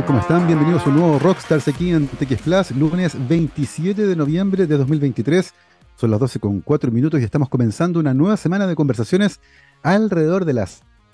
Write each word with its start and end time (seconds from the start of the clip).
tal? 0.00 0.06
¿Cómo 0.06 0.20
están? 0.20 0.46
Bienvenidos 0.46 0.86
a 0.86 0.88
un 0.88 0.96
nuevo 0.96 1.18
Rockstars 1.18 1.68
aquí 1.68 1.90
en 1.90 2.06
TX 2.06 2.42
Plus, 2.42 2.70
lunes 2.72 3.16
27 3.28 4.06
de 4.06 4.16
noviembre 4.16 4.66
de 4.66 4.76
2023. 4.76 5.52
Son 5.96 6.10
las 6.10 6.20
12 6.20 6.38
con 6.38 6.60
4 6.60 6.90
minutos 6.90 7.20
y 7.20 7.24
estamos 7.24 7.48
comenzando 7.48 7.98
una 8.00 8.14
nueva 8.14 8.36
semana 8.36 8.66
de 8.66 8.74
conversaciones 8.74 9.40
alrededor 9.82 10.44
de 10.44 10.54
la 10.54 10.68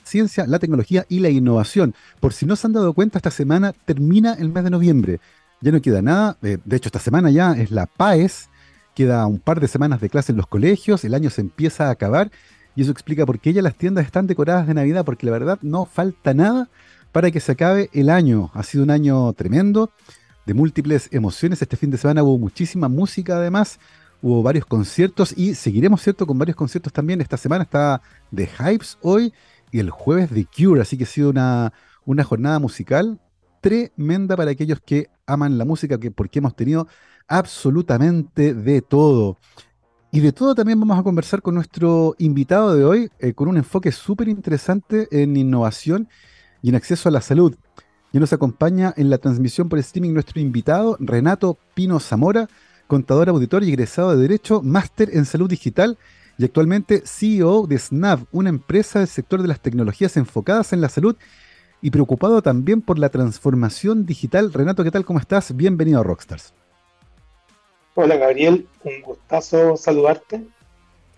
ciencia, 0.04 0.46
la 0.46 0.58
tecnología 0.58 1.04
y 1.08 1.20
la 1.20 1.30
innovación. 1.30 1.94
Por 2.20 2.32
si 2.32 2.46
no 2.46 2.54
se 2.54 2.66
han 2.66 2.74
dado 2.74 2.92
cuenta, 2.92 3.18
esta 3.18 3.30
semana 3.30 3.72
termina 3.72 4.34
el 4.34 4.50
mes 4.50 4.64
de 4.64 4.70
noviembre. 4.70 5.20
Ya 5.60 5.72
no 5.72 5.80
queda 5.80 6.02
nada. 6.02 6.36
Eh, 6.42 6.58
de 6.64 6.76
hecho, 6.76 6.88
esta 6.88 7.00
semana 7.00 7.30
ya 7.30 7.52
es 7.52 7.70
la 7.70 7.86
PAES. 7.86 8.50
Queda 8.94 9.26
un 9.26 9.38
par 9.38 9.60
de 9.60 9.68
semanas 9.68 10.00
de 10.00 10.10
clase 10.10 10.32
en 10.32 10.38
los 10.38 10.46
colegios. 10.46 11.04
El 11.04 11.14
año 11.14 11.30
se 11.30 11.40
empieza 11.40 11.88
a 11.88 11.90
acabar. 11.90 12.30
Y 12.74 12.82
eso 12.82 12.90
explica 12.90 13.24
por 13.24 13.40
qué 13.40 13.52
ya 13.52 13.62
las 13.62 13.74
tiendas 13.74 14.04
están 14.04 14.26
decoradas 14.26 14.66
de 14.66 14.74
Navidad. 14.74 15.04
Porque 15.04 15.26
la 15.26 15.32
verdad 15.32 15.58
no 15.62 15.86
falta 15.86 16.34
nada 16.34 16.68
para 17.16 17.30
que 17.30 17.40
se 17.40 17.52
acabe 17.52 17.88
el 17.94 18.10
año. 18.10 18.50
Ha 18.52 18.62
sido 18.62 18.84
un 18.84 18.90
año 18.90 19.32
tremendo, 19.32 19.90
de 20.44 20.52
múltiples 20.52 21.08
emociones. 21.12 21.62
Este 21.62 21.78
fin 21.78 21.90
de 21.90 21.96
semana 21.96 22.22
hubo 22.22 22.36
muchísima 22.36 22.90
música 22.90 23.38
además, 23.38 23.80
hubo 24.20 24.42
varios 24.42 24.66
conciertos 24.66 25.32
y 25.34 25.54
seguiremos, 25.54 26.02
¿cierto?, 26.02 26.26
con 26.26 26.38
varios 26.38 26.58
conciertos 26.58 26.92
también. 26.92 27.22
Esta 27.22 27.38
semana 27.38 27.64
está 27.64 28.02
The 28.34 28.46
Hypes 28.46 28.98
hoy 29.00 29.32
y 29.72 29.78
el 29.78 29.88
jueves 29.88 30.28
The 30.28 30.44
Cure, 30.44 30.82
así 30.82 30.98
que 30.98 31.04
ha 31.04 31.06
sido 31.06 31.30
una, 31.30 31.72
una 32.04 32.22
jornada 32.22 32.58
musical 32.58 33.18
tremenda 33.62 34.36
para 34.36 34.50
aquellos 34.50 34.82
que 34.84 35.08
aman 35.24 35.56
la 35.56 35.64
música, 35.64 35.98
que, 35.98 36.10
porque 36.10 36.40
hemos 36.40 36.54
tenido 36.54 36.86
absolutamente 37.28 38.52
de 38.52 38.82
todo. 38.82 39.38
Y 40.12 40.20
de 40.20 40.32
todo 40.32 40.54
también 40.54 40.78
vamos 40.78 40.98
a 40.98 41.02
conversar 41.02 41.40
con 41.40 41.54
nuestro 41.54 42.14
invitado 42.18 42.74
de 42.74 42.84
hoy, 42.84 43.10
eh, 43.20 43.32
con 43.32 43.48
un 43.48 43.56
enfoque 43.56 43.90
súper 43.90 44.28
interesante 44.28 45.08
en 45.10 45.34
innovación 45.34 46.10
y 46.66 46.70
en 46.70 46.74
acceso 46.74 47.08
a 47.08 47.12
la 47.12 47.20
salud. 47.20 47.54
Y 48.12 48.18
nos 48.18 48.32
acompaña 48.32 48.92
en 48.96 49.08
la 49.08 49.18
transmisión 49.18 49.68
por 49.68 49.78
streaming 49.78 50.12
nuestro 50.12 50.40
invitado, 50.40 50.96
Renato 50.98 51.58
Pino 51.74 52.00
Zamora, 52.00 52.48
contador, 52.88 53.28
auditor 53.28 53.62
y 53.62 53.68
egresado 53.68 54.10
de 54.10 54.20
Derecho, 54.20 54.62
máster 54.62 55.10
en 55.12 55.26
salud 55.26 55.48
digital 55.48 55.96
y 56.36 56.44
actualmente 56.44 57.02
CEO 57.06 57.68
de 57.68 57.78
SNAV, 57.78 58.26
una 58.32 58.48
empresa 58.48 58.98
del 58.98 59.06
sector 59.06 59.42
de 59.42 59.46
las 59.46 59.60
tecnologías 59.60 60.16
enfocadas 60.16 60.72
en 60.72 60.80
la 60.80 60.88
salud 60.88 61.14
y 61.80 61.92
preocupado 61.92 62.42
también 62.42 62.82
por 62.82 62.98
la 62.98 63.10
transformación 63.10 64.04
digital. 64.04 64.52
Renato, 64.52 64.82
¿qué 64.82 64.90
tal? 64.90 65.04
¿Cómo 65.04 65.20
estás? 65.20 65.54
Bienvenido 65.54 66.00
a 66.00 66.02
Rockstars. 66.02 66.52
Hola 67.94 68.16
Gabriel, 68.16 68.66
un 68.82 69.02
gustazo 69.02 69.76
saludarte. 69.76 70.44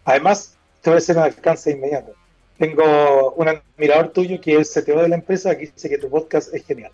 Además, 0.05 0.58
te 0.83 0.91
voy 0.91 0.97
a 0.97 0.98
hacer 0.98 1.17
un 1.17 1.23
alcance 1.23 1.70
inmediato. 1.70 2.17
Tengo 2.59 3.33
un 3.34 3.48
admirador 3.48 4.09
tuyo 4.09 4.41
que 4.41 4.56
es 4.56 4.77
el 4.77 4.84
CTO 4.84 5.03
de 5.03 5.09
la 5.09 5.14
empresa 5.14 5.56
que 5.56 5.67
dice 5.67 5.89
que 5.89 5.98
tu 5.98 6.11
podcast 6.11 6.53
es 6.53 6.67
genial. 6.67 6.91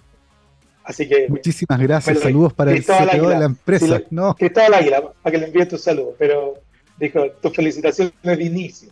Así 0.85 1.09
que. 1.09 1.27
Muchísimas 1.29 1.81
gracias. 1.81 2.21
Saludos 2.21 2.53
para 2.53 2.73
el 2.73 2.85
CTO 2.85 3.29
de 3.29 3.39
la 3.39 3.47
empresa. 3.47 3.99
Sí, 3.99 4.05
no. 4.11 4.35
Cristóbal 4.35 4.75
Águila, 4.75 5.03
para 5.23 5.33
que 5.33 5.39
le 5.39 5.47
envíe 5.47 5.67
tu 5.67 5.79
saludo. 5.79 6.15
Pero 6.19 6.55
dijo, 7.01 7.31
tus 7.41 7.55
felicitaciones 7.55 8.13
de 8.23 8.45
inicio. 8.45 8.91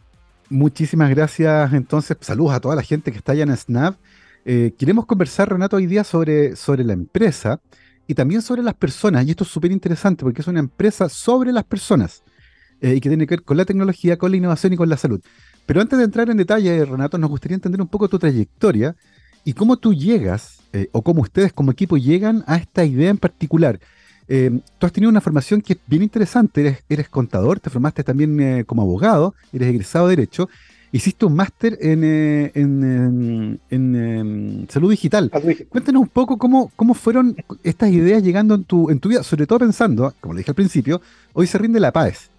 Muchísimas 0.49 1.11
gracias. 1.11 1.73
Entonces, 1.75 2.17
saludos 2.21 2.55
a 2.55 2.61
toda 2.61 2.75
la 2.75 2.83
gente 2.83 3.13
que 3.13 3.19
está 3.19 3.33
allá 3.33 3.43
en 3.43 3.57
Snap. 3.57 3.97
Eh, 4.45 4.73
queremos 4.79 5.07
conversar, 5.07 5.51
Renato, 5.51 5.77
hoy 5.77 5.87
día 5.87 6.05
sobre, 6.05 6.57
sobre 6.57 6.85
la 6.85 6.95
empresa 6.95 7.61
y 8.07 8.15
también 8.15 8.43
sobre 8.43 8.63
las 8.63 8.75
personas. 8.75 9.27
Y 9.27 9.31
esto 9.31 9.45
es 9.45 9.51
súper 9.51 9.71
interesante 9.71 10.25
porque 10.25 10.41
es 10.41 10.49
una 10.49 10.61
empresa 10.61 11.09
sobre 11.09 11.53
las 11.53 11.65
personas 11.65 12.23
eh, 12.81 12.95
y 12.95 13.01
que 13.01 13.09
tiene 13.09 13.27
que 13.27 13.37
ver 13.37 13.45
con 13.45 13.57
la 13.57 13.65
tecnología, 13.65 14.17
con 14.17 14.31
la 14.31 14.37
innovación 14.39 14.73
y 14.73 14.77
con 14.77 14.89
la 14.89 14.97
salud. 14.97 15.21
Pero 15.67 15.81
antes 15.81 15.99
de 15.99 16.05
entrar 16.05 16.29
en 16.31 16.37
detalle, 16.37 16.85
Renato, 16.85 17.19
nos 17.19 17.31
gustaría 17.31 17.55
entender 17.55 17.81
un 17.81 17.89
poco 17.89 18.09
tu 18.09 18.19
trayectoria 18.19 18.97
y 19.45 19.53
cómo 19.53 19.77
tú 19.77 19.95
llegas, 19.95 20.61
eh, 20.73 20.89
o 20.93 21.03
cómo 21.03 21.23
ustedes 21.23 21.53
como 21.53 21.71
equipo 21.71 21.97
llegan 21.97 22.45
a 22.47 22.57
esta 22.57 22.85
idea 22.85 23.11
en 23.11 23.19
particular. 23.19 23.79
Eh, 24.29 24.61
tú 24.79 24.87
has 24.87 24.93
tenido 24.93 25.11
una 25.11 25.21
formación 25.21 25.61
que 25.61 25.75
es 25.75 25.79
bien 25.87 26.03
interesante, 26.03 26.79
eres, 26.89 27.09
contador, 27.09 27.61
te 27.61 27.71
formaste 27.71 28.05
también 28.05 28.41
eh, 28.41 28.65
como 28.65 28.83
abogado, 28.83 29.35
eres 29.53 29.69
egresado 29.69 30.09
de 30.09 30.17
Derecho, 30.17 30.49
hiciste 30.93 31.27
un 31.27 31.35
máster 31.35 31.77
en, 31.81 32.05
en, 32.05 33.61
em, 33.71 34.69
salud 34.69 34.91
digital. 34.91 35.31
Cuéntanos 35.69 36.03
un 36.03 36.09
poco 36.09 36.39
cómo, 36.39 36.71
cómo 36.77 36.95
fueron 36.95 37.37
estas 37.63 37.91
ideas 37.91 38.23
llegando 38.23 38.55
en 38.55 38.65
tu, 38.65 38.91
en 38.91 39.01
tu 39.01 39.09
vida, 39.09 39.23
sobre 39.23 39.47
todo 39.47 39.59
pensando, 39.59 40.15
como 40.21 40.35
le 40.35 40.39
dije 40.39 40.51
al 40.51 40.57
principio, 40.57 41.01
hoy 41.33 41.47
se 41.47 41.59
rinde 41.59 41.81
la 41.81 41.93
paz. 41.93 42.32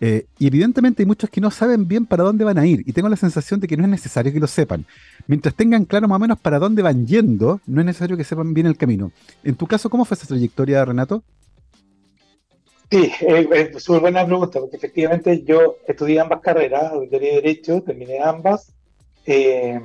Eh, 0.00 0.26
y 0.38 0.46
evidentemente 0.46 1.02
hay 1.02 1.06
muchos 1.06 1.30
que 1.30 1.40
no 1.40 1.50
saben 1.50 1.88
bien 1.88 2.04
para 2.04 2.24
dónde 2.24 2.44
van 2.44 2.58
a 2.58 2.66
ir. 2.66 2.82
Y 2.86 2.92
tengo 2.92 3.08
la 3.08 3.16
sensación 3.16 3.60
de 3.60 3.66
que 3.66 3.76
no 3.76 3.84
es 3.84 3.88
necesario 3.88 4.32
que 4.32 4.40
lo 4.40 4.46
sepan. 4.46 4.84
Mientras 5.26 5.54
tengan 5.54 5.84
claro 5.84 6.08
más 6.08 6.16
o 6.16 6.20
menos 6.20 6.38
para 6.38 6.58
dónde 6.58 6.82
van 6.82 7.06
yendo, 7.06 7.60
no 7.66 7.80
es 7.80 7.86
necesario 7.86 8.16
que 8.16 8.24
sepan 8.24 8.52
bien 8.54 8.66
el 8.66 8.76
camino. 8.76 9.10
En 9.42 9.54
tu 9.54 9.66
caso, 9.66 9.88
¿cómo 9.88 10.04
fue 10.04 10.16
esa 10.16 10.26
trayectoria, 10.26 10.84
Renato? 10.84 11.22
Sí, 12.90 13.10
eh, 13.20 13.48
eh 13.52 13.72
súper 13.78 14.00
buena 14.00 14.24
pregunta, 14.24 14.60
porque 14.60 14.76
efectivamente 14.76 15.42
yo 15.42 15.76
estudié 15.88 16.20
ambas 16.20 16.40
carreras, 16.40 16.92
auditoría 16.92 17.32
y 17.32 17.36
derecho, 17.36 17.82
terminé 17.82 18.20
ambas. 18.20 18.72
Eh, 19.26 19.80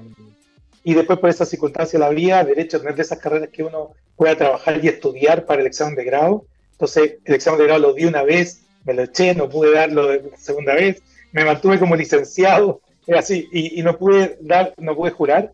y 0.84 0.94
después 0.94 1.20
por 1.20 1.30
esa 1.30 1.46
circunstancia 1.46 1.98
la 1.98 2.10
vida, 2.10 2.44
derecho 2.44 2.82
no 2.84 2.90
es 2.90 2.96
de 2.96 3.02
esas 3.02 3.20
carreras 3.20 3.50
que 3.50 3.64
uno 3.64 3.94
pueda 4.16 4.36
trabajar 4.36 4.84
y 4.84 4.88
estudiar 4.88 5.46
para 5.46 5.62
el 5.62 5.68
examen 5.68 5.96
de 5.96 6.04
grado. 6.04 6.46
Entonces, 6.74 7.18
el 7.26 7.36
examen 7.36 7.60
de 7.60 7.66
grado 7.66 7.80
lo 7.80 7.94
di 7.94 8.06
una 8.06 8.24
vez, 8.24 8.64
me 8.86 8.94
lo 8.94 9.04
eché, 9.04 9.36
no 9.36 9.50
pude 9.50 9.74
darlo 9.74 10.08
de 10.08 10.32
segunda 10.38 10.74
vez, 10.74 11.02
me 11.32 11.46
mantuve 11.46 11.80
como 11.80 11.96
licenciado, 11.96 12.82
así, 13.16 13.48
y, 13.52 13.82
no 13.84 13.98
pude 13.98 14.38
dar, 14.42 14.74
no 14.78 14.96
pude 14.96 15.12
jurar, 15.12 15.52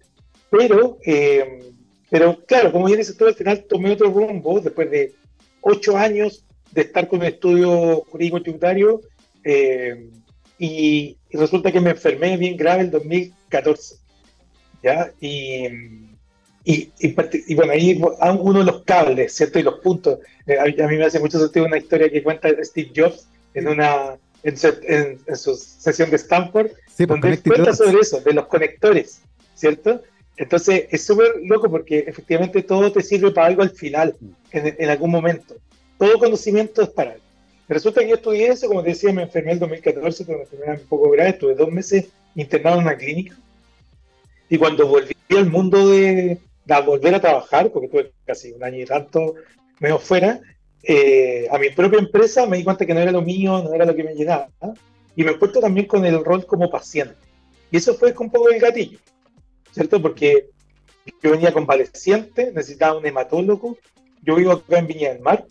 pero, 0.50 0.98
eh, 1.06 1.72
pero 2.10 2.44
claro, 2.46 2.72
como 2.72 2.86
bien 2.86 3.00
dices 3.00 3.18
tú, 3.18 3.26
al 3.26 3.36
final 3.36 3.66
tomé 3.68 3.92
otro 3.92 4.10
rumbo 4.10 4.60
después 4.60 4.90
de 4.90 5.14
ocho 5.62 5.98
años 5.98 6.46
de 6.72 6.82
estar 6.82 7.08
con 7.08 7.20
un 7.20 7.26
estudio 7.26 8.04
jurídico 8.10 8.42
tributario 8.42 9.02
eh, 9.44 10.10
y, 10.60 11.18
resulta 11.32 11.72
que 11.72 11.82
me 11.82 11.92
enfermé 11.92 12.38
bien 12.38 12.58
grave 12.58 12.84
el 12.84 12.92
2014, 12.92 13.96
¿ya? 14.82 15.12
Y, 15.20 16.07
y, 16.70 16.92
y, 17.00 17.56
bueno, 17.56 17.72
ahí 17.72 17.98
uno 18.42 18.60
de 18.60 18.66
los 18.66 18.84
cables, 18.84 19.34
¿cierto? 19.34 19.58
Y 19.58 19.64
los 19.64 19.80
puntos. 19.80 20.20
Eh, 20.46 20.58
a, 20.60 20.66
mí 20.66 20.98
me 20.98 21.06
hace 21.06 21.18
mucho 21.18 21.40
sentido 21.40 21.66
una 21.66 21.78
historia 21.78 22.10
que 22.10 22.22
cuenta 22.22 22.50
Steve 22.62 22.92
Jobs 22.94 23.26
en 23.54 23.70
una 23.70 24.18
en 24.44 24.58
su, 24.58 25.56
sesión 25.56 26.10
de 26.10 26.18
Stanford, 26.18 26.72
pues, 26.98 27.08
donde 27.08 27.30
él 27.30 27.42
cuenta 27.42 27.74
sobre 27.74 28.02
eso, 28.02 28.20
de 28.20 28.34
los 28.34 28.48
conectores, 28.48 29.22
¿cierto? 29.56 30.04
Entonces 30.36 30.88
es 30.92 31.06
súper 31.06 31.36
loco 31.44 31.72
porque 31.72 32.00
efectivamente 32.00 32.62
todo 32.62 32.92
te 32.92 33.02
sirve 33.02 33.32
para 33.32 33.48
algo 33.48 33.62
al 33.62 33.72
final, 33.72 34.18
en, 34.52 34.76
en 34.78 34.90
algún 34.90 35.12
momento. 35.12 35.56
Todo 35.98 36.20
conocimiento 36.20 36.82
es 36.82 36.90
para 36.90 37.12
algo. 37.12 37.24
Resulta 37.70 38.02
que 38.02 38.10
yo 38.10 38.16
estudié 38.16 38.50
eso, 38.50 38.68
como 38.68 38.84
te 38.84 38.90
decía, 38.90 39.14
me 39.14 39.24
enfermé 39.24 39.52
en 39.52 39.56
el 39.56 39.60
2014 39.60 40.26
con 40.26 40.36
una 40.36 40.44
enfermedad 40.44 40.82
un 40.82 40.88
poco 40.88 41.12
grave, 41.12 41.30
estuve 41.30 41.56
dos 41.56 41.72
meses 41.72 42.08
internado 42.36 42.76
en 42.76 42.84
una 42.84 42.98
clínica. 42.98 43.38
Y 44.50 44.58
cuando 44.58 44.86
volví 44.86 45.16
al 45.30 45.50
mundo 45.50 45.90
de, 45.90 46.40
a 46.70 46.82
volver 46.82 47.16
a 47.16 47.22
trabajar, 47.22 47.72
porque 47.72 47.88
tuve 47.88 48.14
casi 48.26 48.52
un 48.52 48.64
año 48.64 48.82
y 48.82 48.86
tanto 48.86 49.36
medio 49.80 50.00
fuera, 50.00 50.40
eh, 50.84 51.48
a 51.52 51.58
mi 51.58 51.70
propia 51.70 52.00
empresa 52.00 52.46
me 52.46 52.58
di 52.58 52.64
cuenta 52.64 52.86
que 52.86 52.94
no 52.94 53.00
era 53.00 53.12
lo 53.12 53.22
mío, 53.22 53.62
no 53.64 53.74
era 53.74 53.86
lo 53.86 53.96
que 53.96 54.04
me 54.04 54.16
llegaba. 54.16 54.50
Y 55.16 55.24
me 55.24 55.32
encuentro 55.32 55.62
también 55.62 55.88
con 55.88 56.06
el 56.06 56.24
rol 56.24 56.46
como 56.46 56.70
paciente. 56.70 57.16
Y 57.72 57.78
eso 57.78 57.96
fue 57.96 58.14
un 58.18 58.30
poco 58.30 58.50
el 58.50 58.60
gatillo, 58.60 59.00
¿cierto? 59.72 60.02
Porque 60.02 60.50
yo 61.22 61.32
venía 61.32 61.54
convaleciente, 61.54 62.52
necesitaba 62.54 62.98
un 62.98 63.06
hematólogo. 63.06 63.78
Yo 64.24 64.36
vivo 64.36 64.52
acá 64.52 64.80
en 64.80 64.88
Viña 64.88 65.10
del 65.10 65.22
Mar 65.22 65.46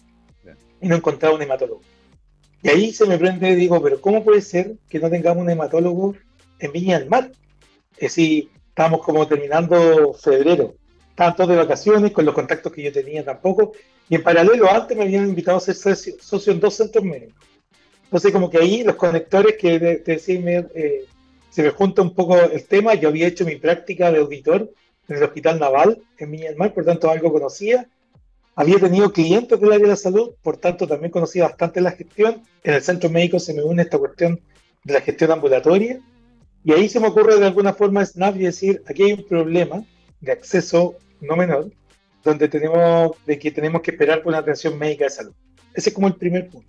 y 0.80 0.88
no 0.88 0.96
encontraba 0.96 1.34
un 1.34 1.42
hematólogo. 1.42 1.82
Y 2.62 2.68
ahí 2.68 2.92
se 2.92 3.06
me 3.06 3.18
prende 3.18 3.50
y 3.50 3.54
digo, 3.54 3.82
pero 3.82 4.00
¿cómo 4.00 4.24
puede 4.24 4.40
ser 4.40 4.76
que 4.88 4.98
no 4.98 5.10
tengamos 5.10 5.42
un 5.42 5.50
hematólogo 5.50 6.14
en 6.58 6.72
Viña 6.72 6.98
del 6.98 7.08
Mar? 7.08 7.30
Es 7.96 8.14
decir, 8.14 8.50
estábamos 8.68 9.02
como 9.02 9.26
terminando 9.26 10.14
febrero 10.14 10.74
tanto 11.16 11.46
de 11.46 11.56
vacaciones, 11.56 12.12
con 12.12 12.24
los 12.24 12.34
contactos 12.34 12.72
que 12.72 12.82
yo 12.82 12.92
tenía 12.92 13.24
tampoco, 13.24 13.72
y 14.08 14.14
en 14.14 14.22
paralelo 14.22 14.70
antes 14.70 14.96
me 14.96 15.04
habían 15.04 15.28
invitado 15.28 15.56
a 15.56 15.60
ser 15.60 15.74
socio 15.74 16.52
en 16.52 16.60
dos 16.60 16.74
centros 16.74 17.02
médicos. 17.02 17.34
Entonces 18.04 18.30
como 18.30 18.50
que 18.50 18.58
ahí 18.58 18.84
los 18.84 18.94
conectores 18.94 19.56
que 19.56 19.80
te, 19.80 20.12
decía, 20.12 20.68
eh, 20.74 21.06
se 21.50 21.62
me 21.62 21.70
junta 21.70 22.02
un 22.02 22.14
poco 22.14 22.38
el 22.38 22.64
tema, 22.66 22.94
yo 22.94 23.08
había 23.08 23.26
hecho 23.26 23.44
mi 23.44 23.56
práctica 23.56 24.12
de 24.12 24.18
auditor 24.18 24.70
en 25.08 25.16
el 25.16 25.22
Hospital 25.22 25.58
Naval 25.58 26.02
en 26.18 26.30
Viña 26.30 26.48
del 26.48 26.56
Mar, 26.56 26.74
por 26.74 26.84
tanto 26.84 27.10
algo 27.10 27.32
conocía, 27.32 27.88
había 28.54 28.78
tenido 28.78 29.12
clientes 29.12 29.58
del 29.58 29.72
área 29.72 29.84
de 29.84 29.88
la 29.88 29.96
salud, 29.96 30.34
por 30.42 30.58
tanto 30.58 30.86
también 30.86 31.10
conocía 31.10 31.44
bastante 31.44 31.80
la 31.80 31.92
gestión, 31.92 32.42
en 32.62 32.74
el 32.74 32.82
centro 32.82 33.08
médico 33.08 33.38
se 33.38 33.54
me 33.54 33.62
une 33.62 33.82
esta 33.82 33.98
cuestión 33.98 34.40
de 34.84 34.94
la 34.94 35.00
gestión 35.00 35.32
ambulatoria, 35.32 35.98
y 36.62 36.72
ahí 36.72 36.88
se 36.88 37.00
me 37.00 37.08
ocurre 37.08 37.38
de 37.38 37.46
alguna 37.46 37.72
forma 37.72 38.04
Snap 38.04 38.36
y 38.36 38.40
decir, 38.40 38.82
aquí 38.86 39.04
hay 39.04 39.12
un 39.14 39.26
problema 39.26 39.84
de 40.20 40.32
acceso 40.32 40.96
no 41.20 41.36
menor, 41.36 41.70
donde 42.24 42.48
tenemos, 42.48 43.12
de 43.26 43.38
que 43.38 43.50
tenemos 43.50 43.82
que 43.82 43.92
esperar 43.92 44.22
por 44.22 44.30
una 44.30 44.38
atención 44.38 44.78
médica 44.78 45.04
de 45.04 45.10
salud. 45.10 45.34
Ese 45.74 45.90
es 45.90 45.94
como 45.94 46.08
el 46.08 46.14
primer 46.14 46.48
punto. 46.48 46.68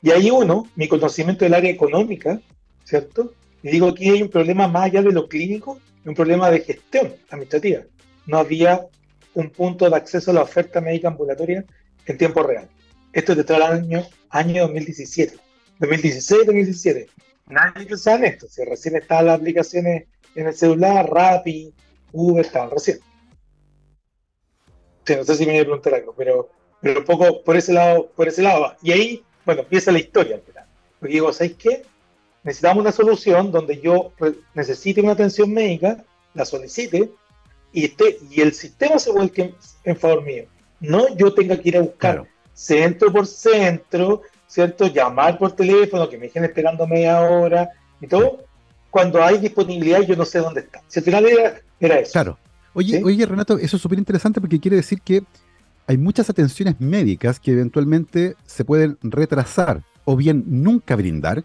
Y 0.00 0.10
ahí 0.10 0.30
uno, 0.30 0.68
mi 0.76 0.88
conocimiento 0.88 1.44
del 1.44 1.54
área 1.54 1.70
económica, 1.70 2.40
¿cierto? 2.84 3.34
Y 3.62 3.70
digo, 3.70 3.88
aquí 3.88 4.08
hay 4.10 4.22
un 4.22 4.28
problema 4.28 4.68
más 4.68 4.84
allá 4.84 5.02
de 5.02 5.12
lo 5.12 5.28
clínico, 5.28 5.80
un 6.04 6.14
problema 6.14 6.50
de 6.50 6.60
gestión 6.60 7.14
administrativa. 7.30 7.82
No 8.26 8.38
había 8.38 8.86
un 9.34 9.50
punto 9.50 9.88
de 9.88 9.96
acceso 9.96 10.30
a 10.30 10.34
la 10.34 10.42
oferta 10.42 10.80
médica 10.80 11.08
ambulatoria 11.08 11.64
en 12.06 12.18
tiempo 12.18 12.42
real. 12.42 12.68
Esto 13.12 13.32
es 13.32 13.38
de 13.38 13.44
todo 13.44 13.56
el 13.58 13.62
año, 13.64 14.06
año 14.30 14.62
2017. 14.62 15.36
2016, 15.80 16.46
2017. 16.46 17.08
Nadie 17.48 17.86
pensaba 17.86 18.18
en 18.18 18.24
esto. 18.24 18.46
Si 18.48 18.64
recién 18.64 18.96
estaban 18.96 19.26
las 19.26 19.38
aplicaciones 19.38 20.04
en 20.34 20.46
el 20.46 20.54
celular, 20.54 21.08
Rappi, 21.10 21.72
Uber, 22.12 22.44
estaban 22.44 22.70
recién. 22.70 22.98
No 25.16 25.24
sé 25.24 25.34
si 25.34 25.46
me 25.46 25.52
voy 25.52 25.60
a 25.60 25.64
preguntar 25.64 25.94
algo, 25.94 26.14
pero, 26.16 26.48
pero 26.80 27.00
un 27.00 27.06
poco 27.06 27.42
por 27.42 27.56
ese 27.56 27.72
lado, 27.72 28.10
por 28.14 28.28
ese 28.28 28.42
lado 28.42 28.62
va. 28.62 28.76
Y 28.82 28.92
ahí, 28.92 29.22
bueno, 29.44 29.62
empieza 29.62 29.92
la 29.92 29.98
historia. 29.98 30.40
Porque 30.98 31.14
digo, 31.14 31.32
¿sabéis 31.32 31.56
qué? 31.56 31.82
Necesitamos 32.42 32.82
una 32.82 32.92
solución 32.92 33.52
donde 33.52 33.80
yo 33.80 34.12
necesite 34.54 35.00
una 35.00 35.12
atención 35.12 35.52
médica, 35.52 36.04
la 36.34 36.44
solicite, 36.44 37.10
y, 37.72 37.84
esté, 37.84 38.18
y 38.30 38.40
el 38.40 38.52
sistema 38.52 38.98
se 38.98 39.10
vuelque 39.10 39.54
en, 39.84 39.96
favor 39.96 40.22
mío. 40.22 40.44
No 40.80 41.14
yo 41.16 41.34
tenga 41.34 41.56
que 41.56 41.68
ir 41.68 41.76
a 41.76 41.82
buscar 41.82 42.24
centro 42.54 43.12
por 43.12 43.26
centro, 43.26 44.22
¿cierto? 44.46 44.86
Llamar 44.86 45.38
por 45.38 45.52
teléfono, 45.52 46.08
que 46.08 46.16
me 46.16 46.26
dejen 46.26 46.44
esperando 46.44 46.86
media 46.86 47.20
hora 47.20 47.70
y 48.00 48.06
todo, 48.06 48.44
cuando 48.90 49.22
hay 49.22 49.38
disponibilidad 49.38 50.00
yo 50.00 50.16
no 50.16 50.24
sé 50.24 50.38
dónde 50.38 50.60
está. 50.60 50.82
Si 50.88 51.00
al 51.00 51.04
final 51.04 51.26
era, 51.80 51.98
eso. 51.98 52.12
Claro. 52.12 52.38
Oye, 52.74 53.02
oye, 53.04 53.26
Renato, 53.26 53.58
eso 53.58 53.76
es 53.76 53.82
súper 53.82 53.98
interesante 53.98 54.40
porque 54.40 54.60
quiere 54.60 54.76
decir 54.76 55.00
que 55.00 55.22
hay 55.86 55.96
muchas 55.96 56.28
atenciones 56.28 56.80
médicas 56.80 57.40
que 57.40 57.52
eventualmente 57.52 58.36
se 58.44 58.64
pueden 58.64 58.98
retrasar 59.02 59.82
o 60.04 60.16
bien 60.16 60.44
nunca 60.46 60.96
brindar, 60.96 61.44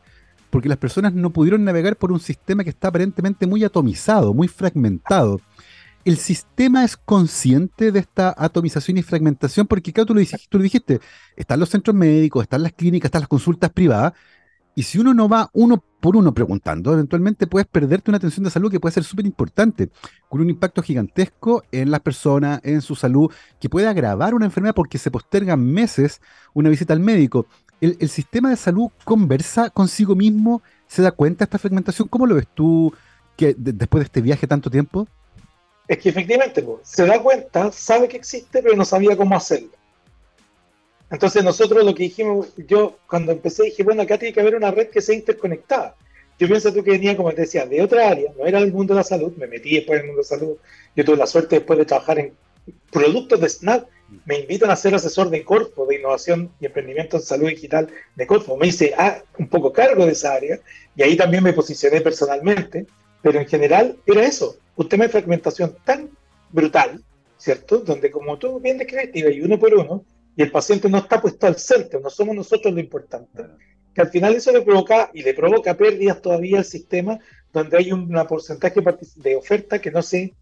porque 0.49 0.69
las 0.69 0.77
personas 0.77 1.13
no 1.13 1.31
pudieron 1.31 1.63
navegar 1.63 1.95
por 1.95 2.11
un 2.11 2.19
sistema 2.19 2.63
que 2.63 2.69
está 2.69 2.89
aparentemente 2.89 3.47
muy 3.47 3.63
atomizado, 3.63 4.33
muy 4.33 4.47
fragmentado. 4.47 5.41
¿El 6.05 6.17
sistema 6.17 6.83
es 6.83 6.97
consciente 6.97 7.93
de 7.93 7.99
esta 7.99 8.35
atomización 8.37 8.97
y 8.97 9.03
fragmentación? 9.03 9.65
Porque 9.65 9.93
claro, 9.93 10.07
tú 10.07 10.13
lo, 10.13 10.19
dijiste, 10.19 10.47
tú 10.49 10.57
lo 10.57 10.63
dijiste, 10.63 10.99
están 11.37 11.61
los 11.61 11.69
centros 11.69 11.95
médicos, 11.95 12.43
están 12.43 12.63
las 12.63 12.73
clínicas, 12.73 13.07
están 13.07 13.21
las 13.21 13.29
consultas 13.29 13.71
privadas, 13.71 14.11
y 14.75 14.83
si 14.83 14.97
uno 14.97 15.13
no 15.13 15.29
va 15.29 15.49
uno 15.53 15.83
por 15.99 16.17
uno 16.17 16.33
preguntando, 16.33 16.93
eventualmente 16.93 17.47
puedes 17.47 17.67
perderte 17.67 18.11
una 18.11 18.17
atención 18.17 18.43
de 18.43 18.49
salud 18.49 18.71
que 18.71 18.79
puede 18.79 18.93
ser 18.93 19.03
súper 19.03 19.25
importante, 19.25 19.89
con 20.29 20.41
un 20.41 20.49
impacto 20.49 20.81
gigantesco 20.81 21.63
en 21.71 21.91
las 21.91 22.01
personas, 22.01 22.59
en 22.63 22.81
su 22.81 22.95
salud, 22.95 23.31
que 23.59 23.69
puede 23.69 23.87
agravar 23.87 24.33
una 24.33 24.45
enfermedad 24.45 24.75
porque 24.75 24.97
se 24.97 25.11
postergan 25.11 25.63
meses 25.63 26.21
una 26.53 26.69
visita 26.69 26.93
al 26.93 26.99
médico 26.99 27.47
el, 27.83 28.09
sistema 28.09 28.49
de 28.49 28.55
salud 28.55 28.89
conversa 29.03 29.69
consigo 29.69 30.15
mismo, 30.15 30.61
se 30.87 31.01
da 31.01 31.11
cuenta 31.11 31.39
de 31.39 31.43
esta 31.45 31.59
fragmentación. 31.59 32.07
¿Cómo 32.07 32.25
lo 32.25 32.35
ves 32.35 32.47
tú 32.53 32.93
que 33.35 33.55
después 33.57 34.01
de 34.01 34.05
este 34.05 34.21
viaje 34.21 34.47
tanto 34.47 34.69
tiempo? 34.69 35.07
Es 35.87 35.97
que 35.97 36.09
efectivamente 36.09 36.65
se 36.83 37.05
da 37.05 37.21
cuenta, 37.21 37.71
sabe 37.71 38.07
que 38.07 38.17
existe, 38.17 38.63
pero 38.63 38.75
no 38.75 38.85
sabía 38.85 39.17
cómo 39.17 39.35
hacerlo. 39.35 39.69
Entonces 41.13 41.44
nosotros 41.44 41.86
lo 41.86 41.94
que 41.94 42.04
dijimos, 42.04 42.48
yo 42.68 42.98
cuando 43.07 43.31
empecé 43.31 43.65
dije, 43.65 43.83
bueno, 43.83 44.01
acá 44.01 44.18
tiene 44.18 44.33
que 44.33 44.42
haber 44.42 44.56
una 44.56 44.71
red 44.71 44.89
que 44.89 45.00
sea 45.00 45.13
interconectada. 45.13 45.95
Yo 46.39 46.48
pienso 46.48 46.74
tú 46.74 46.83
que 46.83 46.89
venía, 46.89 47.15
como 47.15 47.31
te 47.31 47.42
decía, 47.42 47.68
de 47.68 47.83
otra 47.83 48.10
área, 48.10 48.31
no 48.36 48.48
era 48.48 48.57
el 48.57 48.74
mundo 48.74 48.95
de 48.95 49.01
la 49.01 49.04
salud, 49.04 49.31
me 49.38 49.45
metí 49.45 49.75
después 49.75 50.00
en 50.00 50.06
el 50.06 50.07
mundo 50.07 50.24
de 50.24 50.27
la 50.27 50.39
salud. 50.39 50.57
Yo 50.95 51.06
tuve 51.06 51.18
la 51.18 51.27
suerte 51.27 51.57
después 51.57 51.77
de 51.77 51.86
trabajar 51.86 52.18
en 52.18 52.33
productos 52.92 53.39
de 53.39 53.48
Snap, 53.48 53.88
me 54.25 54.39
invitan 54.39 54.71
a 54.71 54.75
ser 54.75 54.95
asesor 54.95 55.30
de 55.30 55.44
Corfo, 55.44 55.86
de 55.86 55.98
innovación 55.98 56.51
y 56.60 56.65
emprendimiento 56.65 57.18
en 57.18 57.24
salud 57.24 57.48
digital 57.48 57.89
de 58.15 58.25
Corfo. 58.25 58.57
Me 58.57 58.65
hice 58.65 58.95
ah, 58.98 59.21
un 59.38 59.48
poco 59.48 59.71
cargo 59.71 60.07
de 60.07 60.13
esa 60.13 60.33
área 60.33 60.60
y 60.95 61.04
ahí 61.04 61.15
también 61.15 61.44
me 61.44 61.54
posicioné 61.54 62.01
personalmente, 62.01 62.88
pero 63.21 63.39
en 63.39 63.48
general 63.48 63.98
era 64.07 64.24
eso, 64.24 64.57
un 64.77 64.89
tema 64.89 65.04
de 65.04 65.12
fragmentación 65.12 65.77
tan 65.86 66.10
brutal, 66.50 67.04
¿cierto? 67.38 67.77
Donde 67.81 68.10
como 68.10 68.39
tú 68.39 68.60
bien 68.60 68.80
describiste, 68.80 69.31
y 69.31 69.42
uno 69.42 69.60
por 69.60 69.75
uno, 69.75 70.04
y 70.35 70.41
el 70.41 70.51
paciente 70.51 70.89
no 70.89 71.00
está 71.00 71.21
puesto 71.21 71.47
al 71.47 71.57
centro, 71.57 72.00
no 72.00 72.09
somos 72.09 72.35
nosotros 72.35 72.74
lo 72.74 72.80
importante. 72.80 73.44
Que 73.94 74.01
al 74.01 74.09
final 74.09 74.35
eso 74.35 74.51
le 74.51 74.62
provoca 74.62 75.12
y 75.13 75.21
le 75.21 75.33
provoca 75.33 75.75
pérdidas 75.75 76.21
todavía 76.21 76.57
al 76.57 76.65
sistema 76.65 77.19
donde 77.51 77.77
hay 77.77 77.91
un 77.91 78.09
porcentaje 78.27 78.81
de 79.18 79.35
oferta 79.35 79.80
que 79.80 79.91
no 79.91 80.01
se 80.01 80.33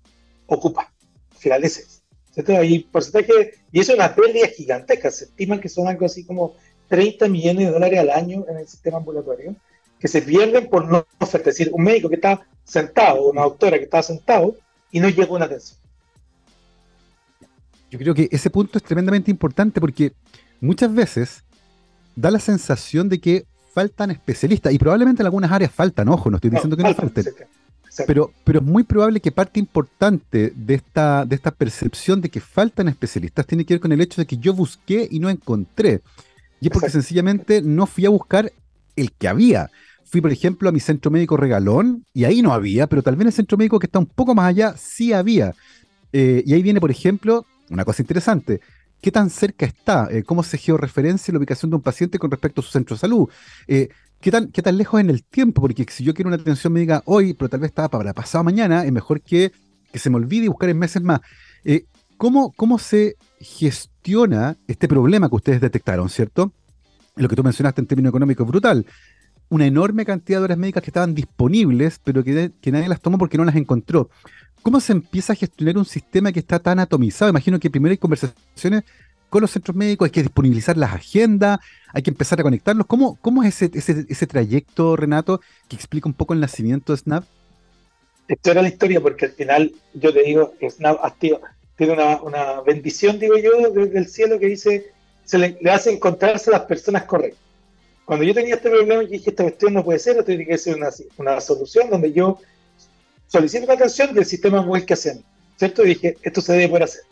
ocupa. 0.48 0.94
Al 1.32 1.38
final 1.38 1.64
es 1.66 2.02
hay 2.48 2.80
porcentaje, 2.80 3.56
y 3.72 3.82
eso 3.82 3.92
es 3.92 3.98
una 3.98 4.16
pérdida 4.16 4.48
gigantesca. 4.48 5.12
Se 5.12 5.26
estima 5.26 5.60
que 5.60 5.68
son 5.68 5.88
algo 5.88 6.06
así 6.06 6.24
como 6.24 6.56
30 6.88 7.28
millones 7.28 7.68
de 7.68 7.74
dólares 7.74 8.00
al 8.00 8.10
año 8.10 8.46
en 8.48 8.58
el 8.58 8.68
sistema 8.68 8.98
ambulatorio, 8.98 9.56
que 10.00 10.08
se 10.08 10.22
pierden 10.22 10.70
por 10.70 10.86
no 10.86 11.06
ofertar. 11.20 11.50
Es 11.50 11.58
decir, 11.58 11.74
un 11.74 11.84
médico 11.84 12.10
que 12.10 12.16
está 12.16 12.48
sentado, 12.64 13.30
una 13.30 13.42
doctora 13.42 13.78
que 13.78 13.84
está 13.84 14.02
sentado 14.02 14.56
y 14.92 15.00
no 15.00 15.10
llega 15.10 15.34
una 15.34 15.46
atención. 15.46 15.81
Yo 17.92 18.00
creo 18.00 18.16
que 18.16 18.30
ese 18.32 18.50
punto 18.50 18.78
es 18.78 18.84
tremendamente 18.84 19.30
importante 19.30 19.82
porque 19.82 20.14
muchas 20.62 20.94
veces 20.94 21.44
da 22.16 22.32
la 22.32 22.40
sensación 22.40 23.10
de 23.10 23.20
que 23.20 23.46
faltan 23.74 24.12
especialistas 24.12 24.74
y 24.74 24.80
probablemente 24.80 25.22
en 25.22 25.26
algunas 25.26 25.52
áreas 25.52 25.72
faltan, 25.72 26.08
ojo, 26.08 26.30
no 26.30 26.38
estoy 26.38 26.52
diciendo 26.52 26.78
que 26.78 26.84
no 26.84 26.96
falten. 26.96 27.26
Pero, 28.08 28.32
pero 28.46 28.60
es 28.60 28.66
muy 28.66 28.84
probable 28.84 29.20
que 29.20 29.34
parte 29.34 29.60
importante 29.60 30.54
de 30.56 30.74
esta, 30.76 31.26
de 31.26 31.36
esta 31.36 31.52
percepción 31.52 32.22
de 32.22 32.30
que 32.30 32.40
faltan 32.40 32.88
especialistas 32.88 33.46
tiene 33.46 33.66
que 33.66 33.74
ver 33.74 33.82
con 33.82 33.92
el 33.92 34.00
hecho 34.00 34.22
de 34.22 34.26
que 34.26 34.38
yo 34.38 34.54
busqué 34.54 35.10
y 35.12 35.20
no 35.20 35.30
encontré. 35.30 36.02
Y 36.62 36.68
es 36.68 36.72
porque 36.72 36.90
sencillamente 36.90 37.62
no 37.62 37.86
fui 37.88 38.06
a 38.06 38.10
buscar 38.10 38.54
el 38.96 39.12
que 39.12 39.28
había. 39.28 39.70
Fui, 40.06 40.22
por 40.22 40.32
ejemplo, 40.32 40.70
a 40.70 40.72
mi 40.72 40.80
centro 40.80 41.12
médico 41.12 41.36
regalón 41.36 42.06
y 42.14 42.24
ahí 42.24 42.42
no 42.42 42.54
había, 42.54 42.88
pero 42.88 43.04
tal 43.04 43.18
vez 43.18 43.28
el 43.28 43.34
centro 43.34 43.58
médico 43.58 43.80
que 43.80 43.88
está 43.88 44.00
un 44.00 44.06
poco 44.06 44.34
más 44.34 44.48
allá 44.48 44.76
sí 44.78 45.12
había. 45.12 45.54
Eh, 46.14 46.44
y 46.46 46.54
ahí 46.54 46.62
viene, 46.62 46.80
por 46.80 46.92
ejemplo, 46.92 47.46
una 47.72 47.86
cosa 47.86 48.02
interesante. 48.02 48.62
¿Qué 49.02 49.12
tan 49.12 49.30
cerca 49.30 49.66
está? 49.66 50.08
Eh, 50.12 50.24
¿Cómo 50.24 50.44
se 50.44 50.58
georreferencia 50.58 51.32
la 51.32 51.40
ubicación 51.40 51.72
de 51.72 51.78
un 51.78 51.82
paciente 51.82 52.20
con 52.20 52.30
respecto 52.30 52.62
a 52.62 52.64
su 52.64 52.70
centro 52.70 52.96
de 52.96 53.00
salud? 53.00 53.28
Eh, 53.68 53.90
¿Qué 54.20 54.30
tan, 54.30 54.52
¿Qué 54.52 54.62
tan 54.62 54.78
lejos 54.78 55.00
en 55.02 55.10
el 55.10 55.24
tiempo? 55.24 55.62
Porque 55.62 55.86
si 55.90 56.04
yo 56.04 56.14
quiero 56.14 56.28
una 56.28 56.38
atención 56.38 56.72
médica 56.72 57.02
hoy, 57.06 57.34
pero 57.34 57.50
tal 57.50 57.62
vez 57.62 57.70
estaba 57.70 57.90
para 57.90 58.14
pasado 58.14 58.44
mañana, 58.44 58.86
es 58.86 58.92
mejor 58.92 59.22
que, 59.22 59.52
que 59.92 59.98
se 59.98 60.12
me 60.12 60.18
olvide 60.18 60.46
y 60.46 60.48
buscar 60.50 60.70
en 60.70 60.78
meses 60.78 61.02
más. 61.02 61.22
Eh, 61.64 61.86
¿cómo, 62.18 62.52
¿Cómo 62.52 62.78
se 62.78 63.16
gestiona 63.40 64.58
este 64.68 64.88
problema 64.88 65.28
que 65.28 65.36
ustedes 65.36 65.62
detectaron, 65.62 66.08
cierto? 66.08 66.54
Lo 67.16 67.28
que 67.28 67.36
tú 67.36 67.44
mencionaste 67.44 67.82
en 67.82 67.88
términos 67.88 68.12
económicos 68.12 68.48
brutal. 68.48 68.86
Una 69.50 69.66
enorme 69.66 70.06
cantidad 70.06 70.40
de 70.40 70.46
horas 70.46 70.58
médicas 70.60 70.84
que 70.84 70.92
estaban 70.92 71.16
disponibles, 71.16 72.00
pero 72.04 72.24
que, 72.24 72.52
que 72.62 72.72
nadie 72.72 72.88
las 72.88 73.02
tomó 73.02 73.18
porque 73.18 73.40
no 73.40 73.46
las 73.46 73.56
encontró. 73.56 74.12
¿Cómo 74.62 74.80
se 74.80 74.92
empieza 74.94 75.34
a 75.34 75.36
gestionar 75.36 75.78
un 75.78 75.86
sistema 75.86 76.32
que 76.32 76.40
está 76.40 76.60
tan 76.60 76.80
atomizado? 76.80 77.30
Imagino 77.30 77.60
que 77.60 77.70
primero 77.70 77.92
hay 77.92 77.98
conversaciones 77.98 78.84
con 79.30 79.42
los 79.42 79.52
centros 79.52 79.76
médicos, 79.76 80.06
hay 80.06 80.12
que 80.12 80.22
disponibilizar 80.24 80.78
las 80.78 80.94
agendas, 80.94 81.60
hay 81.94 82.04
que 82.04 82.12
empezar 82.12 82.40
a 82.40 82.44
conectarlos. 82.44 82.86
¿Cómo, 82.86 83.18
cómo 83.22 83.44
es 83.44 83.62
ese, 83.62 84.06
ese, 84.08 84.28
trayecto, 84.28 84.96
Renato, 84.96 85.42
que 85.68 85.76
explica 85.76 86.08
un 86.08 86.14
poco 86.14 86.34
el 86.34 86.42
nacimiento 86.42 86.92
de 86.94 86.98
Snap? 86.98 87.24
Esto 88.28 88.52
era 88.52 88.62
la 88.62 88.68
historia, 88.68 89.02
porque 89.02 89.26
al 89.26 89.32
final, 89.32 89.72
yo 89.94 90.14
te 90.14 90.24
digo, 90.24 90.54
Snap 90.70 91.00
tiene 91.20 91.94
una, 92.24 92.62
bendición, 92.62 93.20
digo 93.20 93.38
yo, 93.38 93.72
desde 93.72 93.98
el 93.98 94.08
cielo 94.08 94.38
que 94.38 94.48
dice, 94.48 94.92
se 95.24 95.38
le, 95.38 95.58
hace 95.72 95.92
encontrarse 95.92 96.50
a 96.50 96.54
las 96.54 96.62
personas 96.64 97.04
correctas. 97.06 97.42
Cuando 98.06 98.26
yo 98.26 98.34
tenía 98.34 98.56
este 98.56 98.70
problema, 98.70 99.02
yo 99.02 99.08
dije, 99.08 99.30
esta 99.30 99.44
cuestión 99.44 99.74
no 99.74 99.84
puede 99.84 100.00
ser, 100.00 100.12
esto 100.12 100.26
tiene 100.26 100.46
que 100.46 100.58
ser 100.58 100.76
una, 100.76 100.90
una 101.18 101.40
solución 101.40 101.90
donde 101.90 102.12
yo 102.12 102.38
solicito 103.32 103.64
una 103.64 103.76
atención 103.76 104.14
del 104.14 104.26
sistema 104.26 104.60
web 104.62 104.86
que 104.86 104.94
hacen, 104.94 105.24
¿cierto? 105.58 105.84
Y 105.84 105.90
dije, 105.90 106.18
esto 106.22 106.42
se 106.42 106.52
debe 106.52 106.68
poder 106.68 106.84
hacer. 106.84 107.04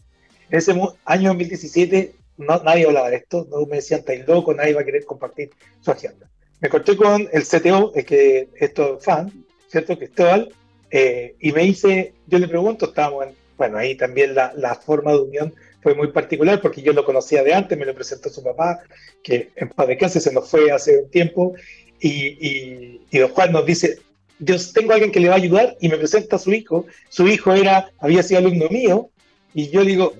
En 0.49 0.57
ese 0.57 0.71
año 1.05 1.29
2017 1.29 2.13
no, 2.37 2.61
nadie 2.63 2.85
hablaba 2.85 3.09
de 3.09 3.17
esto, 3.17 3.47
no 3.49 3.65
me 3.65 3.77
decían, 3.77 4.01
estáis 4.01 4.27
loco, 4.27 4.53
nadie 4.53 4.73
va 4.73 4.81
a 4.81 4.85
querer 4.85 5.05
compartir 5.05 5.51
su 5.79 5.91
agenda. 5.91 6.29
Me 6.59 6.67
encontré 6.67 6.97
con 6.97 7.29
el 7.31 7.43
CTO, 7.43 7.93
el 7.95 8.05
que 8.05 8.49
esto 8.59 8.99
fan, 8.99 9.31
¿cierto? 9.69 9.97
Cristóbal, 9.97 10.53
eh, 10.91 11.35
y 11.39 11.53
me 11.53 11.61
dice, 11.63 12.13
yo 12.27 12.37
le 12.37 12.49
pregunto, 12.49 12.87
estábamos 12.87 13.27
en, 13.27 13.35
bueno, 13.57 13.77
ahí 13.77 13.95
también 13.95 14.35
la, 14.35 14.51
la, 14.57 14.75
forma 14.75 15.11
de 15.11 15.19
unión 15.19 15.53
fue 15.81 15.95
muy 15.95 16.11
particular 16.11 16.61
porque 16.61 16.81
yo 16.81 16.91
lo 16.91 17.05
conocía 17.05 17.43
de 17.43 17.53
antes, 17.53 17.77
me 17.77 17.85
lo 17.85 17.95
presentó 17.95 18.29
su 18.29 18.43
papá, 18.43 18.81
que 19.23 19.51
en 19.55 19.69
paz 19.69 19.87
de 19.87 19.97
clase 19.97 20.19
se 20.19 20.33
nos 20.33 20.49
fue 20.49 20.69
hace 20.71 20.97
un 20.97 21.09
tiempo, 21.09 21.53
y, 22.01 22.09
y, 22.09 23.05
y 23.09 23.19
don 23.19 23.29
Juan 23.29 23.53
nos 23.53 23.65
dice, 23.65 23.99
yo 24.39 24.55
tengo 24.73 24.91
a 24.91 24.95
alguien 24.95 25.11
que 25.11 25.19
le 25.19 25.27
va 25.27 25.35
a 25.35 25.37
ayudar 25.37 25.77
y 25.79 25.89
me 25.89 25.97
presenta 25.97 26.37
a 26.37 26.39
su 26.39 26.53
hijo, 26.53 26.85
su 27.09 27.27
hijo 27.27 27.53
era, 27.53 27.91
había 27.99 28.23
sido 28.23 28.39
alumno 28.39 28.69
mío, 28.69 29.09
y 29.53 29.69
yo 29.69 29.83
digo, 29.83 30.13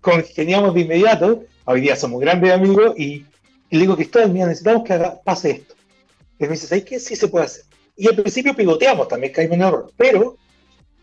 congeniamos 0.00 0.74
de 0.74 0.80
inmediato, 0.82 1.44
hoy 1.64 1.82
día 1.82 1.96
somos 1.96 2.20
grandes 2.20 2.52
amigos, 2.52 2.98
y, 2.98 3.24
le 3.70 3.80
digo 3.80 3.96
que 3.96 4.04
esto 4.04 4.26
mira, 4.28 4.46
necesitamos 4.46 4.84
que 4.84 4.92
haga, 4.92 5.20
pase 5.22 5.50
esto. 5.50 5.74
Y 6.38 6.44
me 6.44 6.50
dice, 6.50 6.66
¿sabes 6.66 6.84
qué? 6.84 7.00
Sí 7.00 7.16
se 7.16 7.28
puede 7.28 7.46
hacer. 7.46 7.64
Y 7.96 8.08
al 8.08 8.14
principio 8.14 8.54
pivoteamos, 8.54 9.08
también 9.08 9.32
caímos 9.32 9.56
en 9.56 9.62
error, 9.62 9.92
pero 9.96 10.36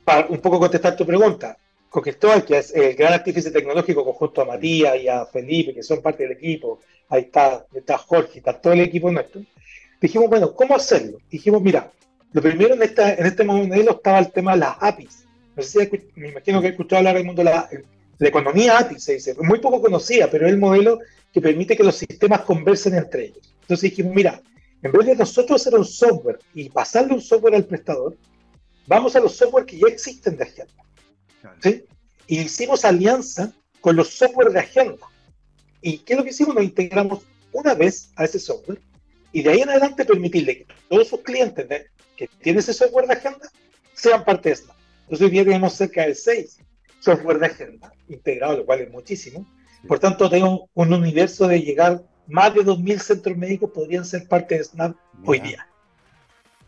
para 0.05 0.27
un 0.27 0.39
poco 0.39 0.59
contestar 0.59 0.95
tu 0.95 1.05
pregunta, 1.05 1.57
con 1.89 2.01
Cristóbal, 2.01 2.45
que 2.45 2.57
es 2.57 2.73
el 2.73 2.95
gran 2.95 3.13
artífice 3.13 3.51
tecnológico, 3.51 4.05
conjunto 4.05 4.41
a 4.41 4.45
Matías 4.45 4.95
y 4.97 5.09
a 5.09 5.25
Felipe, 5.25 5.73
que 5.73 5.83
son 5.83 6.01
parte 6.01 6.23
del 6.23 6.31
equipo, 6.31 6.79
ahí 7.09 7.23
está, 7.23 7.65
está 7.73 7.97
Jorge, 7.97 8.39
está 8.39 8.53
todo 8.53 8.73
el 8.73 8.79
equipo 8.79 9.11
nuestro, 9.11 9.41
dijimos, 9.99 10.29
bueno, 10.29 10.53
¿cómo 10.53 10.75
hacerlo? 10.75 11.17
Dijimos, 11.29 11.61
mira, 11.61 11.91
lo 12.33 12.41
primero 12.41 12.75
en, 12.75 12.83
esta, 12.83 13.13
en 13.13 13.25
este 13.25 13.43
modelo 13.43 13.91
estaba 13.91 14.19
el 14.19 14.31
tema 14.31 14.53
de 14.53 14.59
las 14.59 14.77
APIs. 14.79 15.25
No 15.55 15.63
sé 15.63 15.89
si 15.89 16.19
me 16.19 16.29
imagino 16.29 16.61
que 16.61 16.67
he 16.67 16.71
escuchado 16.71 16.99
hablar 16.99 17.15
del 17.15 17.25
mundo 17.25 17.43
de 17.43 17.49
las 17.49 17.65
La 18.19 18.27
economía 18.29 18.77
API 18.77 18.99
se 18.99 19.13
dice, 19.15 19.35
muy 19.41 19.59
poco 19.59 19.81
conocida, 19.81 20.29
pero 20.29 20.45
es 20.45 20.53
el 20.53 20.59
modelo 20.59 20.99
que 21.33 21.41
permite 21.41 21.75
que 21.75 21.83
los 21.83 21.95
sistemas 21.95 22.41
conversen 22.41 22.95
entre 22.95 23.25
ellos. 23.25 23.53
Entonces 23.61 23.89
dijimos, 23.89 24.15
mira, 24.15 24.41
en 24.81 24.91
vez 24.91 25.05
de 25.07 25.15
nosotros 25.15 25.61
hacer 25.61 25.77
un 25.77 25.85
software 25.85 26.39
y 26.53 26.69
pasarle 26.69 27.13
un 27.13 27.21
software 27.21 27.55
al 27.55 27.65
prestador, 27.65 28.17
vamos 28.87 29.15
a 29.15 29.19
los 29.19 29.35
software 29.35 29.65
que 29.65 29.77
ya 29.77 29.87
existen 29.87 30.37
de 30.37 30.43
agenda. 30.43 30.83
¿sí? 31.61 31.83
Y 32.27 32.39
hicimos 32.39 32.85
alianza 32.85 33.53
con 33.81 33.95
los 33.95 34.09
software 34.09 34.51
de 34.51 34.59
agenda. 34.59 35.07
¿Y 35.81 35.97
qué 35.99 36.13
es 36.13 36.19
lo 36.19 36.23
que 36.23 36.31
hicimos? 36.31 36.55
Nos 36.55 36.63
integramos 36.63 37.23
una 37.51 37.73
vez 37.73 38.11
a 38.15 38.23
ese 38.23 38.39
software 38.39 38.79
y 39.33 39.41
de 39.41 39.49
ahí 39.49 39.61
en 39.61 39.69
adelante 39.69 40.05
permitirle 40.05 40.59
que 40.59 40.67
todos 40.89 41.07
sus 41.07 41.21
clientes 41.21 41.67
que 42.27 42.35
tienen 42.37 42.59
ese 42.59 42.73
software 42.73 43.07
de 43.07 43.13
agenda 43.13 43.49
sean 43.93 44.23
parte 44.23 44.49
de 44.49 44.55
Snap. 44.55 44.77
Entonces 45.03 45.25
hoy 45.25 45.31
día 45.31 45.43
tenemos 45.43 45.73
cerca 45.73 46.05
de 46.05 46.15
seis 46.15 46.57
software 46.99 47.39
de 47.39 47.47
agenda 47.47 47.93
integrado, 48.07 48.57
lo 48.57 48.65
cual 48.65 48.81
es 48.81 48.91
muchísimo. 48.91 49.45
Por 49.87 49.99
tanto, 49.99 50.29
tengo 50.29 50.69
un 50.73 50.93
universo 50.93 51.47
de 51.47 51.59
llegar, 51.61 52.03
más 52.27 52.53
de 52.53 52.61
2.000 52.61 52.99
centros 52.99 53.37
médicos 53.37 53.71
podrían 53.71 54.05
ser 54.05 54.27
parte 54.27 54.57
de 54.57 54.63
Snap 54.63 54.95
hoy 55.25 55.39
día. 55.39 55.67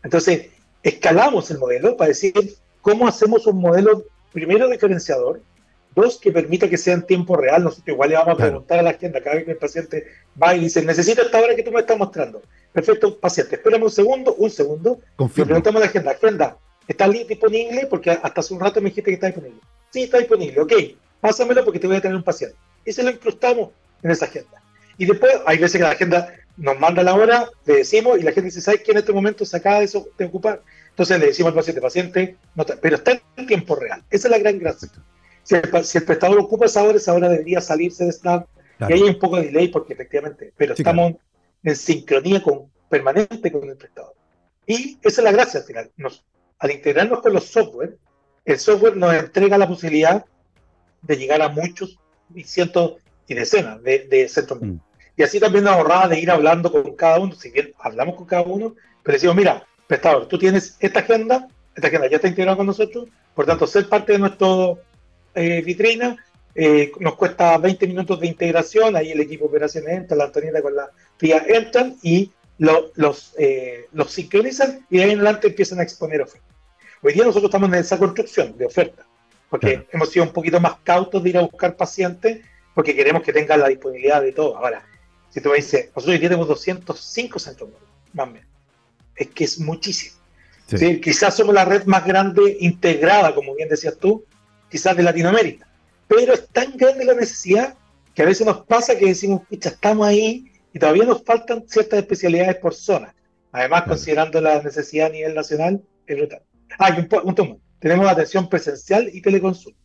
Entonces, 0.02 0.48
escalamos 0.82 1.50
el 1.50 1.58
modelo 1.58 1.96
para 1.96 2.08
decir 2.08 2.34
cómo 2.82 3.06
hacemos 3.06 3.46
un 3.46 3.60
modelo, 3.60 4.04
primero, 4.32 4.68
diferenciador, 4.68 5.40
dos, 5.94 6.18
que 6.18 6.32
permita 6.32 6.68
que 6.68 6.76
sea 6.76 6.94
en 6.94 7.02
tiempo 7.02 7.36
real. 7.36 7.64
Nosotros 7.64 7.88
igual 7.88 8.10
le 8.10 8.16
vamos 8.16 8.34
a 8.34 8.36
preguntar 8.36 8.78
a 8.78 8.82
la 8.82 8.90
agenda 8.90 9.22
cada 9.22 9.36
vez 9.36 9.44
que 9.44 9.52
el 9.52 9.56
paciente 9.56 10.06
va 10.40 10.54
y 10.54 10.60
dice, 10.60 10.82
necesito 10.82 11.22
esta 11.22 11.40
hora 11.40 11.54
que 11.54 11.62
tú 11.62 11.70
me 11.70 11.80
estás 11.80 11.98
mostrando. 11.98 12.42
Perfecto, 12.72 13.18
paciente, 13.18 13.56
espérame 13.56 13.84
un 13.84 13.90
segundo, 13.90 14.34
un 14.34 14.50
segundo. 14.50 15.00
Le 15.18 15.44
preguntamos 15.44 15.76
a 15.76 15.84
la 15.84 15.90
agenda, 15.90 16.10
agenda, 16.10 16.56
¿está 16.88 17.08
disponible? 17.08 17.86
Porque 17.88 18.10
hasta 18.10 18.40
hace 18.40 18.54
un 18.54 18.60
rato 18.60 18.80
me 18.80 18.90
dijiste 18.90 19.10
que 19.10 19.14
está 19.14 19.26
disponible. 19.26 19.60
Sí, 19.90 20.04
está 20.04 20.18
disponible, 20.18 20.60
ok, 20.60 20.72
pásamelo 21.20 21.64
porque 21.64 21.78
te 21.78 21.86
voy 21.86 21.96
a 21.96 22.00
tener 22.00 22.16
un 22.16 22.24
paciente. 22.24 22.56
Y 22.84 22.92
se 22.92 23.02
lo 23.02 23.10
incrustamos 23.10 23.70
en 24.02 24.10
esa 24.10 24.26
agenda. 24.26 24.60
Y 24.98 25.06
después 25.06 25.32
hay 25.46 25.58
veces 25.58 25.78
que 25.78 25.84
la 25.84 25.90
agenda 25.90 26.34
nos 26.56 26.78
manda 26.78 27.02
la 27.02 27.14
hora, 27.14 27.48
le 27.64 27.76
decimos, 27.76 28.18
y 28.18 28.22
la 28.22 28.32
gente 28.32 28.46
dice, 28.46 28.60
¿sabes 28.60 28.82
qué? 28.82 28.92
En 28.92 28.98
este 28.98 29.12
momento 29.12 29.44
se 29.44 29.56
acaba 29.56 29.78
de, 29.78 29.86
eso, 29.86 30.06
de 30.16 30.24
ocupar. 30.24 30.62
Entonces 30.90 31.18
le 31.18 31.26
decimos 31.26 31.50
al 31.50 31.56
paciente, 31.56 31.80
paciente, 31.80 32.36
no 32.54 32.64
pero 32.64 32.96
está 32.96 33.20
en 33.36 33.46
tiempo 33.46 33.74
real. 33.74 34.02
Esa 34.10 34.28
es 34.28 34.30
la 34.30 34.38
gran 34.38 34.58
gracia. 34.58 34.88
Si 35.44 35.54
el, 35.54 35.84
si 35.84 35.98
el 35.98 36.04
prestador 36.04 36.38
ocupa 36.40 36.66
esa 36.66 36.82
hora, 36.82 36.96
esa 36.96 37.14
hora 37.14 37.28
debería 37.28 37.60
salirse 37.60 38.04
de 38.04 38.12
Snap. 38.12 38.48
Y 38.88 38.92
hay 38.92 39.02
un 39.02 39.18
poco 39.18 39.36
de 39.36 39.44
delay 39.44 39.68
porque 39.68 39.92
efectivamente, 39.92 40.52
pero 40.56 40.74
estamos 40.74 41.14
en 41.62 41.76
sincronía 41.76 42.42
con, 42.42 42.70
permanente 42.88 43.52
con 43.52 43.68
el 43.68 43.76
prestador. 43.76 44.14
Y 44.66 44.98
esa 45.02 45.20
es 45.20 45.24
la 45.24 45.32
gracia 45.32 45.60
al 45.60 45.66
final. 45.66 45.90
Nos, 45.96 46.24
al 46.58 46.70
integrarnos 46.72 47.20
con 47.20 47.32
los 47.32 47.44
software, 47.44 47.96
el 48.44 48.58
software 48.58 48.96
nos 48.96 49.14
entrega 49.14 49.56
la 49.56 49.68
posibilidad 49.68 50.24
de 51.02 51.16
llegar 51.16 51.40
a 51.42 51.48
muchos 51.48 51.98
y 52.34 52.42
cientos 52.44 52.94
y 53.28 53.34
decenas 53.34 53.82
de, 53.82 54.00
de 54.08 54.28
centros 54.28 54.60
mm. 54.60 54.76
Y 55.16 55.22
así 55.22 55.38
también 55.38 55.64
nos 55.64 55.74
ahorraba 55.74 56.08
de 56.08 56.18
ir 56.18 56.30
hablando 56.30 56.72
con 56.72 56.96
cada 56.96 57.20
uno, 57.20 57.34
si 57.34 57.50
bien 57.50 57.72
hablamos 57.78 58.16
con 58.16 58.26
cada 58.26 58.42
uno, 58.42 58.74
pero 59.02 59.14
decimos, 59.14 59.36
mira, 59.36 59.64
prestador, 59.86 60.26
tú 60.26 60.38
tienes 60.38 60.76
esta 60.80 61.00
agenda, 61.00 61.46
esta 61.76 61.86
agenda 61.86 62.08
ya 62.08 62.16
está 62.16 62.26
integrada 62.26 62.56
con 62.56 62.66
nosotros, 62.66 63.08
por 63.34 63.46
tanto, 63.46 63.66
ser 63.66 63.88
parte 63.88 64.12
de 64.12 64.18
nuestro 64.18 64.80
eh, 65.34 65.62
vitrina 65.62 66.16
eh, 66.54 66.92
nos 67.00 67.16
cuesta 67.16 67.58
20 67.58 67.86
minutos 67.88 68.20
de 68.20 68.28
integración, 68.28 68.94
ahí 68.94 69.10
el 69.10 69.20
equipo 69.20 69.44
de 69.44 69.48
operaciones 69.48 69.96
entra, 69.96 70.16
la 70.16 70.24
Antonieta 70.24 70.62
con 70.62 70.76
la 70.76 70.88
tía 71.16 71.44
entran 71.48 71.96
y 72.02 72.30
los, 72.58 73.34
eh, 73.38 73.86
los 73.92 74.12
sincronizan 74.12 74.86
y 74.88 74.98
de 74.98 75.04
ahí 75.04 75.10
en 75.10 75.18
adelante 75.18 75.48
empiezan 75.48 75.80
a 75.80 75.82
exponer 75.82 76.22
ofertas. 76.22 76.54
Hoy 77.02 77.12
día 77.12 77.24
nosotros 77.24 77.48
estamos 77.48 77.68
en 77.68 77.74
esa 77.74 77.98
construcción 77.98 78.56
de 78.56 78.66
oferta, 78.66 79.04
porque 79.50 79.86
hemos 79.92 80.10
sido 80.10 80.24
un 80.24 80.32
poquito 80.32 80.60
más 80.60 80.76
cautos 80.84 81.22
de 81.22 81.30
ir 81.30 81.38
a 81.38 81.42
buscar 81.42 81.76
pacientes, 81.76 82.40
porque 82.72 82.94
queremos 82.94 83.22
que 83.22 83.32
tengan 83.32 83.60
la 83.60 83.68
disponibilidad 83.68 84.22
de 84.22 84.32
todo. 84.32 84.56
Ahora, 84.56 84.86
si 85.30 85.40
tú 85.40 85.50
me 85.50 85.56
dices, 85.56 85.86
nosotros 85.86 86.14
hoy 86.14 86.18
día 86.18 86.28
tenemos 86.28 86.48
205 86.48 87.38
centros 87.40 87.70
más 88.12 88.28
o 88.28 88.30
menos, 88.30 88.48
es 89.16 89.26
que 89.28 89.44
es 89.44 89.58
muchísimo. 89.58 90.16
Quizás 91.02 91.36
somos 91.36 91.54
la 91.54 91.64
red 91.64 91.84
más 91.84 92.06
grande 92.06 92.56
integrada, 92.60 93.34
como 93.34 93.54
bien 93.54 93.68
decías 93.68 93.98
tú, 93.98 94.24
quizás 94.70 94.96
de 94.96 95.02
Latinoamérica, 95.02 95.66
pero 96.08 96.32
es 96.32 96.48
tan 96.48 96.76
grande 96.76 97.04
la 97.04 97.14
necesidad 97.14 97.74
que 98.14 98.22
a 98.22 98.26
veces 98.26 98.46
nos 98.46 98.64
pasa 98.64 98.96
que 98.96 99.06
decimos, 99.06 99.42
pucha, 99.48 99.70
estamos 99.70 100.06
ahí 100.06 100.50
y 100.72 100.78
todavía 100.78 101.04
nos 101.04 101.24
faltan 101.24 101.64
ciertas 101.66 102.00
especialidades 102.00 102.56
por 102.56 102.74
zona. 102.74 103.14
Además, 103.52 103.84
considerando 103.84 104.40
la 104.40 104.62
necesidad 104.62 105.08
a 105.08 105.10
nivel 105.10 105.34
nacional, 105.34 105.82
es 106.06 106.16
brutal. 106.16 106.42
Ah, 106.78 106.90
y 106.90 107.00
un, 107.00 107.38
un 107.38 107.60
Tenemos 107.78 108.08
atención 108.08 108.48
presencial 108.48 109.08
y 109.12 109.20
teleconsulta. 109.20 109.78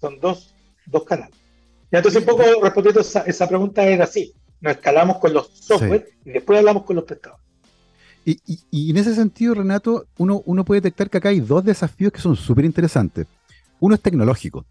Son 0.00 0.18
dos, 0.20 0.54
dos 0.86 1.04
canales. 1.04 1.36
Y 1.90 1.96
entonces, 1.96 2.20
un 2.20 2.26
poco 2.26 2.42
respondiendo 2.62 3.00
a 3.00 3.20
esa, 3.20 3.48
pregunta, 3.48 3.84
era 3.84 4.04
así. 4.04 4.32
Nos 4.60 4.72
escalamos 4.72 5.18
con 5.18 5.34
los 5.34 5.48
software 5.48 6.08
y 6.24 6.30
después 6.30 6.58
hablamos 6.58 6.84
con 6.84 6.96
los 6.96 7.04
prestadores. 7.04 7.44
Y, 8.24 8.40
y, 8.70 8.90
en 8.90 8.96
ese 8.96 9.14
sentido, 9.14 9.54
Renato, 9.54 10.06
uno, 10.18 10.42
uno 10.46 10.64
puede 10.64 10.80
detectar 10.80 11.08
que 11.08 11.18
acá 11.18 11.28
hay 11.28 11.40
dos 11.40 11.64
desafíos 11.64 12.12
que 12.12 12.20
son 12.20 12.34
súper 12.34 12.64
interesantes. 12.64 13.26
Uno 13.80 13.94
es 13.94 14.00
tecnológico 14.00 14.64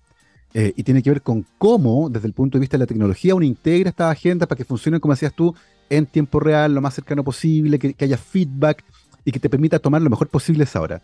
eh, 0.53 0.73
y 0.75 0.83
tiene 0.83 1.03
que 1.03 1.09
ver 1.09 1.21
con 1.21 1.45
cómo, 1.57 2.09
desde 2.09 2.27
el 2.27 2.33
punto 2.33 2.57
de 2.57 2.61
vista 2.61 2.77
de 2.77 2.83
la 2.83 2.87
tecnología, 2.87 3.35
uno 3.35 3.45
integra 3.45 3.89
estas 3.89 4.11
agendas 4.11 4.47
para 4.47 4.57
que 4.57 4.63
funcionen, 4.63 5.01
como 5.01 5.13
decías 5.13 5.33
tú, 5.33 5.53
en 5.89 6.05
tiempo 6.05 6.39
real, 6.39 6.73
lo 6.73 6.81
más 6.81 6.93
cercano 6.93 7.23
posible, 7.23 7.77
que, 7.77 7.95
haya 7.99 8.17
feedback 8.17 8.83
y 9.23 9.31
que 9.31 9.39
te 9.39 9.49
permita 9.49 9.79
tomar 9.79 10.01
lo 10.01 10.09
mejor 10.09 10.29
posible 10.29 10.63
esa 10.63 10.81
hora. 10.81 11.01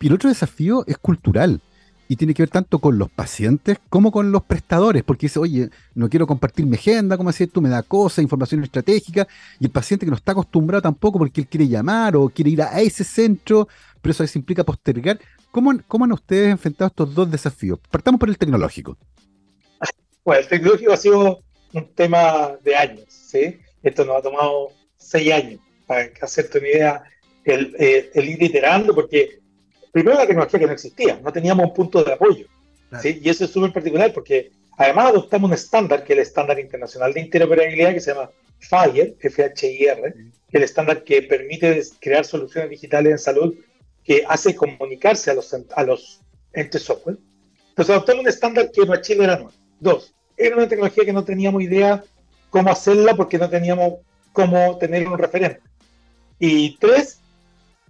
Y 0.00 0.08
el 0.08 0.14
otro 0.14 0.28
desafío 0.28 0.84
es 0.86 0.98
cultural 0.98 1.60
y 2.08 2.16
tiene 2.16 2.34
que 2.34 2.42
ver 2.42 2.50
tanto 2.50 2.80
con 2.80 2.98
los 2.98 3.08
pacientes 3.08 3.78
como 3.88 4.10
con 4.10 4.32
los 4.32 4.42
prestadores, 4.42 5.04
porque 5.04 5.26
dice, 5.26 5.38
oye, 5.38 5.70
no 5.94 6.08
quiero 6.08 6.26
compartir 6.26 6.66
mi 6.66 6.74
agenda, 6.74 7.16
como 7.16 7.30
decías 7.30 7.50
tú, 7.52 7.60
me 7.60 7.68
da 7.68 7.84
cosas, 7.84 8.24
información 8.24 8.64
estratégica, 8.64 9.28
y 9.60 9.66
el 9.66 9.70
paciente 9.70 10.04
que 10.04 10.10
no 10.10 10.16
está 10.16 10.32
acostumbrado 10.32 10.82
tampoco 10.82 11.20
porque 11.20 11.42
él 11.42 11.46
quiere 11.46 11.68
llamar 11.68 12.16
o 12.16 12.28
quiere 12.28 12.50
ir 12.50 12.62
a 12.62 12.80
ese 12.80 13.04
centro, 13.04 13.68
pero 14.00 14.12
eso 14.12 14.22
veces 14.22 14.36
implica 14.36 14.64
postergar. 14.64 15.18
¿Cómo, 15.50 15.72
¿Cómo 15.86 16.04
han 16.04 16.12
ustedes 16.12 16.50
enfrentado 16.50 16.88
estos 16.88 17.14
dos 17.14 17.30
desafíos? 17.30 17.78
Partamos 17.90 18.18
por 18.18 18.28
el 18.28 18.38
tecnológico. 18.38 18.96
Bueno, 20.24 20.40
el 20.42 20.48
tecnológico 20.48 20.92
ha 20.92 20.96
sido 20.96 21.42
un 21.72 21.94
tema 21.94 22.56
de 22.62 22.76
años, 22.76 23.06
¿sí? 23.08 23.58
Esto 23.82 24.04
nos 24.04 24.18
ha 24.18 24.22
tomado 24.22 24.68
seis 24.96 25.32
años 25.32 25.60
para 25.86 26.10
hacerte 26.22 26.58
una 26.58 26.68
idea 26.68 27.04
eh, 27.44 28.10
el, 28.14 28.28
ir 28.28 28.42
iterando, 28.42 28.94
porque 28.94 29.40
primero 29.92 30.18
la 30.18 30.26
tecnología 30.26 30.60
que 30.60 30.66
no 30.66 30.72
existía, 30.72 31.20
no 31.22 31.32
teníamos 31.32 31.66
un 31.66 31.74
punto 31.74 32.04
de 32.04 32.12
apoyo. 32.12 32.46
¿sí? 33.00 33.20
Y 33.22 33.28
eso 33.28 33.44
es 33.44 33.50
súper 33.50 33.72
particular 33.72 34.12
porque 34.12 34.52
además 34.76 35.06
adoptamos 35.06 35.48
un 35.48 35.54
estándar, 35.54 36.04
que 36.04 36.12
es 36.12 36.18
el 36.18 36.22
estándar 36.22 36.58
internacional 36.60 37.12
de 37.12 37.20
interoperabilidad, 37.20 37.94
que 37.94 38.00
se 38.00 38.12
llama 38.12 38.30
FHIR, 38.58 39.16
F-H-I-R, 39.18 40.12
que 40.12 40.18
es 40.18 40.54
el 40.54 40.62
estándar 40.62 41.02
que 41.02 41.22
permite 41.22 41.82
crear 41.98 42.24
soluciones 42.24 42.70
digitales 42.70 43.12
en 43.12 43.18
salud 43.18 43.54
que 44.04 44.24
hace 44.28 44.54
comunicarse 44.54 45.30
a 45.30 45.34
los, 45.34 45.54
a 45.74 45.82
los 45.82 46.20
entes 46.52 46.82
software. 46.82 47.18
Entonces 47.70 47.94
adoptamos 47.94 48.22
un 48.22 48.28
estándar 48.28 48.70
que 48.70 48.86
para 48.86 49.00
Chile 49.00 49.24
era 49.24 49.36
nuevo. 49.36 49.52
Dos, 49.78 50.14
era 50.36 50.56
una 50.56 50.68
tecnología 50.68 51.04
que 51.04 51.12
no 51.12 51.24
teníamos 51.24 51.62
idea 51.62 52.02
cómo 52.50 52.70
hacerla 52.70 53.14
porque 53.14 53.38
no 53.38 53.48
teníamos 53.48 53.94
cómo 54.32 54.76
tener 54.78 55.06
un 55.06 55.18
referente. 55.18 55.60
Y 56.38 56.76
tres, 56.78 57.20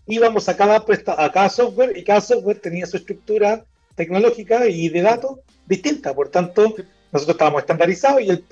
íbamos 0.07 0.49
a 0.49 0.57
cada, 0.57 0.76
a 0.76 1.33
cada 1.33 1.49
software 1.49 1.97
y 1.97 2.05
cada 2.05 2.21
software 2.21 2.59
tenía 2.59 2.87
su 2.87 2.97
estructura 2.97 3.64
tecnológica 3.95 4.67
y 4.67 4.88
de 4.88 5.02
datos 5.02 5.38
distinta. 5.67 6.14
Por 6.14 6.29
tanto, 6.29 6.75
nosotros 7.12 7.35
estábamos 7.35 7.62
estandarizados 7.62 8.23
y 8.23 8.31
el, 8.31 8.45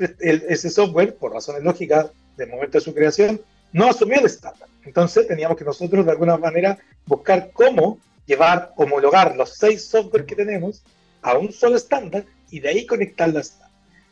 ese 0.49 0.71
software, 0.71 1.17
por 1.17 1.33
razones 1.33 1.63
lógicas, 1.63 2.11
del 2.37 2.51
momento 2.51 2.79
de 2.79 2.85
su 2.85 2.95
creación, 2.95 3.41
no 3.73 3.89
asumió 3.89 4.19
el 4.19 4.27
estándar. 4.27 4.69
Entonces 4.85 5.27
teníamos 5.27 5.57
que 5.57 5.65
nosotros 5.65 6.05
de 6.05 6.13
alguna 6.13 6.37
manera 6.37 6.79
buscar 7.07 7.51
cómo 7.53 7.99
llevar, 8.27 8.73
homologar 8.77 9.37
los 9.37 9.55
seis 9.55 9.85
software 9.85 10.27
que 10.27 10.37
tenemos 10.37 10.83
a 11.23 11.37
un 11.37 11.53
solo 11.53 11.77
estándar 11.77 12.25
y 12.51 12.61
de 12.61 12.69
ahí 12.69 12.87
conectarlas. 12.87 13.59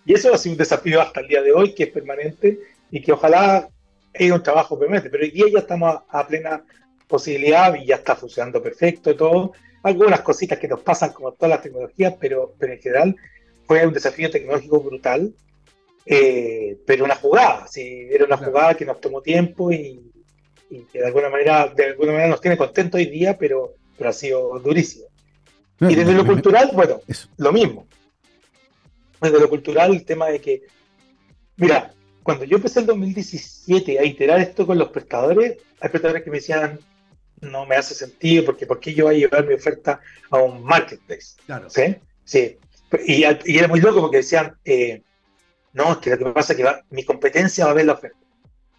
Y 0.04 0.14
eso 0.14 0.32
ha 0.32 0.38
sido 0.38 0.52
un 0.52 0.58
desafío 0.58 1.00
hasta 1.00 1.20
el 1.20 1.28
día 1.28 1.42
de 1.42 1.52
hoy 1.52 1.74
que 1.74 1.84
es 1.84 1.90
permanente 1.90 2.58
y 2.90 3.00
que 3.00 3.12
ojalá 3.12 3.68
es 4.12 4.30
un 4.30 4.42
trabajo 4.42 4.78
permanente, 4.78 5.10
pero 5.10 5.24
hoy 5.24 5.30
día 5.30 5.46
ya 5.52 5.58
estamos 5.60 6.00
a 6.08 6.26
plena 6.26 6.64
posibilidad 7.06 7.74
y 7.74 7.86
ya 7.86 7.96
está 7.96 8.16
funcionando 8.16 8.62
perfecto 8.62 9.14
todo. 9.16 9.52
Algunas 9.82 10.20
cositas 10.22 10.58
que 10.58 10.68
nos 10.68 10.80
pasan 10.80 11.12
como 11.12 11.32
todas 11.32 11.50
las 11.50 11.62
tecnologías, 11.62 12.14
pero, 12.18 12.54
pero 12.58 12.72
en 12.72 12.80
general 12.80 13.16
fue 13.66 13.86
un 13.86 13.92
desafío 13.92 14.30
tecnológico 14.30 14.80
brutal, 14.80 15.34
eh, 16.08 16.78
pero 16.86 17.04
una 17.04 17.16
jugada, 17.16 17.66
sí, 17.66 18.06
era 18.08 18.24
una 18.24 18.36
jugada 18.36 18.74
que 18.74 18.84
nos 18.84 19.00
tomó 19.00 19.20
tiempo 19.20 19.72
y, 19.72 20.12
que 20.92 21.00
de 21.00 21.06
alguna 21.06 21.28
manera, 21.28 21.66
de 21.68 21.86
alguna 21.86 22.12
manera 22.12 22.30
nos 22.30 22.40
tiene 22.40 22.56
contento 22.56 22.96
hoy 22.96 23.06
día, 23.06 23.36
pero, 23.36 23.74
pero 23.98 24.10
ha 24.10 24.12
sido 24.12 24.58
durísimo. 24.60 25.06
y 25.80 25.94
desde 25.94 26.12
lo 26.12 26.24
cultural, 26.24 26.70
bueno, 26.72 27.00
lo 27.36 27.52
mismo. 27.52 27.86
Desde 29.20 29.40
lo 29.40 29.48
cultural, 29.48 29.92
el 29.94 30.04
tema 30.04 30.26
de 30.26 30.40
que, 30.40 30.62
mira, 31.56 31.92
cuando 32.22 32.44
yo 32.44 32.56
empecé 32.56 32.80
el 32.80 32.86
2017 32.86 33.98
a 33.98 34.04
iterar 34.04 34.40
esto 34.40 34.66
con 34.66 34.78
los 34.78 34.88
prestadores, 34.90 35.58
hay 35.80 35.90
prestadores 35.90 36.22
que 36.22 36.30
me 36.30 36.38
decían, 36.38 36.78
no 37.40 37.66
me 37.66 37.76
hace 37.76 37.94
sentido, 37.94 38.44
porque 38.44 38.66
¿por 38.66 38.78
qué 38.80 38.94
yo 38.94 39.06
voy 39.06 39.16
a 39.16 39.18
llevar 39.18 39.46
mi 39.46 39.54
oferta 39.54 40.00
a 40.30 40.38
un 40.38 40.62
marketplace? 40.62 41.36
Claro. 41.46 41.68
¿Sí? 41.68 41.96
Sí. 42.24 42.58
Y, 43.06 43.24
era 43.24 43.68
muy 43.68 43.80
loco 43.80 44.00
porque 44.00 44.18
decían, 44.18 44.56
eh, 44.64 45.02
no, 45.76 45.92
es 45.92 45.98
que 45.98 46.10
lo 46.16 46.16
que 46.16 46.30
pasa 46.32 46.54
es 46.54 46.58
que 46.58 46.66
mi 46.88 47.04
competencia 47.04 47.66
va 47.66 47.72
a 47.72 47.74
ver 47.74 47.84
la 47.84 47.92
oferta. 47.92 48.16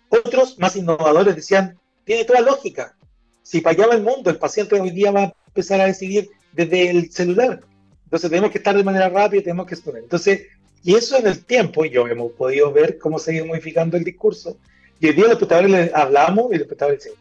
Otros 0.09 0.57
más 0.57 0.75
innovadores 0.75 1.35
decían, 1.35 1.77
tiene 2.03 2.25
toda 2.25 2.41
lógica. 2.41 2.97
Si 3.43 3.61
fallaba 3.61 3.93
el 3.93 4.01
mundo, 4.01 4.31
el 4.31 4.39
paciente 4.39 4.79
hoy 4.79 4.89
día 4.89 5.11
va 5.11 5.23
a 5.25 5.33
empezar 5.45 5.79
a 5.79 5.85
decidir 5.85 6.27
desde 6.53 6.89
el 6.89 7.11
celular. 7.11 7.59
Entonces 8.05 8.31
tenemos 8.31 8.49
que 8.49 8.57
estar 8.57 8.75
de 8.75 8.83
manera 8.83 9.09
rápida, 9.09 9.43
tenemos 9.43 9.67
que 9.67 9.75
exponer. 9.75 10.01
Entonces, 10.01 10.47
y 10.83 10.95
eso 10.95 11.17
en 11.19 11.27
el 11.27 11.45
tiempo, 11.45 11.85
y 11.85 11.91
yo 11.91 12.07
hemos 12.07 12.31
podido 12.31 12.71
ver 12.71 12.97
cómo 12.97 13.19
se 13.19 13.29
ha 13.29 13.35
ido 13.35 13.45
modificando 13.45 13.95
el 13.95 14.03
discurso. 14.03 14.57
Y 14.99 15.09
el 15.09 15.15
día 15.15 15.25
los 15.25 15.33
espectadores 15.33 15.69
le 15.69 15.91
hablamos 15.93 16.47
y 16.49 16.53
los 16.53 16.61
espectadores 16.61 17.03
dicen, 17.03 17.19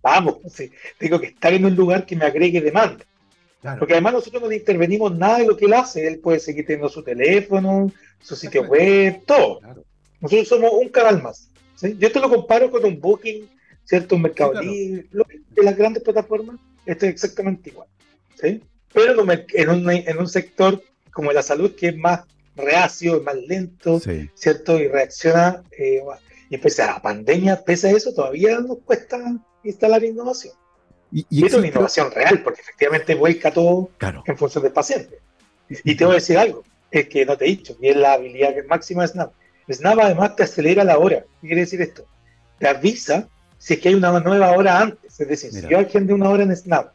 vamos, 0.00 0.38
pues, 0.40 0.70
tengo 0.96 1.20
que 1.20 1.26
estar 1.26 1.52
en 1.52 1.66
un 1.66 1.74
lugar 1.74 2.06
que 2.06 2.16
me 2.16 2.24
agregue 2.24 2.62
demanda. 2.62 3.04
Porque 3.78 3.92
además 3.92 4.14
nosotros 4.14 4.42
no 4.42 4.50
intervenimos 4.50 5.14
nada 5.14 5.40
de 5.40 5.46
lo 5.46 5.58
que 5.58 5.66
él 5.66 5.74
hace. 5.74 6.06
Él 6.06 6.20
puede 6.20 6.40
seguir 6.40 6.64
teniendo 6.64 6.88
su 6.88 7.02
teléfono, 7.02 7.92
su 8.20 8.36
sitio 8.36 8.62
web, 8.64 9.22
todo. 9.26 9.60
Nosotros 10.20 10.48
somos 10.48 10.70
un 10.72 10.88
canal 10.88 11.22
más. 11.22 11.48
Yo 11.80 12.12
te 12.12 12.20
lo 12.20 12.28
comparo 12.28 12.70
con 12.70 12.84
un 12.84 13.00
Booking, 13.00 13.48
¿cierto? 13.84 14.16
Un 14.16 14.22
Mercado 14.22 14.60
Libre, 14.60 15.06
de 15.50 15.62
las 15.62 15.76
grandes 15.76 16.02
plataformas, 16.02 16.56
esto 16.84 17.06
es 17.06 17.12
exactamente 17.12 17.70
igual. 17.70 17.88
¿sí? 18.40 18.62
Pero 18.92 19.12
en 19.12 19.68
un, 19.70 19.90
en 19.90 20.18
un 20.18 20.28
sector 20.28 20.82
como 21.12 21.32
la 21.32 21.42
salud, 21.42 21.74
que 21.74 21.88
es 21.88 21.96
más 21.96 22.24
reacio, 22.56 23.16
es 23.16 23.22
más 23.22 23.36
lento, 23.36 24.00
¿cierto? 24.34 24.78
Y 24.78 24.88
reacciona, 24.88 25.62
eh, 25.76 26.02
y 26.48 26.58
pese 26.58 26.82
a 26.82 26.86
la 26.86 27.02
pandemia, 27.02 27.62
pese 27.64 27.88
a 27.88 27.92
eso, 27.92 28.12
todavía 28.12 28.58
nos 28.60 28.78
cuesta 28.78 29.18
instalar 29.64 30.04
innovación. 30.04 30.54
Y, 31.12 31.44
es 31.44 31.54
una 31.54 31.66
innovación 31.66 32.10
real, 32.12 32.42
porque 32.42 32.60
efectivamente 32.60 33.14
vuelca 33.14 33.50
todo 33.50 33.90
en 34.26 34.38
función 34.38 34.62
del 34.62 34.72
paciente. 34.72 35.18
Y 35.68 35.94
te 35.94 36.04
voy 36.04 36.12
a 36.12 36.16
decir 36.16 36.38
algo, 36.38 36.64
es 36.90 37.08
que 37.08 37.24
no 37.24 37.36
te 37.36 37.44
he 37.44 37.48
dicho, 37.48 37.76
y 37.80 37.88
es 37.88 37.96
la 37.96 38.14
habilidad 38.14 38.54
máxima 38.68 39.02
de 39.02 39.08
Snap. 39.08 39.32
Snap 39.70 39.98
además 40.00 40.36
te 40.36 40.42
acelera 40.42 40.82
la 40.82 40.98
hora. 40.98 41.24
¿Qué 41.40 41.48
quiere 41.48 41.60
decir 41.62 41.80
esto? 41.80 42.04
Te 42.58 42.66
avisa 42.66 43.28
si 43.58 43.74
es 43.74 43.80
que 43.80 43.90
hay 43.90 43.94
una 43.94 44.18
nueva 44.20 44.50
hora 44.52 44.80
antes. 44.80 45.20
Es 45.20 45.28
decir, 45.28 45.52
si 45.52 45.68
yo 45.68 45.78
agendé 45.78 46.12
una 46.12 46.30
hora 46.30 46.42
en 46.42 46.56
Snap, 46.56 46.92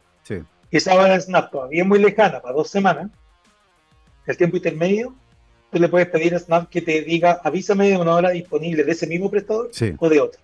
y 0.72 0.78
esa 0.78 0.96
hora 0.96 1.16
en 1.16 1.22
Snap 1.22 1.52
todavía 1.52 1.84
es 1.84 1.88
muy 1.88 2.00
lejana, 2.00 2.42
para 2.42 2.54
dos 2.54 2.70
semanas, 2.70 3.10
el 4.26 4.36
tiempo 4.36 4.58
intermedio, 4.58 5.16
tú 5.72 5.80
le 5.80 5.88
puedes 5.88 6.10
pedir 6.10 6.36
a 6.36 6.40
Snap 6.40 6.70
que 6.70 6.82
te 6.82 7.02
diga, 7.02 7.40
avísame 7.44 7.90
de 7.90 7.98
una 7.98 8.16
hora 8.16 8.32
disponible 8.32 8.84
de 8.84 8.92
ese 8.92 9.08
mismo 9.08 9.30
prestador 9.30 9.70
o 9.98 10.10
de 10.10 10.20
otro. 10.20 10.42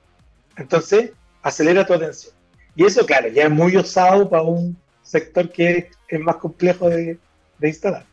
Entonces, 0.55 1.12
acelera 1.41 1.86
tu 1.86 1.93
atención. 1.93 2.34
Y 2.75 2.86
eso, 2.86 3.05
claro, 3.05 3.27
ya 3.27 3.43
es 3.43 3.51
muy 3.51 3.75
osado 3.75 4.29
para 4.29 4.43
un 4.43 4.77
sector 5.01 5.50
que 5.50 5.89
es 6.08 6.20
más 6.20 6.38
complejo 6.38 6.89
de, 6.89 7.17
instalar. 7.62 8.05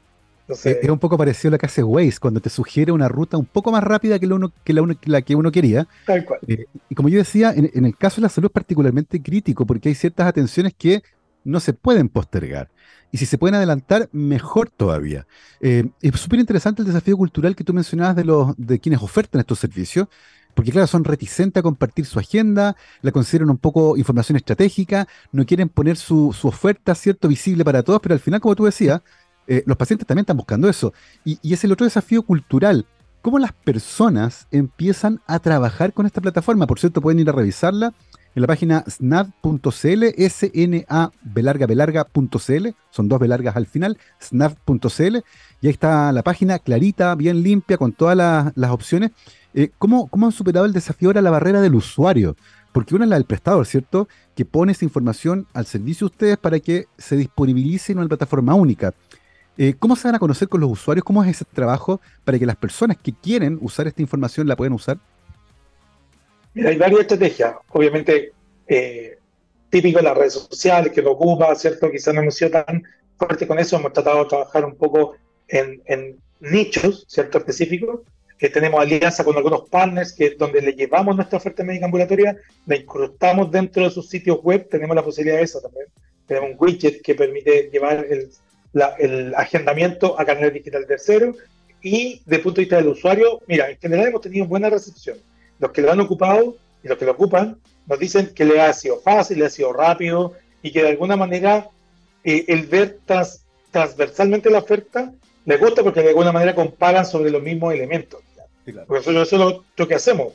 Es 0.48 0.88
un 0.88 0.98
poco 0.98 1.18
parecido 1.18 1.50
a 1.50 1.52
lo 1.52 1.58
que 1.58 1.66
hace 1.66 1.82
Waze, 1.82 2.18
cuando 2.20 2.40
te 2.40 2.50
sugiere 2.50 2.92
una 2.92 3.08
ruta 3.08 3.36
un 3.36 3.44
poco 3.44 3.70
más 3.70 3.84
rápida 3.84 4.18
que, 4.18 4.26
uno, 4.26 4.52
que, 4.64 4.72
la, 4.72 5.22
que 5.22 5.34
uno 5.34 5.50
quería. 5.52 5.86
Tal 6.06 6.24
cual. 6.24 6.40
Eh, 6.46 6.66
y 6.88 6.94
como 6.94 7.08
yo 7.08 7.18
decía, 7.18 7.52
en, 7.54 7.84
el 7.84 7.96
caso 7.96 8.16
de 8.16 8.22
la 8.22 8.28
salud 8.28 8.46
es 8.46 8.52
particularmente 8.52 9.22
crítico, 9.22 9.66
porque 9.66 9.90
hay 9.90 9.94
ciertas 9.94 10.26
atenciones 10.26 10.74
que 10.76 11.02
no 11.44 11.60
se 11.60 11.72
pueden 11.72 12.08
postergar. 12.08 12.70
Y 13.10 13.18
si 13.18 13.26
se 13.26 13.38
pueden 13.38 13.54
adelantar, 13.54 14.08
mejor 14.12 14.70
todavía. 14.70 15.26
Eh, 15.60 15.88
es 16.02 16.20
súper 16.20 16.40
interesante 16.40 16.82
el 16.82 16.88
desafío 16.88 17.16
cultural 17.16 17.56
que 17.56 17.64
tú 17.64 17.72
mencionabas 17.72 18.16
de, 18.16 18.24
los, 18.24 18.54
de 18.56 18.78
quienes 18.78 19.00
ofertan 19.00 19.40
estos 19.40 19.58
servicios, 19.58 20.08
porque 20.58 20.72
claro, 20.72 20.88
son 20.88 21.04
reticentes 21.04 21.60
a 21.60 21.62
compartir 21.62 22.04
su 22.04 22.18
agenda, 22.18 22.76
la 23.02 23.12
consideran 23.12 23.48
un 23.48 23.58
poco 23.58 23.96
información 23.96 24.34
estratégica, 24.36 25.06
no 25.30 25.46
quieren 25.46 25.68
poner 25.68 25.96
su, 25.96 26.34
oferta, 26.42 26.96
¿cierto?, 26.96 27.28
visible 27.28 27.64
para 27.64 27.82
todos, 27.84 28.00
pero 28.00 28.14
al 28.14 28.20
final, 28.20 28.40
como 28.40 28.56
tú 28.56 28.64
decías, 28.64 29.00
eh, 29.48 29.62
los 29.66 29.76
pacientes 29.76 30.06
también 30.06 30.22
están 30.22 30.36
buscando 30.36 30.68
eso. 30.68 30.92
Y, 31.24 31.38
y, 31.42 31.54
es 31.54 31.64
el 31.64 31.72
otro 31.72 31.84
desafío 31.84 32.22
cultural. 32.22 32.86
¿Cómo 33.22 33.38
las 33.40 33.52
personas 33.52 34.46
empiezan 34.52 35.20
a 35.26 35.40
trabajar 35.40 35.92
con 35.92 36.06
esta 36.06 36.20
plataforma? 36.20 36.66
Por 36.66 36.78
cierto, 36.78 37.00
pueden 37.00 37.18
ir 37.18 37.28
a 37.28 37.32
revisarla 37.32 37.92
en 38.38 38.42
la 38.42 38.46
página 38.46 38.84
snap.cl, 38.88 40.04
S-N-A 40.16 41.10
belarga 41.22 42.06
son 42.90 43.08
dos 43.08 43.18
belargas 43.18 43.56
al 43.56 43.66
final, 43.66 43.98
snap.cl, 44.20 45.16
y 45.60 45.66
ahí 45.66 45.72
está 45.72 46.12
la 46.12 46.22
página 46.22 46.60
clarita, 46.60 47.16
bien 47.16 47.42
limpia, 47.42 47.76
con 47.78 47.92
todas 47.92 48.16
las 48.54 48.70
opciones. 48.70 49.10
Eh, 49.54 49.70
¿cómo, 49.78 50.08
han 50.22 50.30
superado 50.30 50.66
el 50.66 50.72
desafío 50.72 51.08
ahora 51.08 51.20
la 51.20 51.30
barrera 51.30 51.60
del 51.60 51.74
usuario? 51.74 52.36
Porque 52.70 52.94
una 52.94 53.06
es 53.06 53.10
la 53.10 53.16
del 53.16 53.24
prestador, 53.24 53.66
¿cierto? 53.66 54.06
Que 54.36 54.44
pone 54.44 54.70
esa 54.70 54.84
información 54.84 55.48
al 55.52 55.66
servicio 55.66 56.06
de 56.06 56.12
ustedes 56.12 56.36
para 56.36 56.60
que 56.60 56.86
se 56.96 57.16
disponibilice 57.16 57.90
en 57.90 57.98
una 57.98 58.06
plataforma 58.06 58.54
única. 58.54 58.94
Eh, 59.60 59.74
¿Cómo 59.76 59.96
se 59.96 60.06
van 60.06 60.14
a 60.14 60.20
conocer 60.20 60.48
con 60.48 60.60
los 60.60 60.70
usuarios? 60.70 61.02
¿Cómo 61.02 61.24
es 61.24 61.30
ese 61.30 61.44
trabajo 61.44 62.00
para 62.24 62.38
que 62.38 62.46
las 62.46 62.54
personas 62.54 62.96
que 62.96 63.12
quieren 63.12 63.58
usar 63.60 63.88
esta 63.88 64.00
información 64.00 64.46
la 64.46 64.54
puedan 64.54 64.72
usar? 64.72 64.98
Mira, 66.54 66.70
hay 66.70 66.76
varias 66.76 67.00
estrategias. 67.00 67.56
Obviamente, 67.70 68.32
eh, 68.68 69.18
típico 69.68 69.98
de 69.98 70.04
las 70.04 70.16
redes 70.16 70.34
sociales 70.34 70.92
que 70.92 71.02
lo 71.02 71.10
ocupa, 71.10 71.52
¿cierto? 71.56 71.90
Quizás 71.90 72.14
no 72.14 72.20
hemos 72.20 72.36
sido 72.36 72.52
tan 72.52 72.84
fuerte 73.18 73.48
con 73.48 73.58
eso. 73.58 73.76
Hemos 73.76 73.92
tratado 73.92 74.22
de 74.22 74.28
trabajar 74.28 74.64
un 74.64 74.76
poco 74.76 75.16
en, 75.48 75.82
en 75.86 76.20
nichos, 76.38 77.04
¿cierto? 77.08 77.38
Específicos 77.38 78.02
que 78.38 78.48
tenemos 78.50 78.80
alianza 78.80 79.24
con 79.24 79.36
algunos 79.36 79.68
partners 79.68 80.12
que 80.12 80.36
donde 80.38 80.62
le 80.62 80.72
llevamos 80.72 81.16
nuestra 81.16 81.38
oferta 81.38 81.64
médica 81.64 81.86
ambulatoria, 81.86 82.36
la 82.66 82.76
incrustamos 82.76 83.50
dentro 83.50 83.82
de 83.82 83.90
sus 83.90 84.08
sitios 84.08 84.38
web, 84.40 84.68
tenemos 84.68 84.94
la 84.94 85.02
posibilidad 85.02 85.38
de 85.38 85.42
eso 85.42 85.60
también. 85.60 85.86
Tenemos 86.26 86.50
un 86.50 86.56
widget 86.60 87.02
que 87.02 87.16
permite 87.16 87.68
llevar 87.72 88.06
el, 88.08 88.30
el 88.98 89.34
agendamiento 89.34 90.18
a 90.20 90.24
canal 90.24 90.52
digital 90.52 90.86
tercero 90.86 91.34
y 91.82 92.20
de 92.26 92.38
punto 92.38 92.56
de 92.56 92.62
vista 92.62 92.76
del 92.76 92.88
usuario, 92.88 93.40
mira, 93.46 93.70
en 93.70 93.78
general 93.78 94.08
hemos 94.08 94.20
tenido 94.20 94.46
buena 94.46 94.68
recepción. 94.68 95.18
Los 95.58 95.72
que 95.72 95.82
lo 95.82 95.92
han 95.92 96.00
ocupado 96.00 96.56
y 96.82 96.88
los 96.88 96.98
que 96.98 97.04
lo 97.04 97.12
ocupan 97.12 97.58
nos 97.86 97.98
dicen 97.98 98.32
que 98.34 98.44
le 98.44 98.60
ha 98.60 98.72
sido 98.72 99.00
fácil, 99.00 99.38
le 99.38 99.46
ha 99.46 99.50
sido 99.50 99.72
rápido 99.72 100.34
y 100.62 100.72
que 100.72 100.82
de 100.82 100.90
alguna 100.90 101.16
manera 101.16 101.68
eh, 102.24 102.44
el 102.48 102.66
ver 102.66 102.98
transversalmente 103.70 104.50
la 104.50 104.58
oferta 104.58 105.12
le 105.44 105.56
gusta 105.56 105.82
porque 105.82 106.02
de 106.02 106.10
alguna 106.10 106.32
manera 106.32 106.54
comparan 106.54 107.06
sobre 107.06 107.30
los 107.30 107.42
mismos 107.42 107.72
elementos. 107.72 108.20
Porque 108.86 109.10
eso, 109.10 109.22
es 109.22 109.32
lo, 109.32 109.88
que 109.88 109.94
hacemos. 109.94 110.34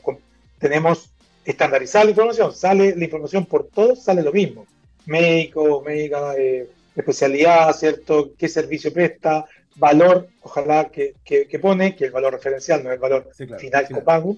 Tenemos 0.58 1.10
estandarizada 1.44 2.06
la 2.06 2.10
información, 2.10 2.52
sale 2.52 2.96
la 2.96 3.04
información 3.04 3.46
por 3.46 3.68
todos, 3.68 4.02
sale 4.02 4.22
lo 4.22 4.32
mismo. 4.32 4.66
Médico, 5.06 5.82
médica, 5.86 6.34
eh, 6.36 6.68
especialidad, 6.94 7.72
¿cierto? 7.74 8.32
¿Qué 8.38 8.48
servicio 8.48 8.92
presta? 8.92 9.44
Valor, 9.76 10.28
ojalá 10.42 10.90
que, 10.90 11.14
pone, 11.60 11.96
que 11.96 12.04
el 12.04 12.10
valor 12.12 12.34
referencial 12.34 12.82
no 12.82 12.90
es 12.90 12.94
el 12.94 13.00
valor 13.00 13.28
final 13.58 13.88
copago. 13.88 14.36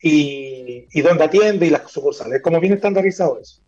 Y, 0.00 0.86
y 0.92 1.00
dónde 1.00 1.24
atiende 1.24 1.66
y 1.66 1.70
las 1.70 1.90
sucursales. 1.90 2.40
Como 2.40 2.60
bien 2.60 2.74
estandarizado 2.74 3.40
eso. 3.40 3.60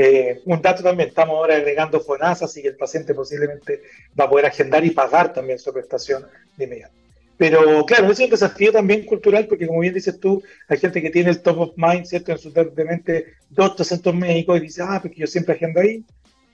Eh, 0.00 0.42
un 0.44 0.62
dato 0.62 0.80
también, 0.82 1.08
estamos 1.08 1.34
ahora 1.36 1.56
agregando 1.56 2.00
FONASA, 2.00 2.44
así 2.44 2.62
que 2.62 2.68
el 2.68 2.76
paciente 2.76 3.14
posiblemente 3.14 3.82
va 4.18 4.24
a 4.24 4.30
poder 4.30 4.46
agendar 4.46 4.84
y 4.84 4.90
pagar 4.90 5.32
también 5.32 5.58
su 5.58 5.72
prestación 5.72 6.24
de 6.56 6.64
inmediato. 6.64 6.94
Pero 7.36 7.84
claro, 7.84 8.10
es 8.10 8.20
un 8.20 8.30
desafío 8.30 8.70
también 8.70 9.04
cultural, 9.04 9.46
porque 9.46 9.66
como 9.66 9.80
bien 9.80 9.94
dices 9.94 10.20
tú, 10.20 10.42
hay 10.68 10.78
gente 10.78 11.02
que 11.02 11.10
tiene 11.10 11.30
el 11.30 11.40
top 11.40 11.60
of 11.60 11.70
mind, 11.76 12.04
¿cierto? 12.04 12.30
En 12.30 12.38
su 12.38 12.52
de 12.52 12.84
mente 12.84 13.26
dos 13.50 13.74
centros 13.86 14.14
médicos 14.14 14.58
y 14.58 14.62
dice, 14.62 14.82
ah, 14.84 15.00
porque 15.00 15.20
yo 15.20 15.26
siempre 15.26 15.54
agendo 15.54 15.80
ahí. 15.80 16.04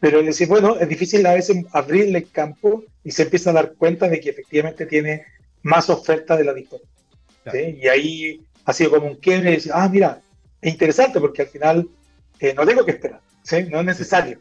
Pero 0.05 0.23
decir, 0.23 0.49
bueno, 0.49 0.77
es 0.79 0.87
difícil 0.87 1.25
a 1.25 1.33
veces 1.33 1.65
abrirle 1.73 2.19
el 2.19 2.31
campo 2.31 2.85
y 3.03 3.11
se 3.11 3.23
empieza 3.23 3.49
a 3.49 3.55
dar 3.55 3.73
cuenta 3.73 4.07
de 4.07 4.21
que 4.21 4.29
efectivamente 4.29 4.85
tiene 4.85 5.25
más 5.63 5.89
oferta 5.89 6.37
de 6.37 6.45
la 6.45 6.53
disponible. 6.53 6.91
Y 7.81 7.89
ahí 7.89 8.43
ha 8.67 8.75
sido 8.75 8.91
como 8.91 9.07
un 9.07 9.15
quiebre 9.15 9.53
y 9.53 9.55
decir, 9.55 9.73
ah, 9.75 9.89
mira, 9.89 10.21
es 10.61 10.71
interesante 10.71 11.19
porque 11.21 11.41
al 11.41 11.49
final 11.49 11.89
eh, 12.39 12.53
no 12.53 12.67
tengo 12.67 12.85
que 12.85 12.91
esperar, 12.91 13.23
¿sí? 13.43 13.63
No 13.71 13.81
es 13.81 13.87
necesario 13.87 14.37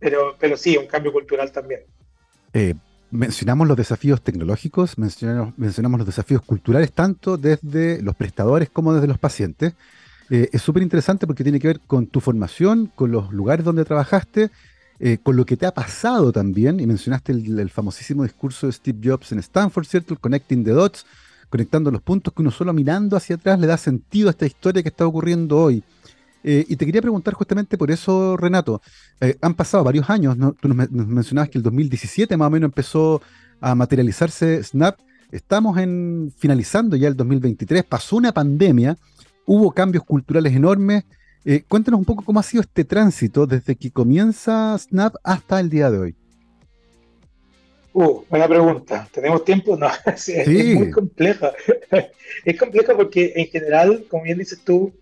Pero, 0.00 0.36
pero 0.36 0.56
sí, 0.56 0.76
un 0.76 0.88
cambio 0.88 1.12
cultural 1.12 1.52
también. 1.52 1.82
Eh, 2.54 2.74
mencionamos 3.12 3.68
los 3.68 3.76
desafíos 3.76 4.20
tecnológicos, 4.20 4.98
mencionamos, 4.98 5.56
mencionamos, 5.56 5.98
los 5.98 6.08
desafíos 6.08 6.42
culturales, 6.42 6.90
tanto 6.90 7.36
desde 7.36 8.02
los 8.02 8.16
prestadores 8.16 8.68
como 8.68 8.94
desde 8.94 9.06
los 9.06 9.18
pacientes. 9.18 9.74
Eh, 10.30 10.48
es 10.52 10.62
súper 10.62 10.82
interesante 10.82 11.26
porque 11.26 11.42
tiene 11.42 11.60
que 11.60 11.68
ver 11.68 11.80
con 11.80 12.06
tu 12.06 12.20
formación, 12.20 12.90
con 12.94 13.10
los 13.10 13.32
lugares 13.32 13.64
donde 13.64 13.84
trabajaste, 13.84 14.50
eh, 14.98 15.18
con 15.22 15.36
lo 15.36 15.44
que 15.44 15.56
te 15.56 15.66
ha 15.66 15.72
pasado 15.72 16.32
también, 16.32 16.80
y 16.80 16.86
mencionaste 16.86 17.32
el, 17.32 17.70
famosísimo 17.70 18.22
discurso 18.22 18.66
de 18.66 18.72
Steve 18.72 18.98
Jobs 19.02 19.32
en 19.32 19.40
Stanford, 19.40 19.84
¿cierto? 19.84 20.14
El 20.14 20.20
Connecting 20.20 20.64
the 20.64 20.70
Dots, 20.70 21.06
conectando 21.50 21.90
los 21.90 22.02
puntos 22.02 22.32
que 22.32 22.42
uno 22.42 22.50
solo 22.50 22.72
mirando 22.72 23.16
hacia 23.16 23.36
atrás 23.36 23.58
le 23.58 23.66
da 23.66 23.76
sentido 23.76 24.28
a 24.28 24.30
esta 24.30 24.46
historia 24.46 24.82
que 24.82 24.88
está 24.88 25.06
ocurriendo 25.06 25.58
hoy. 25.58 25.82
Eh, 26.44 26.64
y 26.68 26.76
te 26.76 26.86
quería 26.86 27.02
preguntar 27.02 27.34
justamente 27.34 27.78
por 27.78 27.90
eso, 27.90 28.36
Renato. 28.36 28.80
Han 29.40 29.54
pasado 29.54 29.84
varios 29.84 30.10
años, 30.10 30.36
tú 30.60 30.68
nos, 30.68 30.90
mencionabas 30.90 31.50
que 31.50 31.58
el 31.58 31.62
2017 31.62 32.36
más 32.36 32.48
o 32.48 32.50
menos 32.50 32.68
empezó 32.68 33.22
a 33.60 33.74
materializarse 33.74 34.62
Snap. 34.62 34.98
Estamos 35.30 35.78
en, 35.78 36.32
finalizando 36.36 36.96
ya 36.96 37.08
el 37.08 37.16
2023, 37.16 37.84
pasó 37.84 38.16
una 38.16 38.32
pandemia, 38.32 38.98
hubo 39.46 39.70
cambios 39.72 40.04
culturales 40.04 40.54
enormes. 40.54 41.04
Eh, 41.44 41.62
cuéntanos 41.68 41.98
un 41.98 42.04
poco 42.04 42.24
cómo 42.24 42.40
ha 42.40 42.42
sido 42.42 42.62
este 42.62 42.84
tránsito 42.84 43.46
desde 43.46 43.76
que 43.76 43.90
comienza 43.90 44.76
Snap 44.78 45.16
hasta 45.24 45.60
el 45.60 45.70
día 45.70 45.90
de 45.90 45.98
hoy. 45.98 46.16
Uh, 47.94 48.24
buena 48.28 48.48
pregunta. 48.48 49.08
¿Tenemos 49.12 49.44
tiempo? 49.44 49.76
No, 49.76 49.88
es, 50.06 50.48
muy 50.48 50.90
compleja. 50.90 51.52
es 52.44 52.58
compleja 52.58 52.94
porque 52.94 53.32
en 53.36 53.46
general, 53.48 54.06
como 54.08 54.22
bien 54.22 54.38
dices 54.38 54.60
tú, 54.64 54.92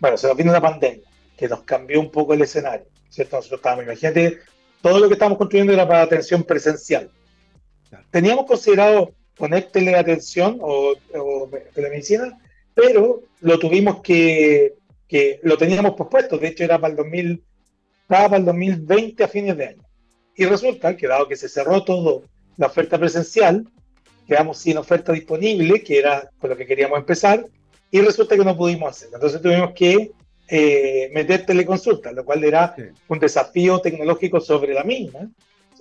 bueno, 0.00 0.16
se 0.16 0.26
nos 0.26 0.36
vino 0.36 0.50
una 0.50 0.60
pandemia 0.60 1.06
que 1.36 1.48
nos 1.48 1.62
cambió 1.62 2.00
un 2.00 2.10
poco 2.10 2.34
el 2.34 2.42
escenario, 2.42 2.86
¿cierto? 3.10 3.36
Nosotros 3.36 3.58
estábamos, 3.58 3.84
imagínate, 3.84 4.38
todo 4.80 4.98
lo 4.98 5.08
que 5.08 5.14
estábamos 5.14 5.38
construyendo 5.38 5.72
era 5.72 5.86
para 5.86 6.02
atención 6.02 6.42
presencial. 6.44 7.10
Teníamos 8.10 8.46
considerado 8.46 9.12
poner 9.36 9.64
teleatención 9.64 10.58
o, 10.60 10.94
o 11.14 11.50
telemedicina, 11.74 12.38
pero 12.74 13.22
lo 13.40 13.58
tuvimos 13.58 14.00
que, 14.00 14.74
que, 15.08 15.40
lo 15.42 15.56
teníamos 15.56 15.94
pospuesto, 15.94 16.38
de 16.38 16.48
hecho 16.48 16.64
era 16.64 16.78
para 16.78 16.92
el 16.92 16.96
2000, 16.96 17.42
estaba 18.02 18.28
para 18.28 18.38
el 18.38 18.44
2020 18.44 19.24
a 19.24 19.28
fines 19.28 19.56
de 19.56 19.66
año. 19.66 19.82
Y 20.34 20.46
resulta 20.46 20.96
que 20.96 21.06
dado 21.06 21.28
que 21.28 21.36
se 21.36 21.48
cerró 21.48 21.84
todo 21.84 22.24
la 22.56 22.66
oferta 22.66 22.98
presencial, 22.98 23.66
quedamos 24.26 24.58
sin 24.58 24.78
oferta 24.78 25.12
disponible, 25.12 25.82
que 25.82 25.98
era 25.98 26.30
con 26.38 26.50
lo 26.50 26.56
que 26.56 26.66
queríamos 26.66 26.98
empezar, 26.98 27.46
y 27.90 28.00
resulta 28.00 28.36
que 28.36 28.44
no 28.44 28.56
pudimos 28.56 28.90
hacerlo. 28.90 29.16
Entonces 29.16 29.42
tuvimos 29.42 29.72
que 29.74 30.12
eh, 30.48 31.10
meter 31.12 31.44
teleconsulta, 31.44 32.12
lo 32.12 32.24
cual 32.24 32.42
era 32.44 32.74
un 33.08 33.18
desafío 33.18 33.80
tecnológico 33.80 34.40
sobre 34.40 34.72
la 34.72 34.84
misma, 34.84 35.30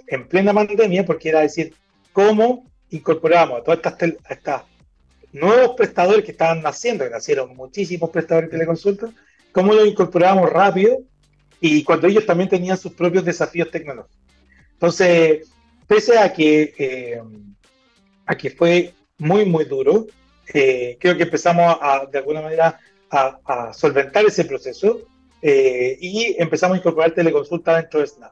en 0.07 0.27
plena 0.27 0.53
pandemia, 0.53 1.05
porque 1.05 1.29
era 1.29 1.41
decir, 1.41 1.73
cómo 2.11 2.65
incorporamos 2.89 3.59
a 3.59 3.63
todas 3.63 3.79
estas, 3.79 4.13
estas 4.29 4.63
nuevos 5.33 5.75
prestadores 5.75 6.25
que 6.25 6.31
estaban 6.31 6.61
naciendo, 6.61 7.03
que 7.03 7.09
nacieron 7.09 7.55
muchísimos 7.55 8.09
prestadores 8.09 8.49
de 8.49 8.57
teleconsulta, 8.57 9.09
cómo 9.51 9.73
los 9.73 9.87
incorporamos 9.87 10.49
rápido 10.49 10.99
y 11.59 11.83
cuando 11.83 12.07
ellos 12.07 12.25
también 12.25 12.49
tenían 12.49 12.77
sus 12.77 12.93
propios 12.93 13.23
desafíos 13.23 13.69
tecnológicos. 13.69 14.17
Entonces, 14.73 15.49
pese 15.87 16.17
a 16.17 16.33
que, 16.33 16.73
eh, 16.77 17.21
a 18.25 18.35
que 18.35 18.49
fue 18.49 18.93
muy, 19.17 19.45
muy 19.45 19.65
duro, 19.65 20.07
eh, 20.53 20.97
creo 20.99 21.15
que 21.15 21.23
empezamos 21.23 21.77
a, 21.79 22.05
de 22.11 22.17
alguna 22.17 22.41
manera 22.41 22.79
a, 23.09 23.71
solventar 23.73 24.25
ese 24.25 24.45
proceso 24.45 25.01
eh, 25.41 25.97
y 25.99 26.35
empezamos 26.39 26.75
a 26.75 26.79
incorporar 26.79 27.11
teleconsulta 27.11 27.75
dentro 27.75 27.99
de 27.99 28.07
Snap. 28.07 28.31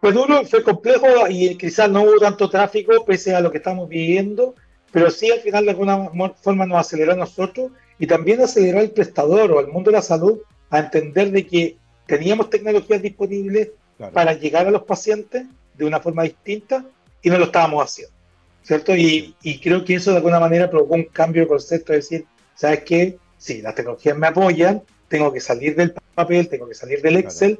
Fue 0.00 0.12
duro, 0.12 0.44
fue 0.44 0.62
complejo 0.62 1.06
y 1.28 1.56
quizás 1.56 1.90
no 1.90 2.02
hubo 2.02 2.18
tanto 2.18 2.50
tráfico 2.50 3.04
pese 3.04 3.34
a 3.34 3.40
lo 3.40 3.50
que 3.50 3.58
estamos 3.58 3.88
viviendo, 3.88 4.54
pero 4.92 5.10
sí 5.10 5.30
al 5.30 5.40
final 5.40 5.64
de 5.64 5.70
alguna 5.72 6.10
forma 6.34 6.66
nos 6.66 6.78
aceleró 6.78 7.12
a 7.12 7.16
nosotros 7.16 7.72
y 7.98 8.06
también 8.06 8.40
aceleró 8.40 8.80
al 8.80 8.90
prestador 8.90 9.52
o 9.52 9.58
al 9.58 9.68
mundo 9.68 9.90
de 9.90 9.96
la 9.96 10.02
salud 10.02 10.40
a 10.70 10.78
entender 10.78 11.30
de 11.30 11.46
que 11.46 11.76
teníamos 12.06 12.50
tecnologías 12.50 13.02
disponibles 13.02 13.70
para 14.12 14.34
llegar 14.34 14.66
a 14.66 14.70
los 14.70 14.82
pacientes 14.82 15.46
de 15.74 15.84
una 15.84 16.00
forma 16.00 16.22
distinta 16.24 16.84
y 17.22 17.30
no 17.30 17.38
lo 17.38 17.46
estábamos 17.46 17.84
haciendo, 17.84 18.14
¿cierto? 18.62 18.94
Y, 18.94 19.34
y 19.42 19.58
creo 19.60 19.84
que 19.84 19.94
eso 19.94 20.10
de 20.10 20.18
alguna 20.18 20.40
manera 20.40 20.70
provocó 20.70 20.94
un 20.94 21.04
cambio 21.04 21.42
de 21.42 21.48
concepto, 21.48 21.92
es 21.92 22.08
decir, 22.08 22.26
¿sabes 22.54 22.82
qué? 22.84 23.18
Sí, 23.38 23.62
las 23.62 23.74
tecnologías 23.74 24.16
me 24.16 24.26
apoyan, 24.26 24.82
tengo 25.08 25.32
que 25.32 25.40
salir 25.40 25.74
del 25.76 25.94
papel, 26.14 26.48
tengo 26.48 26.68
que 26.68 26.74
salir 26.74 27.02
del 27.02 27.16
Excel 27.16 27.58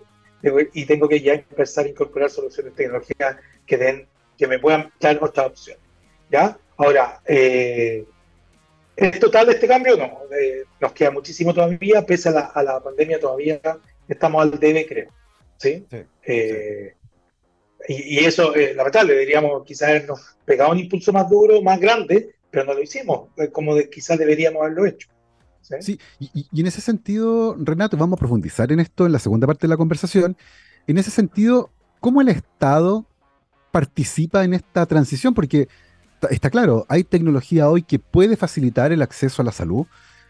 y 0.73 0.85
tengo 0.85 1.09
que 1.09 1.21
ya 1.21 1.35
empezar 1.35 1.87
a 1.87 1.89
incorporar 1.89 2.31
soluciones 2.31 2.75
tecnológicas 2.75 3.37
que 3.67 3.77
den, 3.77 4.07
que 4.39 4.47
me 4.47 4.59
puedan 4.59 4.93
dar 5.01 5.19
otra 5.23 5.47
opción. 5.47 5.79
¿Ya? 6.31 6.59
Ahora, 6.77 7.21
eh, 7.27 8.05
¿es 8.97 9.21
total 9.21 9.49
este 9.49 9.67
cambio? 9.67 9.97
No, 9.97 10.05
eh, 10.39 10.65
nos 10.81 10.93
queda 10.93 11.11
muchísimo 11.11 11.55
todavía, 11.55 12.05
pese 12.05 12.29
a 12.29 12.33
la, 12.33 12.41
a 12.41 12.63
la 12.63 12.81
pandemia 12.81 13.19
todavía 13.19 13.61
estamos 14.09 14.43
al 14.43 14.59
debe, 14.59 14.87
creo. 14.87 15.11
¿sí? 15.57 15.87
Eh, 16.25 16.95
y, 17.89 18.19
eso, 18.19 18.55
eh, 18.55 18.75
lamentable, 18.75 19.19
diríamos 19.19 19.65
quizás 19.65 19.91
habernos 19.91 20.37
pegado 20.45 20.73
un 20.73 20.79
impulso 20.79 21.13
más 21.13 21.29
duro, 21.29 21.63
más 21.63 21.79
grande, 21.81 22.35
pero 22.51 22.65
no 22.65 22.75
lo 22.75 22.83
hicimos, 22.83 23.29
como 23.53 23.77
quizás 23.91 24.19
deberíamos 24.19 24.63
haberlo 24.63 24.87
hecho. 24.87 25.09
Sí, 25.81 25.99
y, 26.21 26.61
en 26.61 26.67
ese 26.67 26.81
sentido, 26.81 27.57
Renato, 27.59 27.97
vamos 27.97 28.17
a 28.17 28.21
profundizar 28.21 28.71
en 28.71 28.81
esto 28.81 29.07
en 29.07 29.13
la 29.13 29.19
segunda 29.19 29.49
parte 29.49 29.67
de 29.67 29.69
la 29.69 29.77
conversación. 29.77 30.37
En 30.87 30.97
ese 30.99 31.11
sentido, 31.11 31.71
¿cómo 31.99 32.21
el 32.21 32.29
Estado 32.29 33.05
participa 33.73 34.45
en 34.45 34.55
esta 34.55 34.87
transición? 34.87 35.35
Porque 35.35 35.69
está 36.31 36.51
claro, 36.51 36.87
hay 36.89 37.05
tecnología 37.05 37.69
hoy 37.69 37.83
que 37.83 37.99
puede 37.99 38.37
facilitar 38.37 38.93
el 38.93 39.03
acceso 39.03 39.43
a 39.43 39.45
la 39.45 39.53
salud, 39.53 39.87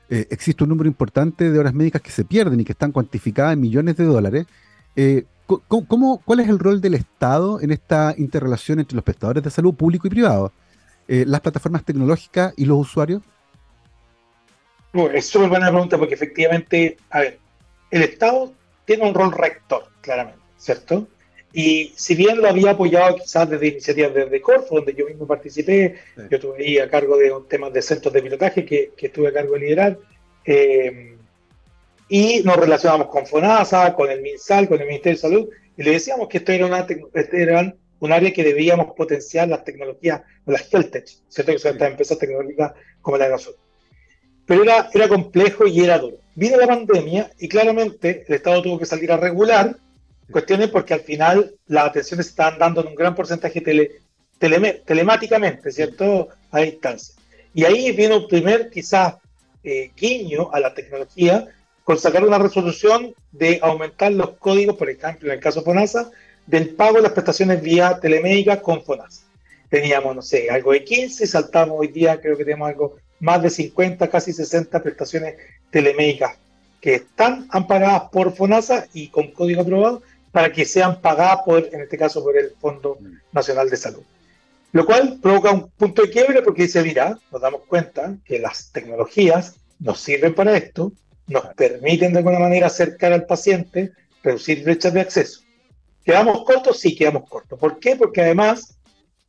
eh, 0.08 0.26
existe 0.30 0.62
un 0.62 0.70
número 0.70 0.88
importante 0.88 1.50
de 1.50 1.58
horas 1.58 1.74
médicas 1.74 2.00
que 2.00 2.10
se 2.10 2.24
pierden 2.24 2.60
y 2.60 2.64
que 2.64 2.72
están 2.72 2.92
cuantificadas 2.92 3.54
en 3.54 3.60
millones 3.60 3.96
de 3.96 4.04
dólares. 4.04 4.46
Eh, 4.94 5.24
¿cómo, 5.46 6.22
cuál 6.24 6.40
es 6.40 6.48
el 6.48 6.58
rol 6.58 6.80
del 6.80 6.94
Estado 6.94 7.60
en 7.60 7.72
esta 7.72 8.14
interrelación 8.16 8.78
entre 8.78 8.94
los 8.94 9.04
prestadores 9.04 9.42
de 9.42 9.50
salud 9.50 9.74
público 9.74 10.06
y 10.06 10.10
privado? 10.10 10.52
Eh, 11.08 11.24
¿Las 11.26 11.40
plataformas 11.40 11.84
tecnológicas 11.84 12.52
y 12.56 12.64
los 12.64 12.78
usuarios? 12.78 13.22
es 15.12 15.28
súper 15.28 15.50
buena 15.50 15.68
pregunta 15.68 15.98
porque 15.98 16.14
efectivamente, 16.14 16.96
a 17.10 17.20
ver, 17.20 17.38
el 17.90 18.02
Estado 18.02 18.54
tiene 18.86 19.06
un 19.06 19.12
rol 19.12 19.30
rector, 19.30 19.88
claramente, 20.00 20.40
¿cierto? 20.56 21.06
Y 21.58 21.94
si 21.96 22.14
bien 22.14 22.42
lo 22.42 22.50
había 22.50 22.72
apoyado 22.72 23.16
quizás 23.16 23.48
desde 23.48 23.68
iniciativas 23.68 24.12
desde 24.12 24.42
Corfo, 24.42 24.74
donde 24.74 24.92
yo 24.92 25.06
mismo 25.06 25.26
participé, 25.26 25.94
yo 26.14 26.36
estuve 26.36 26.62
ahí 26.62 26.78
a 26.78 26.90
cargo 26.90 27.16
de 27.16 27.32
un 27.32 27.48
tema 27.48 27.70
de 27.70 27.80
centros 27.80 28.12
de 28.12 28.20
pilotaje 28.20 28.66
que, 28.66 28.90
que 28.94 29.06
estuve 29.06 29.28
a 29.28 29.32
cargo 29.32 29.54
de 29.54 29.60
liderar, 29.60 29.98
eh, 30.44 31.16
y 32.10 32.42
nos 32.44 32.58
relacionamos 32.58 33.06
con 33.06 33.26
FONASA, 33.26 33.94
con 33.94 34.10
el 34.10 34.20
MinSal, 34.20 34.68
con 34.68 34.82
el 34.82 34.86
Ministerio 34.86 35.16
de 35.16 35.22
Salud, 35.22 35.48
y 35.78 35.82
le 35.82 35.92
decíamos 35.92 36.28
que 36.28 36.36
esto 36.36 36.52
era, 36.52 36.66
una 36.66 36.86
este 37.14 37.74
un 38.00 38.12
área 38.12 38.34
que 38.34 38.44
debíamos 38.44 38.92
potenciar 38.94 39.48
las 39.48 39.64
tecnologías, 39.64 40.20
las 40.44 40.70
HealthTech, 40.70 41.06
¿cierto? 41.26 41.52
Que 41.52 41.58
son 41.58 41.72
estas 41.72 41.90
empresas 41.90 42.18
tecnológicas 42.18 42.72
como 43.00 43.16
la 43.16 43.24
de 43.24 43.30
nosotros. 43.30 43.62
Pero 44.44 44.62
era, 44.62 44.90
era 44.92 45.08
complejo 45.08 45.66
y 45.66 45.82
era 45.82 45.98
duro. 45.98 46.18
Vino 46.34 46.58
la 46.58 46.66
pandemia 46.66 47.30
y 47.38 47.48
claramente 47.48 48.26
el 48.28 48.34
Estado 48.34 48.60
tuvo 48.60 48.78
que 48.78 48.84
salir 48.84 49.10
a 49.10 49.16
regular 49.16 49.74
cuestiones 50.30 50.68
porque 50.68 50.94
al 50.94 51.00
final 51.00 51.54
las 51.66 51.86
atenciones 51.86 52.26
se 52.26 52.30
estaban 52.30 52.58
dando 52.58 52.80
en 52.80 52.88
un 52.88 52.94
gran 52.94 53.14
porcentaje 53.14 53.60
tele, 53.60 54.00
telemáticamente, 54.38 55.72
¿cierto? 55.72 56.28
A 56.50 56.60
distancia. 56.60 57.14
Y 57.54 57.64
ahí 57.64 57.92
vino 57.92 58.18
un 58.18 58.28
primer, 58.28 58.70
quizás, 58.70 59.14
eh, 59.64 59.90
guiño 59.96 60.50
a 60.52 60.60
la 60.60 60.74
tecnología 60.74 61.48
con 61.82 61.98
sacar 61.98 62.24
una 62.24 62.38
resolución 62.38 63.14
de 63.32 63.60
aumentar 63.62 64.12
los 64.12 64.30
códigos, 64.38 64.76
por 64.76 64.90
ejemplo, 64.90 65.28
en 65.28 65.34
el 65.34 65.40
caso 65.40 65.62
FONASA, 65.62 66.10
del 66.46 66.70
pago 66.70 66.96
de 66.96 67.02
las 67.02 67.12
prestaciones 67.12 67.62
vía 67.62 67.98
telemédica 68.00 68.60
con 68.60 68.84
FONASA. 68.84 69.22
Teníamos, 69.68 70.14
no 70.14 70.22
sé, 70.22 70.50
algo 70.50 70.72
de 70.72 70.84
15, 70.84 71.26
saltamos 71.26 71.78
hoy 71.78 71.88
día, 71.88 72.20
creo 72.20 72.36
que 72.36 72.44
tenemos 72.44 72.68
algo 72.68 72.96
más 73.20 73.42
de 73.42 73.50
50, 73.50 74.08
casi 74.08 74.32
60 74.32 74.82
prestaciones 74.82 75.34
telemédicas 75.70 76.36
que 76.80 76.94
están 76.94 77.46
amparadas 77.50 78.02
por 78.12 78.34
FONASA 78.34 78.86
y 78.92 79.08
con 79.08 79.32
código 79.32 79.62
aprobado 79.62 80.02
para 80.36 80.52
que 80.52 80.66
sean 80.66 81.00
pagadas 81.00 81.38
por, 81.46 81.66
en 81.72 81.80
este 81.80 81.96
caso, 81.96 82.22
por 82.22 82.36
el 82.36 82.50
Fondo 82.60 82.98
Nacional 83.32 83.70
de 83.70 83.78
Salud. 83.78 84.02
Lo 84.70 84.84
cual 84.84 85.18
provoca 85.22 85.50
un 85.50 85.70
punto 85.70 86.02
de 86.02 86.10
quiebre 86.10 86.42
porque 86.42 86.64
dice, 86.64 86.82
mira, 86.82 87.18
nos 87.32 87.40
damos 87.40 87.62
cuenta 87.66 88.18
que 88.22 88.38
las 88.38 88.70
tecnologías 88.70 89.54
nos 89.78 89.98
sirven 89.98 90.34
para 90.34 90.54
esto, 90.54 90.92
nos 91.26 91.46
permiten 91.54 92.12
de 92.12 92.18
alguna 92.18 92.38
manera 92.38 92.66
acercar 92.66 93.14
al 93.14 93.24
paciente, 93.24 93.92
reducir 94.22 94.62
brechas 94.62 94.92
de 94.92 95.00
acceso. 95.00 95.40
¿Quedamos 96.04 96.44
cortos? 96.44 96.80
Sí, 96.80 96.94
quedamos 96.94 97.26
cortos. 97.30 97.58
¿Por 97.58 97.78
qué? 97.78 97.96
Porque 97.96 98.20
además 98.20 98.76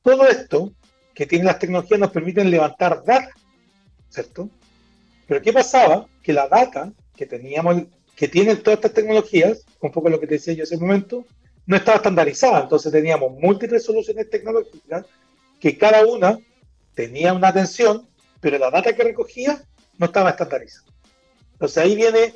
todo 0.01 0.27
esto 0.27 0.73
que 1.15 1.25
tienen 1.25 1.47
las 1.47 1.59
tecnologías 1.59 2.01
nos 2.01 2.11
permiten 2.11 2.51
levantar 2.51 3.01
data, 3.05 3.31
¿cierto? 4.09 4.49
Pero 5.25 5.41
¿qué 5.41 5.53
pasaba? 5.53 6.05
Que 6.21 6.33
la 6.33 6.49
data 6.49 6.91
que 7.15 7.25
teníamos 7.25 7.83
que 8.17 8.27
tienen 8.27 8.63
todas 8.63 8.79
estas 8.79 8.93
tecnologías, 8.93 9.63
un 9.79 9.91
poco 9.91 10.09
lo 10.09 10.19
que 10.19 10.25
te 10.25 10.33
decía 10.33 10.55
yo 10.55 10.63
hace 10.63 10.75
un 10.75 10.81
momento, 10.81 11.23
no 11.67 11.77
estaba 11.77 11.97
estandarizada. 11.97 12.63
Entonces 12.63 12.91
teníamos 12.91 13.31
múltiples 13.39 13.83
soluciones 13.83 14.27
tecnológicas 14.27 15.05
que 15.59 15.77
cada 15.77 16.03
una 16.03 16.39
tenía 16.95 17.31
una 17.33 17.49
atención, 17.49 18.07
pero 18.41 18.57
la 18.57 18.71
data 18.71 18.95
que 18.95 19.03
recogía 19.03 19.63
no 19.99 20.07
estaba 20.07 20.31
estandarizada. 20.31 20.87
Entonces 21.53 21.77
ahí 21.77 21.95
viene 21.95 22.33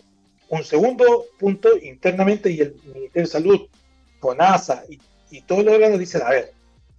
un 0.49 0.63
segundo 0.63 1.25
punto 1.39 1.75
internamente 1.81 2.51
y 2.51 2.61
el 2.61 2.75
Ministerio 2.83 3.11
de 3.13 3.25
Salud, 3.25 3.61
NASA 4.37 4.83
y, 4.87 4.99
y 5.31 5.41
todos 5.41 5.65
los 5.65 5.73
órganos 5.73 5.97
dicen, 5.97 6.21
a 6.21 6.29
ver, 6.29 6.53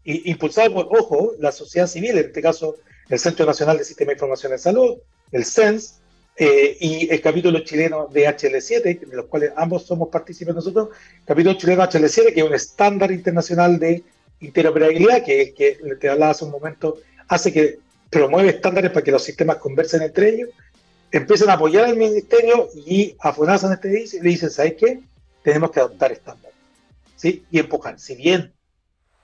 impulsado 0.05 0.75
por, 0.75 0.89
ojo, 0.99 1.35
la 1.39 1.53
sociedad 1.53 1.87
civil, 1.87 2.19
en 2.19 2.27
este 2.27 2.43
caso 2.43 2.75
el 3.09 3.21
Centro 3.21 3.47
Nacional 3.47 3.79
de 3.79 3.85
Sistema 3.85 4.09
de 4.09 4.15
Información 4.15 4.51
de 4.51 4.59
Salud, 4.59 4.99
el 5.31 5.45
CENS, 5.45 6.02
eh, 6.37 6.77
y 6.81 7.11
el 7.11 7.21
capítulo 7.21 7.61
chileno 7.61 8.09
de 8.09 8.27
HL7, 8.27 9.01
de 9.01 9.17
los 9.17 9.27
cuales 9.27 9.53
ambos 9.57 9.85
somos 9.85 10.09
partícipes 10.09 10.55
nosotros, 10.55 10.89
capítulo 11.25 11.57
chileno 11.57 11.83
HL7, 11.83 12.33
que 12.33 12.41
es 12.41 12.47
un 12.47 12.55
estándar 12.55 13.13
internacional 13.13 13.79
de 13.79 14.03
interoperabilidad, 14.41 15.25
que, 15.25 15.53
que 15.55 15.79
te 16.01 16.09
hablaba 16.09 16.33
hace 16.33 16.45
un 16.45 16.51
momento, 16.51 16.99
hace 17.29 17.53
que 17.53 17.79
promueve 18.11 18.51
estándares 18.51 18.91
para 18.91 19.05
que 19.05 19.11
los 19.11 19.23
sistemas 19.23 19.57
conversen 19.57 20.03
entre 20.03 20.31
ellos, 20.31 20.51
empiezan 21.11 21.51
a 21.51 21.55
apoyar 21.55 21.85
al 21.85 21.97
ministerio 21.97 22.69
y 22.87 23.15
a 23.21 23.33
FONASA 23.33 23.67
en 23.69 23.73
este 23.75 23.89
y 23.89 24.21
le 24.21 24.31
dicen, 24.31 24.51
¿sabes 24.51 24.75
qué? 24.79 25.01
Tenemos 25.43 25.71
que 25.71 25.81
adoptar 25.81 26.13
estándares. 26.13 26.57
¿Sí? 27.17 27.45
Y 27.51 27.59
empujar. 27.59 28.01
Si 28.01 28.17
bien 28.17 28.53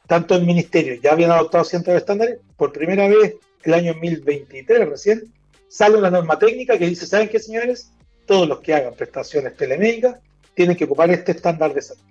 tanto 0.07 0.35
el 0.35 0.47
ministerio 0.47 0.94
ya 1.03 1.12
habían 1.12 1.31
adoptado 1.31 1.64
cientos 1.64 1.92
de 1.92 1.99
estándares, 1.99 2.38
por 2.57 2.73
primera 2.73 3.09
vez 3.09 3.35
el 3.62 3.75
año 3.75 3.92
2023 3.92 4.88
recién, 4.88 5.33
sale 5.68 5.96
una 5.96 6.11
norma 6.11 6.38
técnica 6.38 6.78
que 6.78 6.87
dice, 6.87 7.07
¿saben 7.07 7.28
qué 7.28 7.38
señores? 7.38 7.92
Todos 8.26 8.48
los 8.48 8.61
que 8.61 8.74
hagan 8.74 8.94
prestaciones 8.94 9.57
telemédicas 9.57 10.18
tienen 10.54 10.76
que 10.76 10.85
ocupar 10.85 11.11
este 11.11 11.33
estándar 11.33 11.72
de 11.72 11.83
salud. 11.83 12.02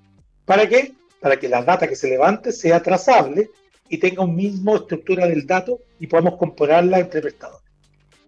¿Para 0.46 0.67
qué? 0.67 0.93
Para 1.20 1.38
que 1.39 1.50
la 1.50 1.63
data 1.63 1.88
que 1.88 1.96
se 1.96 2.10
levante 2.10 2.52
sea 2.52 2.82
trazable 2.82 3.50
y 3.89 3.98
tenga 3.98 4.24
un 4.24 4.36
mismo 4.36 4.76
estructura 4.76 5.28
del 5.28 5.46
dato 5.46 5.80
y 6.00 6.08
podamos 6.08 6.38
compararla 6.38 7.00
entre 7.00 7.22
prestadores. 7.22 7.65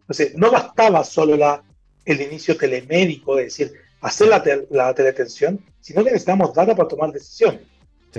Entonces, 0.01 0.35
no 0.35 0.51
bastaba 0.51 1.03
solo 1.03 1.37
la, 1.37 1.63
el 2.05 2.21
inicio 2.21 2.57
telemédico, 2.57 3.37
es 3.37 3.45
decir, 3.45 3.73
hacer 4.01 4.27
la, 4.27 4.43
la 4.69 4.93
teletensión, 4.93 5.63
sino 5.79 6.03
que 6.03 6.11
necesitamos 6.11 6.53
data 6.53 6.75
para 6.75 6.87
tomar 6.87 7.11
decisiones. 7.11 7.61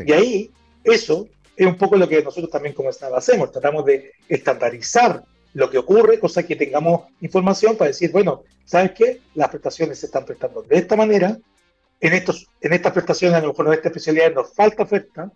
Y 0.07 0.13
ahí, 0.13 0.51
eso 0.85 1.29
es 1.57 1.67
un 1.67 1.77
poco 1.77 1.97
lo 1.97 2.09
que 2.09 2.23
nosotros 2.23 2.51
también 2.51 2.75
como 2.75 2.93
Snap 2.93 3.15
hacemos, 3.15 3.51
tratamos 3.51 3.85
de 3.85 4.13
estandarizar 4.29 5.25
lo 5.55 5.71
que 5.71 5.79
ocurre, 5.79 6.19
cosa 6.19 6.43
que 6.43 6.57
tengamos 6.57 7.03
información 7.21 7.77
para 7.77 7.89
decir, 7.89 8.13
bueno, 8.13 8.45
¿sabes 8.65 8.93
qué? 8.93 9.21
Las 9.35 9.49
prestaciones 9.49 9.99
se 9.99 10.07
están 10.07 10.25
prestando 10.25 10.63
de 10.63 10.77
esta 10.77 10.97
manera, 10.97 11.39
en, 12.01 12.13
estos, 12.13 12.49
en 12.61 12.73
estas 12.73 12.93
prestaciones, 12.93 13.37
a 13.37 13.41
lo 13.41 13.49
mejor 13.49 13.67
en 13.67 13.73
esta 13.75 13.89
especialidad 13.89 14.33
nos 14.33 14.55
falta 14.55 14.85
oferta, 14.85 15.31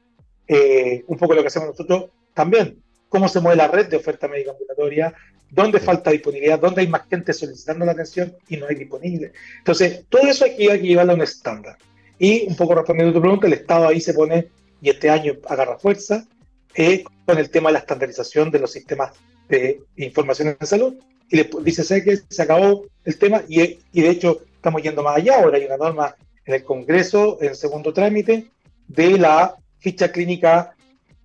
eh, 0.47 1.05
un 1.07 1.19
poco 1.19 1.35
lo 1.35 1.43
que 1.43 1.49
hacemos 1.49 1.69
nosotros 1.69 2.11
también, 2.33 2.83
cómo 3.09 3.29
se 3.29 3.41
mueve 3.41 3.57
la 3.57 3.69
red 3.69 3.89
de 3.89 3.97
oferta 3.97 4.29
médica 4.29 4.53
ambulatoria, 4.53 5.15
dónde 5.51 5.79
falta 5.79 6.11
disponibilidad, 6.11 6.59
dónde 6.59 6.81
hay 6.81 6.89
más 6.89 7.07
gente 7.09 7.33
solicitando 7.33 7.85
la 7.85 7.93
atención 7.93 8.37
y 8.49 8.57
no 8.57 8.67
hay 8.67 8.75
disponible. 8.75 9.33
Entonces, 9.59 10.05
todo 10.09 10.23
eso 10.23 10.45
aquí 10.45 10.69
hay 10.69 10.81
que 10.81 10.87
llevarlo 10.89 11.13
a 11.13 11.17
un 11.17 11.23
estándar. 11.23 11.77
Y 12.19 12.47
un 12.47 12.57
poco 12.57 12.75
respondiendo 12.75 13.11
a 13.11 13.15
tu 13.15 13.21
pregunta, 13.21 13.47
el 13.47 13.53
Estado 13.53 13.89
ahí 13.89 14.01
se 14.01 14.15
pone, 14.15 14.49
y 14.81 14.91
este 14.91 15.11
año 15.11 15.35
agarra 15.49 15.79
fuerza, 15.79 16.27
eh, 16.75 17.05
con 17.25 17.39
el 17.39 17.51
tema 17.51 17.69
de 17.69 17.75
la 17.75 17.79
estandarización 17.81 18.51
de 18.51 18.59
los 18.59 18.73
sistemas 18.73 19.13
de 19.49 19.81
información 19.97 20.57
en 20.59 20.67
salud, 20.67 20.95
y 21.31 21.37
le 21.37 21.51
dice, 21.63 21.85
sé 21.85 22.05
que 22.05 22.19
se 22.29 22.43
acabó 22.43 22.87
el 23.05 23.19
tema, 23.19 23.43
y, 23.49 23.79
y 23.93 24.03
de 24.03 24.11
hecho 24.11 24.43
estamos 24.57 24.83
yendo 24.83 25.03
más 25.03 25.17
allá, 25.17 25.43
ahora 25.43 25.59
hay 25.59 25.65
una 25.65 25.77
norma 25.77 26.15
en 26.45 26.55
el 26.55 26.65
Congreso, 26.65 27.39
en 27.41 27.55
segundo 27.55 27.93
trámite, 27.93 28.47
de 28.89 29.19
la 29.19 29.57
ficha 29.79 30.11
clínica 30.13 30.75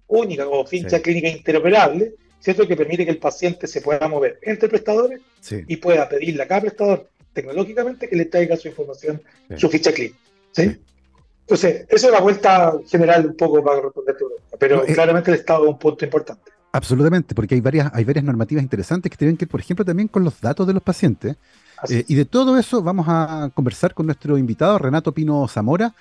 única 0.08 0.48
o 0.48 0.66
ficha 0.66 1.02
clínica 1.02 1.30
interoperable, 1.30 2.16
¿cierto? 2.40 2.68
Que 2.68 2.76
permite 2.76 3.06
que 3.06 3.12
el 3.12 3.18
paciente 3.18 3.68
se 3.68 3.82
pueda 3.82 4.08
mover 4.08 4.40
entre 4.42 4.70
prestadores 4.70 5.22
y 5.68 5.78
pueda 5.78 6.08
pedirle 6.10 6.44
a 6.44 6.48
cada 6.48 6.62
prestador 6.62 7.10
tecnológicamente 7.34 8.10
que 8.10 8.16
le 8.16 8.26
traiga 8.26 8.58
su 8.58 8.68
información, 8.68 9.22
su 9.56 9.70
ficha 9.70 9.92
clínica. 9.92 10.18
¿sí? 10.52 10.78
Entonces, 11.42 11.86
eso 11.90 12.08
es 12.08 12.14
la 12.14 12.20
vuelta 12.20 12.74
general 12.88 13.28
un 13.28 13.36
poco 13.36 13.64
para 13.64 13.82
responder 13.82 14.18
tu 14.18 14.28
pregunta, 14.28 14.58
pero 14.58 14.86
eh, 14.86 14.94
claramente 14.94 15.32
el 15.32 15.38
Estado 15.38 15.64
es 15.64 15.70
un 15.70 15.80
punto 15.80 16.06
importante. 16.06 16.52
Absolutamente, 16.72 17.34
porque 17.34 17.56
hay 17.56 17.62
varias, 17.62 17.92
hay 17.94 18.04
varias 18.04 18.24
normativas 18.24 18.64
interesantes 18.64 19.10
que 19.10 19.18
tienen 19.18 19.38
que 19.38 19.46
ver, 19.46 19.52
por 19.52 19.60
ejemplo, 19.60 19.84
también 19.84 20.08
con 20.08 20.24
los 20.24 20.40
datos 20.40 20.68
de 20.68 20.74
los 20.74 20.84
pacientes. 20.84 21.38
Eh, 21.90 22.06
y 22.08 22.16
de 22.16 22.26
todo 22.26 22.58
eso 22.58 22.84
vamos 22.84 23.08
a 23.10 23.50
conversar 23.54 23.94
con 23.94 24.06
nuestro 24.06 24.38
invitado, 24.38 24.78
Renato 24.78 25.14
Pino 25.14 25.48
Zamora, 25.48 25.96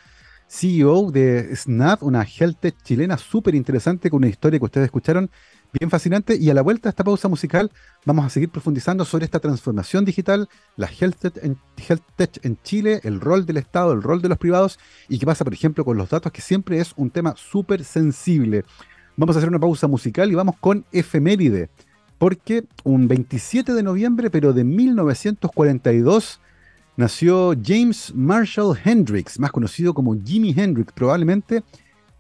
CEO 0.48 1.10
de 1.10 1.54
Snap, 1.54 2.02
una 2.02 2.22
health 2.22 2.58
tech 2.60 2.74
chilena 2.82 3.18
súper 3.18 3.54
interesante 3.54 4.10
con 4.10 4.18
una 4.18 4.28
historia 4.28 4.58
que 4.58 4.64
ustedes 4.64 4.86
escucharon 4.86 5.30
bien 5.72 5.90
fascinante. 5.90 6.36
Y 6.36 6.50
a 6.50 6.54
la 6.54 6.62
vuelta 6.62 6.88
de 6.88 6.90
esta 6.90 7.04
pausa 7.04 7.28
musical 7.28 7.70
vamos 8.04 8.24
a 8.24 8.30
seguir 8.30 8.50
profundizando 8.50 9.04
sobre 9.04 9.26
esta 9.26 9.40
transformación 9.40 10.04
digital, 10.04 10.48
la 10.76 10.88
health 10.88 11.16
tech, 11.18 11.36
en, 11.42 11.58
health 11.76 12.02
tech 12.16 12.44
en 12.44 12.58
Chile, 12.62 13.00
el 13.04 13.20
rol 13.20 13.46
del 13.46 13.58
Estado, 13.58 13.92
el 13.92 14.02
rol 14.02 14.22
de 14.22 14.30
los 14.30 14.38
privados 14.38 14.78
y 15.08 15.18
qué 15.18 15.26
pasa, 15.26 15.44
por 15.44 15.52
ejemplo, 15.54 15.84
con 15.84 15.96
los 15.96 16.08
datos, 16.08 16.32
que 16.32 16.42
siempre 16.42 16.80
es 16.80 16.92
un 16.96 17.10
tema 17.10 17.34
súper 17.36 17.84
sensible. 17.84 18.64
Vamos 19.18 19.34
a 19.34 19.40
hacer 19.40 19.48
una 19.48 19.58
pausa 19.58 19.88
musical 19.88 20.30
y 20.30 20.36
vamos 20.36 20.54
con 20.60 20.84
efeméride 20.92 21.70
porque 22.18 22.66
un 22.84 23.08
27 23.08 23.74
de 23.74 23.82
noviembre, 23.82 24.30
pero 24.30 24.52
de 24.52 24.62
1942, 24.62 26.40
nació 26.96 27.52
James 27.60 28.12
Marshall 28.14 28.78
Hendrix, 28.84 29.40
más 29.40 29.50
conocido 29.50 29.92
como 29.92 30.16
Jimi 30.24 30.54
Hendrix, 30.56 30.92
probablemente 30.92 31.64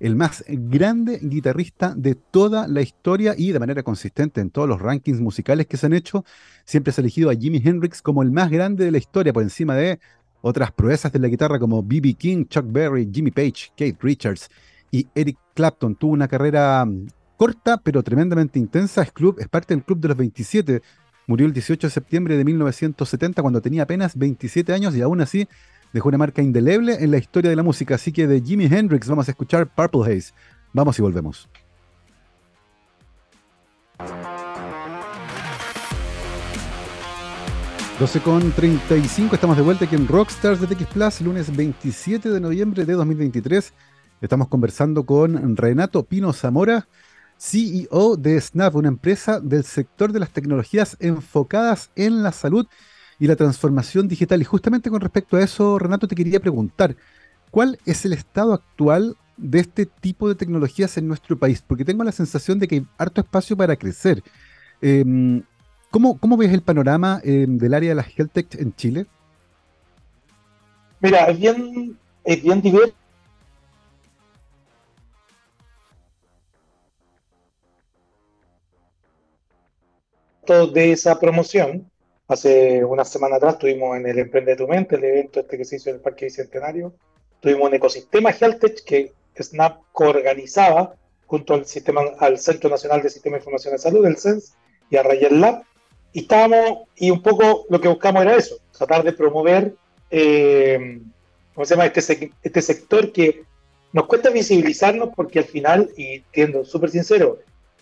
el 0.00 0.16
más 0.16 0.44
grande 0.48 1.20
guitarrista 1.22 1.94
de 1.96 2.16
toda 2.16 2.66
la 2.66 2.82
historia 2.82 3.36
y 3.38 3.52
de 3.52 3.60
manera 3.60 3.84
consistente 3.84 4.40
en 4.40 4.50
todos 4.50 4.68
los 4.68 4.82
rankings 4.82 5.20
musicales 5.20 5.68
que 5.68 5.76
se 5.76 5.86
han 5.86 5.92
hecho, 5.92 6.24
siempre 6.64 6.92
se 6.92 7.00
ha 7.00 7.02
elegido 7.02 7.30
a 7.30 7.36
Jimi 7.36 7.62
Hendrix 7.64 8.02
como 8.02 8.24
el 8.24 8.32
más 8.32 8.50
grande 8.50 8.84
de 8.84 8.90
la 8.90 8.98
historia, 8.98 9.32
por 9.32 9.44
encima 9.44 9.76
de 9.76 10.00
otras 10.40 10.72
proezas 10.72 11.12
de 11.12 11.20
la 11.20 11.28
guitarra 11.28 11.60
como 11.60 11.80
B.B. 11.80 12.14
King, 12.14 12.46
Chuck 12.46 12.66
Berry, 12.68 13.08
Jimmy 13.12 13.30
Page, 13.30 13.70
Kate 13.76 13.98
Richards 14.00 14.50
y 14.90 15.06
Eric 15.14 15.38
Clapton. 15.54 15.94
Tuvo 15.94 16.12
una 16.12 16.28
carrera 16.28 16.86
corta 17.36 17.78
pero 17.78 18.02
tremendamente 18.02 18.58
intensa. 18.58 19.02
Es, 19.02 19.12
club, 19.12 19.36
es 19.38 19.48
parte 19.48 19.74
del 19.74 19.84
Club 19.84 20.00
de 20.00 20.08
los 20.08 20.16
27. 20.16 20.82
Murió 21.26 21.46
el 21.46 21.52
18 21.52 21.86
de 21.86 21.90
septiembre 21.90 22.36
de 22.36 22.44
1970 22.44 23.42
cuando 23.42 23.60
tenía 23.60 23.82
apenas 23.82 24.16
27 24.16 24.72
años 24.72 24.96
y 24.96 25.02
aún 25.02 25.20
así 25.20 25.46
dejó 25.92 26.08
una 26.08 26.18
marca 26.18 26.42
indeleble 26.42 26.96
en 27.00 27.10
la 27.10 27.18
historia 27.18 27.50
de 27.50 27.56
la 27.56 27.62
música. 27.62 27.96
Así 27.96 28.12
que 28.12 28.26
de 28.26 28.40
Jimi 28.40 28.66
Hendrix 28.66 29.08
vamos 29.08 29.28
a 29.28 29.32
escuchar 29.32 29.66
Purple 29.66 30.02
Haze. 30.02 30.32
Vamos 30.72 30.98
y 30.98 31.02
volvemos. 31.02 31.48
12 37.98 38.20
con 38.20 38.52
35, 38.52 39.34
estamos 39.34 39.56
de 39.56 39.62
vuelta 39.64 39.84
aquí 39.84 39.96
en 39.96 40.06
Rockstars 40.06 40.60
de 40.60 40.68
TX 40.68 40.86
Plus, 40.86 41.20
lunes 41.20 41.56
27 41.56 42.30
de 42.30 42.38
noviembre 42.40 42.84
de 42.84 42.92
2023. 42.92 43.74
Estamos 44.20 44.48
conversando 44.48 45.06
con 45.06 45.56
Renato 45.56 46.02
Pino 46.02 46.32
Zamora, 46.32 46.88
CEO 47.38 48.16
de 48.16 48.40
Snap, 48.40 48.74
una 48.74 48.88
empresa 48.88 49.38
del 49.38 49.62
sector 49.62 50.10
de 50.10 50.18
las 50.18 50.30
tecnologías 50.30 50.96
enfocadas 50.98 51.92
en 51.94 52.24
la 52.24 52.32
salud 52.32 52.66
y 53.20 53.28
la 53.28 53.36
transformación 53.36 54.08
digital. 54.08 54.40
Y 54.40 54.44
justamente 54.44 54.90
con 54.90 55.00
respecto 55.00 55.36
a 55.36 55.42
eso, 55.42 55.78
Renato, 55.78 56.08
te 56.08 56.16
quería 56.16 56.40
preguntar, 56.40 56.96
¿cuál 57.52 57.78
es 57.86 58.04
el 58.04 58.12
estado 58.12 58.54
actual 58.54 59.16
de 59.36 59.60
este 59.60 59.86
tipo 59.86 60.28
de 60.28 60.34
tecnologías 60.34 60.98
en 60.98 61.06
nuestro 61.06 61.38
país? 61.38 61.62
Porque 61.64 61.84
tengo 61.84 62.02
la 62.02 62.10
sensación 62.10 62.58
de 62.58 62.66
que 62.66 62.74
hay 62.74 62.86
harto 62.98 63.20
espacio 63.20 63.56
para 63.56 63.76
crecer. 63.76 64.24
Em, 64.82 65.44
¿cómo, 65.90 66.36
ves 66.36 66.52
el 66.52 66.62
panorama 66.62 67.20
em, 67.22 67.56
del 67.56 67.72
área 67.72 67.90
de 67.90 67.94
la 67.94 68.06
health 68.16 68.32
tech 68.32 68.52
en 68.56 68.74
Chile? 68.74 69.06
Mira, 71.00 71.26
es 71.26 71.38
bien, 71.38 71.96
es 72.24 72.42
bien 72.42 72.60
diverso 72.60 72.94
de 80.48 80.92
esa 80.92 81.20
promoción. 81.20 81.90
Hace 82.26 82.84
una 82.84 83.04
semana 83.04 83.36
atrás 83.36 83.54
estuvimos 83.54 83.96
en 83.96 84.06
el 84.06 84.18
Emprende 84.18 84.56
tu 84.56 84.66
Mente, 84.66 84.96
el 84.96 85.04
evento 85.04 85.40
este 85.40 85.58
que 85.58 85.64
se 85.64 85.76
hizo 85.76 85.90
en 85.90 85.96
el 85.96 86.02
Parque 86.02 86.26
Bicentenario. 86.26 86.94
Tuvimos 87.40 87.68
un 87.68 87.74
ecosistema 87.74 88.30
Healthtech 88.30 88.84
que 88.84 89.12
Snap 89.38 89.82
coorganizaba 89.92 90.94
junto 91.26 91.54
al, 91.54 91.66
sistema, 91.66 92.00
al 92.18 92.38
Centro 92.38 92.70
Nacional 92.70 93.02
de 93.02 93.10
Sistema 93.10 93.36
de 93.36 93.40
Información 93.40 93.72
de 93.72 93.78
Salud, 93.78 94.06
el 94.06 94.16
CENS, 94.16 94.54
y 94.90 94.96
a 94.96 95.02
Rayen 95.02 95.40
Lab. 95.40 95.62
Y 96.12 96.20
estábamos, 96.20 96.88
y 96.96 97.10
un 97.10 97.22
poco 97.22 97.66
lo 97.68 97.80
que 97.80 97.88
buscamos 97.88 98.22
era 98.22 98.34
eso, 98.34 98.56
tratar 98.76 99.04
de 99.04 99.12
promover, 99.12 99.74
eh, 100.10 101.00
¿cómo 101.54 101.66
se 101.66 101.74
llama? 101.74 101.86
Este, 101.86 102.32
este 102.42 102.62
sector 102.62 103.12
que 103.12 103.44
nos 103.92 104.06
cuesta 104.06 104.30
visibilizarnos 104.30 105.10
porque 105.14 105.40
al 105.40 105.44
final, 105.44 105.90
y 105.96 106.24
siendo 106.32 106.64
súper 106.64 106.90
sincero, 106.90 107.38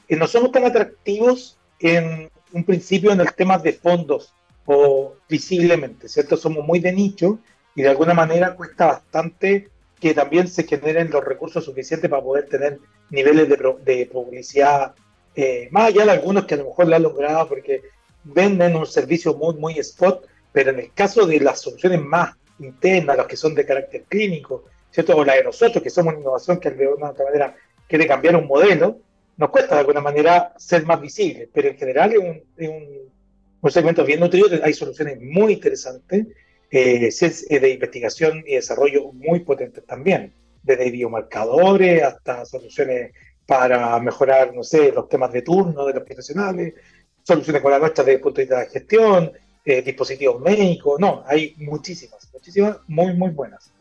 eh, 0.09 0.17
no 0.17 0.27
somos 0.27 0.51
tan 0.51 0.65
atractivos 0.65 1.57
en 1.79 2.31
un 2.53 2.65
principio 2.65 3.13
en 3.13 3.21
el 3.21 3.33
tema 3.35 3.59
de 3.59 3.73
fondos 3.73 4.33
o 4.65 5.15
visiblemente, 5.29 6.09
¿cierto? 6.09 6.37
Somos 6.37 6.65
muy 6.65 6.81
de 6.81 6.93
nicho 6.93 7.39
y 7.75 7.83
de 7.83 7.89
alguna 7.89 8.15
manera 8.15 8.55
cuesta 8.55 8.87
bastante 8.87 9.69
que 10.01 10.15
también 10.15 10.49
se 10.49 10.65
generen 10.65 11.11
los 11.11 11.25
recursos 11.25 11.65
suficientes 11.65 12.11
para 12.11 12.23
poder 12.23 12.49
tener 12.49 12.79
niveles 13.11 13.49
de, 13.49 14.07
publicidad, 14.13 14.95
eh, 15.35 15.69
más 15.71 15.89
allá 15.89 16.05
de 16.05 16.11
algunos 16.11 16.45
que 16.45 16.55
a 16.55 16.59
lo 16.59 16.65
mejor 16.65 16.89
lo 16.89 16.97
han 16.97 17.03
logrado 17.03 17.49
porque 17.49 17.83
venden 18.25 18.77
un 18.77 18.87
servicio 18.87 19.35
muy, 19.35 19.55
muy 19.55 19.79
spot, 19.79 20.27
pero 20.53 20.71
en 20.71 20.81
el 20.81 20.93
caso 20.93 21.27
de 21.27 21.41
las 21.41 21.61
soluciones 21.61 22.03
más 22.03 22.35
internas, 22.59 23.17
las 23.17 23.27
que 23.27 23.37
son 23.37 23.55
de 23.55 23.65
carácter 23.65 24.05
clínico, 24.09 24.65
¿cierto? 24.91 25.17
O 25.17 25.25
la 25.25 25.35
de 25.35 25.45
nosotros, 25.45 25.83
que 25.83 25.91
somos 25.91 26.15
una 26.15 26.23
innovación 26.23 26.59
que 26.59 26.71
de 26.71 26.89
una 26.89 27.11
otra 27.11 27.27
manera 27.27 27.55
quiere 27.87 28.07
cambiar 28.07 28.37
un 28.37 28.47
modelo, 28.47 28.99
nos 29.37 29.51
cuesta 29.51 29.75
de 29.75 29.81
alguna 29.81 30.01
manera 30.01 30.55
ser 30.57 30.85
más 30.87 31.01
visibles, 31.01 31.49
pero 31.53 31.69
en 31.69 31.77
general 31.77 32.13
es 32.57 32.69
un, 32.69 33.71
segmento 33.71 34.05
bien 34.05 34.21
nutrido, 34.21 34.49
hay 34.63 34.73
soluciones 34.73 35.21
muy 35.21 35.55
interesantes, 35.55 36.27
eh, 36.71 37.09
eh, 37.11 37.61
de 37.61 37.71
investigación 37.71 38.45
y 38.47 38.55
desarrollo 38.55 39.13
muy 39.13 39.41
potentes 39.41 39.85
también, 39.85 40.33
desde 40.63 40.91
biomarcadores 40.91 42.03
hasta 42.03 42.45
soluciones 42.45 43.13
para 43.45 43.99
mejorar, 44.01 44.55
no 44.55 44.63
sé, 44.63 44.93
los 44.93 45.09
temas 45.09 45.33
de 45.33 45.43
turno 45.43 45.85
de 45.85 45.95
los 45.95 46.05
profesionales, 46.05 46.75
soluciones 47.23 47.63
con 47.63 47.73
la 47.73 47.79
nuestra 47.79 48.05
desde 48.05 48.17
el 48.17 48.21
punto 48.21 48.37
de 48.37 48.45
vista 48.45 48.61
de 48.61 48.67
gestión, 48.67 49.33
eh, 49.65 49.83
dispositivos 49.83 50.41
médicos, 50.41 51.01
no, 51.01 51.25
hay 51.27 51.55
muchísimas, 51.59 52.29
muchísimas 52.33 52.79
muy, 52.87 53.15
muy 53.15 53.31
buenas. 53.31 53.73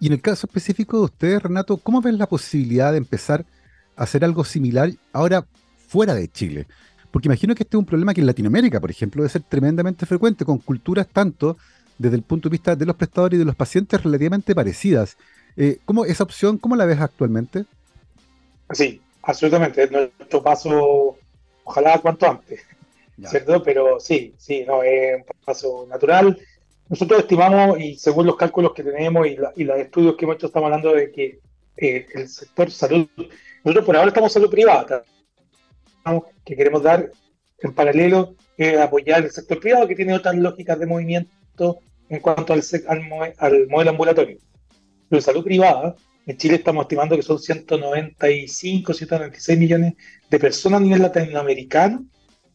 Y 0.00 0.06
en 0.06 0.12
el 0.12 0.20
caso 0.20 0.46
específico 0.46 0.98
de 0.98 1.04
ustedes, 1.04 1.42
Renato, 1.42 1.76
¿cómo 1.78 2.00
ven 2.00 2.16
la 2.16 2.28
posibilidad 2.28 2.92
de 2.92 2.98
empezar 2.98 3.44
hacer 3.96 4.24
algo 4.24 4.44
similar 4.44 4.90
ahora 5.12 5.46
fuera 5.88 6.14
de 6.14 6.28
Chile? 6.28 6.66
Porque 7.10 7.28
imagino 7.28 7.54
que 7.54 7.62
este 7.62 7.76
es 7.76 7.78
un 7.78 7.86
problema 7.86 8.12
que 8.12 8.20
en 8.20 8.26
Latinoamérica, 8.26 8.80
por 8.80 8.90
ejemplo, 8.90 9.22
debe 9.22 9.30
ser 9.30 9.42
tremendamente 9.42 10.04
frecuente, 10.04 10.44
con 10.44 10.58
culturas 10.58 11.06
tanto 11.06 11.56
desde 11.98 12.16
el 12.16 12.22
punto 12.22 12.48
de 12.48 12.54
vista 12.54 12.74
de 12.74 12.86
los 12.86 12.96
prestadores 12.96 13.36
y 13.36 13.38
de 13.38 13.44
los 13.44 13.54
pacientes 13.54 14.02
relativamente 14.02 14.54
parecidas. 14.54 15.16
Eh, 15.56 15.78
¿cómo, 15.84 16.04
¿Esa 16.04 16.24
opción, 16.24 16.58
cómo 16.58 16.74
la 16.74 16.84
ves 16.84 17.00
actualmente? 17.00 17.66
Sí, 18.72 19.00
absolutamente. 19.22 19.88
Nuestro 19.88 20.42
paso, 20.42 21.16
ojalá 21.62 21.98
cuanto 22.00 22.28
antes, 22.28 22.62
¿cierto? 23.26 23.62
Pero 23.62 24.00
sí, 24.00 24.34
sí, 24.36 24.64
no, 24.66 24.82
es 24.82 25.18
un 25.18 25.24
paso 25.44 25.86
natural. 25.88 26.38
Nosotros 26.88 27.20
estimamos, 27.20 27.78
y 27.80 27.94
según 27.94 28.26
los 28.26 28.36
cálculos 28.36 28.72
que 28.74 28.82
tenemos 28.82 29.26
y, 29.26 29.36
los 29.64 29.78
estudios 29.78 30.16
que 30.16 30.24
hemos 30.24 30.36
hecho, 30.36 30.46
estamos 30.46 30.66
hablando 30.66 30.92
de 30.92 31.12
que 31.12 31.38
eh, 31.76 32.06
el 32.14 32.28
sector 32.28 32.70
salud, 32.70 33.08
nosotros 33.64 33.86
por 33.86 33.96
ahora 33.96 34.08
estamos 34.08 34.30
en 34.30 34.42
salud 34.42 34.50
privada, 34.50 35.02
que 36.44 36.54
queremos 36.54 36.82
dar 36.82 37.10
en 37.60 37.74
paralelo 37.74 38.36
eh, 38.58 38.78
apoyar 38.78 39.24
el 39.24 39.30
sector 39.30 39.58
privado 39.58 39.88
que 39.88 39.96
tiene 39.96 40.14
otras 40.14 40.36
lógicas 40.36 40.78
de 40.78 40.86
movimiento 40.86 41.78
en 42.08 42.20
cuanto 42.20 42.52
al, 42.52 42.62
al, 43.38 43.66
modelo 43.68 43.90
ambulatorio. 43.90 44.38
Pero 45.08 45.22
salud 45.22 45.42
privada, 45.42 45.96
en 46.26 46.36
Chile 46.36 46.56
estamos 46.56 46.84
estimando 46.84 47.16
que 47.16 47.22
son 47.22 47.38
195, 47.38 48.92
196 48.92 49.58
millones 49.58 49.94
de 50.30 50.38
personas 50.38 50.80
a 50.80 50.84
nivel 50.84 51.02
latinoamericano 51.02 52.04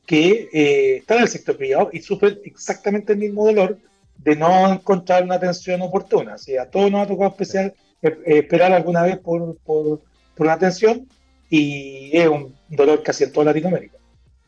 que 0.06 0.50
eh, 0.54 0.98
están 0.98 1.17
en 1.17 1.24
el 1.24 1.30
sector 1.30 1.58
privado 1.58 1.89
y 1.91 2.02
sufren 2.02 2.39
exactamente 2.43 3.13
el 3.13 3.19
mismo 3.19 3.45
dolor 3.45 3.78
de 4.17 4.36
no 4.36 4.72
encontrar 4.72 5.24
una 5.24 5.36
atención 5.36 5.82
oportuna. 5.82 6.36
O 6.36 6.38
sea, 6.38 6.63
a 6.63 6.69
todos 6.69 6.91
nos 6.91 7.02
ha 7.02 7.08
tocado 7.08 7.30
especial, 7.30 7.74
eh, 8.02 8.17
esperar 8.26 8.72
alguna 8.74 9.04
vez 9.04 9.17
por, 9.17 9.58
por, 9.60 10.02
por, 10.39 10.49
atención 10.49 11.08
y 11.49 12.10
es 12.13 12.28
un 12.28 12.56
dolor 12.69 13.04
casi 13.04 13.25
en 13.25 13.32
toda 13.32 13.45
Latinoamérica. 13.45 13.97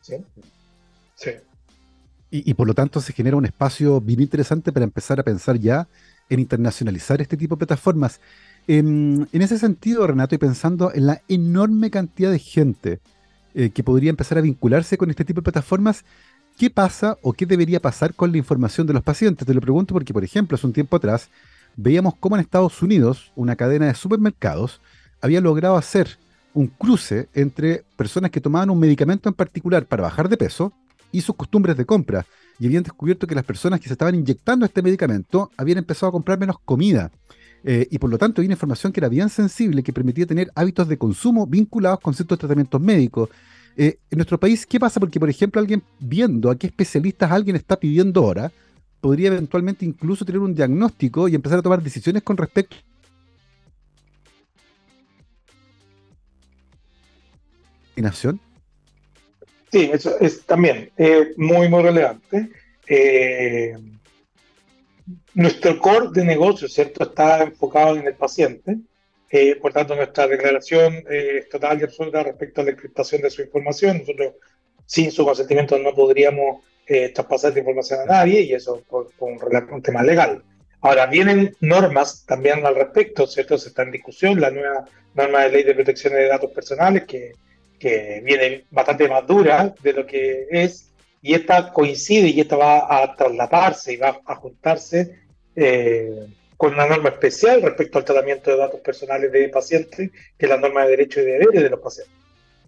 ¿sí? 0.00 0.16
Sí. 1.14 1.30
Y, 2.30 2.54
por 2.54 2.66
lo 2.66 2.72
tanto 2.72 3.00
se 3.00 3.12
genera 3.12 3.36
un 3.36 3.44
espacio 3.44 4.00
bien 4.00 4.22
interesante 4.22 4.72
para 4.72 4.84
empezar 4.84 5.20
a 5.20 5.22
pensar 5.22 5.58
ya 5.58 5.86
en 6.30 6.40
internacionalizar 6.40 7.20
este 7.20 7.36
tipo 7.36 7.56
de 7.56 7.58
plataformas. 7.58 8.20
En, 8.66 9.28
en 9.32 9.42
ese 9.42 9.58
sentido, 9.58 10.06
Renato, 10.06 10.34
y 10.34 10.38
pensando 10.38 10.92
en 10.94 11.06
la 11.06 11.20
enorme 11.28 11.90
cantidad 11.90 12.30
de 12.30 12.38
gente 12.38 13.00
eh, 13.54 13.68
que 13.68 13.84
podría 13.84 14.08
empezar 14.08 14.38
a 14.38 14.40
vincularse 14.40 14.96
con 14.96 15.10
este 15.10 15.26
tipo 15.26 15.42
de 15.42 15.44
plataformas, 15.44 16.06
¿qué 16.56 16.70
pasa 16.70 17.18
o 17.20 17.34
qué 17.34 17.44
debería 17.44 17.80
pasar 17.80 18.14
con 18.14 18.32
la 18.32 18.38
información 18.38 18.86
de 18.86 18.94
los 18.94 19.02
pacientes? 19.02 19.46
Te 19.46 19.52
lo 19.52 19.60
pregunto 19.60 19.92
porque, 19.92 20.14
por 20.14 20.24
ejemplo, 20.24 20.54
hace 20.54 20.66
un 20.66 20.72
tiempo 20.72 20.96
atrás 20.96 21.28
veíamos 21.76 22.14
cómo 22.18 22.36
en 22.36 22.40
Estados 22.40 22.80
Unidos 22.80 23.30
una 23.36 23.56
cadena 23.56 23.86
de 23.86 23.94
supermercados 23.94 24.80
había 25.22 25.40
logrado 25.40 25.76
hacer 25.76 26.18
un 26.52 26.66
cruce 26.66 27.28
entre 27.32 27.84
personas 27.96 28.30
que 28.30 28.40
tomaban 28.40 28.68
un 28.68 28.78
medicamento 28.78 29.28
en 29.28 29.34
particular 29.34 29.86
para 29.86 30.02
bajar 30.02 30.28
de 30.28 30.36
peso 30.36 30.72
y 31.10 31.20
sus 31.22 31.36
costumbres 31.36 31.76
de 31.76 31.86
compra. 31.86 32.26
Y 32.58 32.66
habían 32.66 32.82
descubierto 32.82 33.26
que 33.26 33.34
las 33.34 33.44
personas 33.44 33.80
que 33.80 33.86
se 33.86 33.94
estaban 33.94 34.14
inyectando 34.14 34.66
este 34.66 34.82
medicamento 34.82 35.50
habían 35.56 35.78
empezado 35.78 36.08
a 36.08 36.12
comprar 36.12 36.38
menos 36.38 36.56
comida. 36.64 37.10
Eh, 37.64 37.86
y 37.90 37.98
por 37.98 38.10
lo 38.10 38.18
tanto, 38.18 38.40
hay 38.40 38.46
una 38.46 38.54
información 38.54 38.92
que 38.92 39.00
era 39.00 39.08
bien 39.08 39.28
sensible, 39.28 39.82
que 39.82 39.92
permitía 39.92 40.26
tener 40.26 40.50
hábitos 40.54 40.88
de 40.88 40.98
consumo 40.98 41.46
vinculados 41.46 42.00
con 42.00 42.12
ciertos 42.12 42.38
tratamientos 42.38 42.80
médicos. 42.80 43.30
Eh, 43.76 43.98
en 44.10 44.18
nuestro 44.18 44.38
país, 44.38 44.66
¿qué 44.66 44.78
pasa? 44.78 45.00
Porque, 45.00 45.20
por 45.20 45.30
ejemplo, 45.30 45.60
alguien 45.60 45.82
viendo 45.98 46.50
a 46.50 46.56
qué 46.56 46.66
especialistas 46.66 47.30
alguien 47.30 47.56
está 47.56 47.76
pidiendo 47.78 48.20
ahora, 48.20 48.52
podría 49.00 49.28
eventualmente 49.28 49.84
incluso 49.84 50.24
tener 50.24 50.40
un 50.40 50.54
diagnóstico 50.54 51.28
y 51.28 51.34
empezar 51.34 51.60
a 51.60 51.62
tomar 51.62 51.82
decisiones 51.82 52.22
con 52.22 52.36
respecto 52.36 52.76
nación? 58.00 58.40
Sí, 59.72 59.90
eso 59.90 60.18
es 60.20 60.44
también 60.44 60.90
eh, 60.98 61.32
muy, 61.38 61.66
muy 61.70 61.82
relevante. 61.82 62.50
Eh, 62.86 63.74
nuestro 65.32 65.78
core 65.78 66.08
de 66.12 66.26
negocio, 66.26 66.68
¿cierto?, 66.68 67.04
está 67.04 67.42
enfocado 67.42 67.96
en 67.96 68.06
el 68.06 68.14
paciente. 68.14 68.76
Eh, 69.30 69.56
por 69.56 69.72
tanto, 69.72 69.96
nuestra 69.96 70.26
declaración 70.26 71.02
es 71.08 71.48
total 71.48 71.80
y 71.80 71.84
absoluta 71.84 72.22
respecto 72.22 72.60
a 72.60 72.64
la 72.64 72.72
encriptación 72.72 73.22
de 73.22 73.30
su 73.30 73.40
información. 73.40 73.98
Nosotros, 74.00 74.34
sin 74.84 75.10
su 75.10 75.24
consentimiento, 75.24 75.78
no 75.78 75.94
podríamos 75.94 76.62
traspasar 77.14 77.48
esta 77.48 77.60
información 77.60 78.00
a 78.00 78.04
nadie 78.04 78.42
y 78.42 78.52
eso 78.52 78.82
por, 78.86 79.08
un, 79.20 79.38
un, 79.70 79.82
tema 79.82 80.02
legal. 80.02 80.42
Ahora, 80.82 81.06
vienen 81.06 81.56
normas 81.60 82.26
también 82.26 82.66
al 82.66 82.74
respecto, 82.74 83.26
¿cierto? 83.26 83.56
Se 83.56 83.70
está 83.70 83.84
en 83.84 83.92
discusión 83.92 84.38
la 84.38 84.50
nueva 84.50 84.84
norma 85.14 85.44
de 85.44 85.50
ley 85.50 85.62
de 85.62 85.74
protección 85.74 86.12
de 86.12 86.28
datos 86.28 86.50
personales 86.50 87.04
que 87.04 87.32
que 87.82 88.22
viene 88.24 88.64
bastante 88.70 89.08
más 89.08 89.26
dura 89.26 89.74
de 89.82 89.92
lo 89.92 90.06
que 90.06 90.46
es, 90.52 90.92
y 91.20 91.34
esta 91.34 91.72
coincide 91.72 92.28
y 92.28 92.40
esta 92.40 92.54
va 92.54 93.02
a 93.02 93.16
traslaparse 93.16 93.94
y 93.94 93.96
va 93.96 94.20
a 94.24 94.36
juntarse 94.36 95.18
eh, 95.56 96.28
con 96.56 96.74
una 96.74 96.86
norma 96.86 97.08
especial 97.08 97.60
respecto 97.60 97.98
al 97.98 98.04
tratamiento 98.04 98.52
de 98.52 98.56
datos 98.56 98.80
personales 98.80 99.32
de 99.32 99.48
pacientes, 99.48 100.12
que 100.38 100.46
es 100.46 100.48
la 100.48 100.58
norma 100.58 100.84
de 100.84 100.90
derechos 100.90 101.24
y 101.24 101.26
deberes 101.26 101.60
de 101.60 101.70
los 101.70 101.80
pacientes 101.80 102.14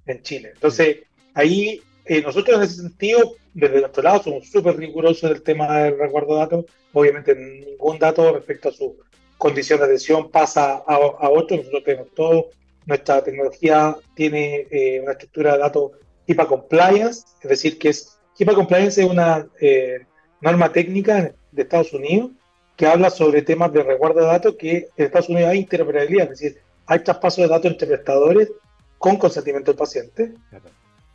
en 0.05 0.21
Chile. 0.23 0.51
Entonces, 0.53 0.97
ahí 1.35 1.81
eh, 2.07 2.21
nosotros 2.21 2.57
en 2.57 2.63
ese 2.65 2.83
sentido, 2.83 3.37
desde 3.53 3.83
nuestro 3.83 4.03
lado, 4.03 4.21
somos 4.21 4.49
súper 4.49 4.77
rigurosos 4.77 5.31
del 5.31 5.43
tema 5.43 5.79
del 5.79 5.97
resguardo 5.97 6.35
de 6.35 6.41
datos. 6.41 6.65
Obviamente, 6.93 7.37
ningún 7.37 8.01
dato 8.01 8.33
respecto 8.33 8.69
a 8.69 8.73
su 8.73 8.97
condición 9.39 9.79
de 9.79 9.87
adhesión 9.87 10.29
pasa 10.33 10.83
a, 10.85 10.95
a 10.97 11.31
otro. 11.31 11.57
Nosotros 11.57 11.85
tenemos 11.85 12.13
todo 12.15 12.51
nuestra 12.87 13.23
tecnología 13.23 13.97
tiene 14.15 14.67
eh, 14.71 15.01
una 15.03 15.13
estructura 15.13 15.53
de 15.53 15.59
datos 15.59 15.93
HIPAA 16.27 16.47
Compliance, 16.47 17.25
es 17.43 17.51
decir, 17.51 17.79
que 17.79 17.91
es 17.91 18.19
HIPAA 18.39 18.55
Compliance 18.55 19.03
es 19.03 19.09
una 19.09 19.47
eh, 19.61 20.07
norma 20.41 20.73
técnica 20.73 21.35
de 21.53 21.63
Estados 21.63 21.93
Unidos 21.93 22.33
que 22.77 22.87
habla 22.87 23.11
sobre 23.11 23.43
temas 23.43 23.73
de 23.73 23.83
resguardo 23.83 24.21
de 24.21 24.27
datos 24.27 24.57
que 24.59 24.89
en 24.97 25.07
Estados 25.07 25.29
Unidos 25.29 25.51
hay 25.51 25.59
interoperabilidad, 25.61 26.33
es 26.33 26.41
decir, 26.41 26.63
hay 26.87 26.99
traspaso 27.01 27.43
de 27.43 27.49
datos 27.49 27.71
entre 27.71 27.87
prestadores 27.87 28.51
con 28.99 29.17
consentimiento 29.17 29.71
del 29.71 29.79
paciente. 29.79 30.35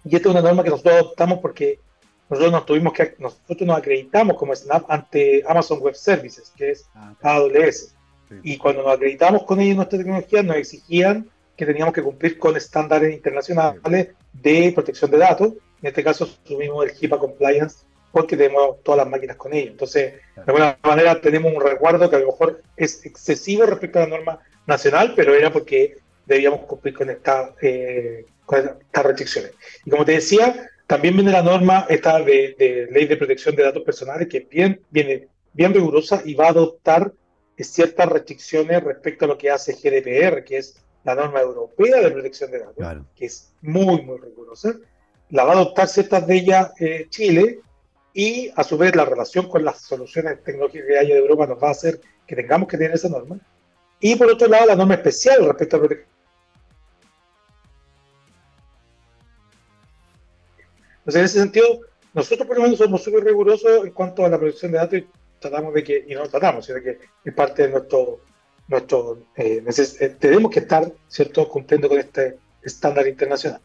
Y 0.06 0.16
esta 0.16 0.30
es 0.30 0.36
una 0.36 0.42
norma 0.42 0.64
que 0.64 0.70
nosotros 0.70 0.96
adoptamos 0.96 1.40
porque 1.40 1.80
nosotros 2.30 2.52
nos 2.52 2.66
tuvimos 2.66 2.94
que 2.94 3.16
nosotros 3.20 3.62
nos 3.62 3.78
acreditamos 3.78 4.38
como 4.38 4.56
Snap 4.56 4.90
ante 4.90 5.44
Amazon 5.48 5.80
Web 5.80 5.96
Services, 5.96 6.54
que 6.56 6.72
es 6.72 6.90
ah, 6.94 7.16
AWS. 7.22 7.96
Y 8.44 8.58
cuando 8.58 8.84
nos 8.84 8.94
acreditamos 8.94 9.44
con 9.44 9.60
ellos 9.60 9.76
nuestra 9.76 9.98
tecnología, 9.98 10.44
nos 10.44 10.58
exigían 10.58 11.30
que 11.60 11.66
teníamos 11.66 11.94
que 11.94 12.02
cumplir 12.02 12.40
con 12.40 12.56
estándares 12.56 13.14
internacionales 13.14 14.12
de 14.32 14.72
protección 14.74 15.12
de 15.12 15.18
datos. 15.18 15.50
En 15.82 15.90
este 15.90 16.06
caso, 16.06 16.24
asumimos 16.24 16.86
el 16.86 16.94
HIPAA 16.98 17.20
Compliance 17.20 17.80
porque 18.14 18.38
tenemos 18.38 18.82
todas 18.82 19.00
las 19.00 19.10
máquinas 19.10 19.36
con 19.36 19.54
ellos. 19.54 19.72
Entonces, 19.72 20.14
de 20.38 20.44
alguna 20.48 20.78
manera 20.82 21.20
tenemos 21.20 21.54
un 21.54 21.62
resguardo 21.62 22.10
que 22.10 22.16
a 22.16 22.20
lo 22.20 22.28
mejor 22.28 22.64
es 22.78 23.06
excesivo 23.06 23.66
respecto 23.66 24.00
a 24.00 24.04
la 24.04 24.08
norma 24.08 24.40
nacional, 24.68 25.12
pero 25.18 25.36
era 25.36 25.52
porque 25.52 25.98
debíamos 26.26 26.62
cumplir 26.62 26.94
con, 26.94 27.10
esta, 27.10 27.54
eh, 27.62 28.26
con 28.46 28.60
estas 28.60 29.06
restricciones. 29.06 29.52
Y 29.84 29.90
como 29.90 30.06
te 30.06 30.14
decía, 30.14 30.70
también 30.88 31.14
viene 31.14 31.34
la 31.34 31.44
norma 31.44 31.88
esta 31.90 32.22
de, 32.22 32.88
ley 32.90 33.06
de 33.06 33.18
protección 33.18 33.54
de 33.54 33.64
datos 33.64 33.84
personales, 33.84 34.30
que 34.30 34.48
bien, 34.50 34.80
viene 34.90 35.28
bien 35.52 35.74
rigurosa 35.74 36.22
y 36.24 36.36
va 36.36 36.46
a 36.46 36.52
adoptar 36.52 37.12
ciertas 37.58 38.08
restricciones 38.08 38.82
respecto 38.82 39.26
a 39.26 39.28
lo 39.28 39.38
que 39.38 39.52
hace 39.52 39.74
GDPR, 39.74 40.46
que 40.46 40.56
es 40.56 40.82
la 41.04 41.16
norma 41.16 41.42
europea 41.42 42.02
de 42.02 42.12
protección 42.12 42.52
de 42.52 42.60
datos, 42.60 43.06
que 43.16 43.26
es 43.26 43.52
muy, 43.62 44.02
muy 44.02 44.18
rigurosa, 44.20 44.74
la 45.30 45.44
va 45.44 45.54
a 45.54 45.56
adoptar 45.56 45.88
ciertas 45.88 46.26
de 46.28 46.36
ellas 46.36 46.72
eh, 46.80 47.08
Chile 47.10 47.62
y 48.14 48.52
a 48.56 48.64
su 48.64 48.78
vez 48.78 48.96
la 48.96 49.06
relación 49.06 49.48
con 49.48 49.64
las 49.64 49.82
soluciones 49.82 50.44
tecnológicas 50.44 50.88
que 50.88 50.98
hay 50.98 51.08
de 51.08 51.18
Europa 51.18 51.48
nos 51.48 51.64
va 51.64 51.70
a 51.70 51.72
hacer 51.72 52.02
que 52.26 52.36
tengamos 52.36 52.68
que 52.68 52.78
tener 52.78 52.94
esa 52.94 53.10
norma. 53.10 53.40
Y 54.00 54.16
por 54.16 54.30
otro 54.32 54.48
lado, 54.48 54.66
la 54.66 54.76
norma 54.76 54.96
especial 54.96 55.46
respecto 55.46 55.76
a 55.76 55.80
protección. 55.80 56.10
Entonces, 61.00 61.20
en 61.20 61.26
ese 61.26 61.40
sentido, 61.40 61.80
nosotros 62.14 62.48
por 62.48 62.58
lo 62.58 62.64
menos 62.64 62.78
somos 62.78 63.04
súper 63.04 63.24
rigurosos 63.24 63.86
en 63.86 63.92
cuanto 63.92 64.26
a 64.26 64.30
la 64.30 64.38
protección 64.38 64.72
de 64.72 64.78
datos 64.78 65.00
y 65.00 65.08
tratamos 65.40 65.74
de 65.74 65.84
que, 65.84 66.06
y 66.08 66.14
no 66.14 66.28
tratamos, 66.28 66.66
sino 66.66 66.82
que 66.82 67.00
es 67.24 67.34
parte 67.34 67.64
de 67.64 67.70
nuestro 67.70 68.20
nuestro, 68.70 69.26
eh, 69.36 69.64
eh, 69.68 70.16
tenemos 70.20 70.52
que 70.52 70.60
estar, 70.60 70.94
¿cierto?, 71.08 71.50
cumpliendo 71.50 71.90
con 71.90 72.00
este 72.00 72.38
estándar 72.62 73.08
internacional. 73.08 73.60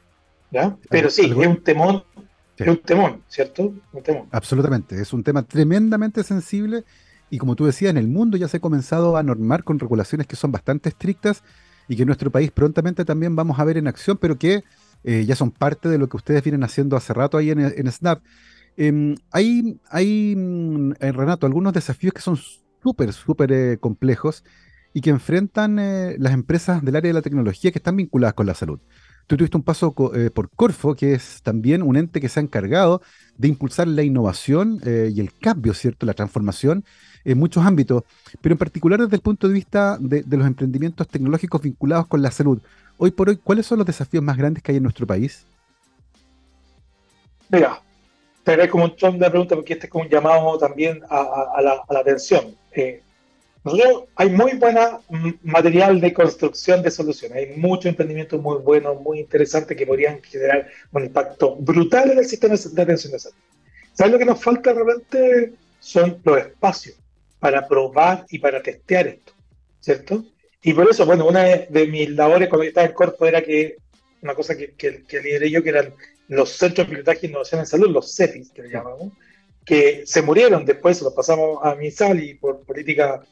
¿ya? 0.51 0.77
Pero 0.89 1.11
sí, 1.11 1.27
es 1.27 1.33
un 1.35 1.63
temón, 1.63 2.03
es 2.57 2.67
un 2.67 2.79
temón, 2.79 3.23
¿cierto? 3.29 3.75
Un 3.93 4.03
temón. 4.03 4.29
Absolutamente, 4.31 5.01
es 5.01 5.13
un 5.13 5.23
tema 5.23 5.43
tremendamente 5.43 6.23
sensible 6.23 6.85
y 7.29 7.39
como 7.39 7.55
tú 7.55 7.67
decías, 7.67 7.91
en 7.91 7.99
el 7.99 8.09
mundo 8.09 8.37
ya 8.37 8.49
se 8.49 8.59
ha 8.59 8.61
comenzado 8.61 9.17
a 9.17 9.23
normar 9.23 9.65
con 9.65 9.79
regulaciones 9.79 10.27
que 10.27 10.37
son 10.37 10.53
bastante 10.53 10.89
estrictas 10.89 11.43
y 11.89 11.97
que 11.97 12.03
en 12.03 12.07
nuestro 12.07 12.31
país 12.31 12.51
prontamente 12.51 13.05
también 13.05 13.37
vamos 13.37 13.59
a 13.59 13.65
ver 13.65 13.77
en 13.77 13.89
acción, 13.89 14.17
pero 14.17 14.39
que 14.39 14.65
eh, 15.03 15.25
ya 15.27 15.37
son 15.37 15.51
parte 15.51 15.89
de 15.89 15.99
lo 15.99 16.09
que 16.09 16.17
ustedes 16.17 16.43
vienen 16.43 16.65
haciendo 16.65 16.97
hace 16.97 17.13
rato 17.13 17.37
ahí 17.37 17.51
en, 17.51 17.93
Snap. 17.93 18.23
Em, 18.77 19.17
hay, 19.33 19.79
hay 19.91 20.35
mm, 20.37 20.93
Renato, 21.01 21.47
algunos 21.47 21.73
desafíos 21.73 22.15
que 22.15 22.23
son 22.23 22.39
súper, 22.83 23.13
súper 23.13 23.79
complejos 23.81 24.45
y 24.95 25.01
que 25.01 25.11
enfrentan 25.11 25.79
eh, 25.79 26.15
las 26.19 26.33
empresas 26.33 26.83
del 26.83 26.97
área 26.97 27.09
de 27.11 27.15
la 27.15 27.23
tecnología 27.23 27.73
que 27.73 27.79
están 27.79 27.97
vinculadas 27.97 28.35
con 28.35 28.47
la 28.47 28.55
salud. 28.55 28.79
Tú 29.27 29.37
tuviste 29.37 29.57
un 29.57 29.65
paso 29.65 29.95
eh, 30.15 30.31
por 30.31 30.51
Corfo, 30.51 30.95
que 30.95 31.15
es 31.15 31.43
también 31.43 31.83
un 31.83 31.97
ente 31.97 32.21
que 32.21 32.29
se 32.29 32.39
ha 32.39 32.43
encargado 32.43 33.03
de 33.37 33.49
impulsar 33.49 33.89
la 33.89 34.03
innovación 34.03 34.81
eh, 34.85 35.11
y 35.13 35.21
el 35.21 35.35
cambio, 35.37 35.75
¿cierto? 35.75 36.07
La 36.07 36.15
transformación 36.15 36.85
en 37.25 37.39
muchos 37.39 37.65
ámbitos, 37.65 38.05
pero 38.41 38.53
en 38.53 38.59
particular 38.59 39.01
desde 39.01 39.17
el 39.17 39.23
punto 39.23 39.49
de 39.49 39.55
vista 39.55 39.99
de, 39.99 40.25
los 40.29 40.47
emprendimientos 40.47 41.09
tecnológicos 41.09 41.61
vinculados 41.61 42.07
con 42.07 42.23
la 42.23 42.31
salud. 42.31 42.61
Hoy 42.97 43.11
por 43.11 43.31
hoy, 43.31 43.39
¿cuáles 43.39 43.67
son 43.67 43.79
los 43.79 43.87
desafíos 43.87 44.23
más 44.23 44.37
grandes 44.37 44.63
que 44.63 44.73
hay 44.73 44.77
en 44.77 44.85
nuestro 44.85 45.07
país? 45.07 45.45
Mira, 47.49 47.81
te 48.45 48.53
agradezco 48.53 48.77
un 48.77 48.83
montón 48.83 49.19
de 49.19 49.31
preguntas 49.31 49.57
porque 49.57 49.73
este 49.73 49.87
es 49.87 49.91
como 49.91 50.05
un 50.05 50.11
llamado 50.11 50.59
también 50.59 51.01
a, 51.09 51.61
la, 51.63 51.99
atención. 51.99 52.55
Nosotros 53.65 54.05
hay 54.17 54.29
muy 54.29 54.53
buena 54.53 55.01
material 55.43 55.99
de 55.99 56.13
construcción 56.13 56.83
de 56.83 56.91
soluciones, 56.91 57.39
hay 57.39 57.57
muchos 57.57 57.87
emprendimientos 57.87 58.41
muy 58.41 58.59
buenos, 58.59 59.01
muy 59.01 59.21
interesantes 59.21 59.75
que 59.75 59.87
podrían 59.87 60.23
generar 60.23 60.69
un 60.93 61.05
impacto 61.05 61.57
brutal 61.57 62.11
en 62.11 62.19
el 62.19 62.27
sistema 62.27 62.57
de 62.57 62.83
atención 62.83 63.13
de 63.13 63.19
salud. 63.19 63.37
¿Sabes 63.95 64.13
lo 64.13 64.19
que 64.19 64.27
nos 64.27 64.43
falta 64.43 64.73
realmente? 64.73 65.55
Son 65.81 66.21
los 66.25 66.39
espacios 66.39 66.97
para 67.39 67.67
probar 67.67 68.27
y 68.29 68.39
para 68.39 68.63
testear 68.63 69.07
esto, 69.07 69.33
¿cierto? 69.81 70.25
Y 70.63 70.75
por 70.75 70.89
eso, 70.91 71.07
bueno, 71.07 71.27
una 71.27 71.45
de, 71.45 71.87
mis 71.87 72.11
labores 72.11 72.49
cuando 72.49 72.65
yo 72.65 72.69
estaba 72.69 72.87
en 72.87 72.95
Corpo 72.95 73.27
era 73.27 73.43
que 73.43 73.77
una 74.21 74.35
cosa 74.35 74.57
que, 74.57 74.75
que, 74.75 75.21
lideré 75.21 75.51
yo, 75.51 75.63
que 75.63 75.71
eran 75.71 75.95
los 76.29 76.51
Centros 76.51 76.87
de 76.87 76.93
Pilotaje 76.93 77.27
e 77.27 77.29
Innovación 77.31 77.61
en 77.61 77.67
Salud, 77.67 77.91
los 77.91 78.15
CEPIs, 78.15 78.51
que 78.51 78.63
le 78.63 78.71
llamamos, 78.71 79.13
que 79.65 80.03
se 80.07 80.23
murieron 80.23 80.65
después, 80.65 81.01
los 81.01 81.15
pasamos 81.15 81.59
a 81.63 81.75
MISAL 81.75 82.23
y 82.23 82.35
por 82.35 82.65
política 82.65 83.23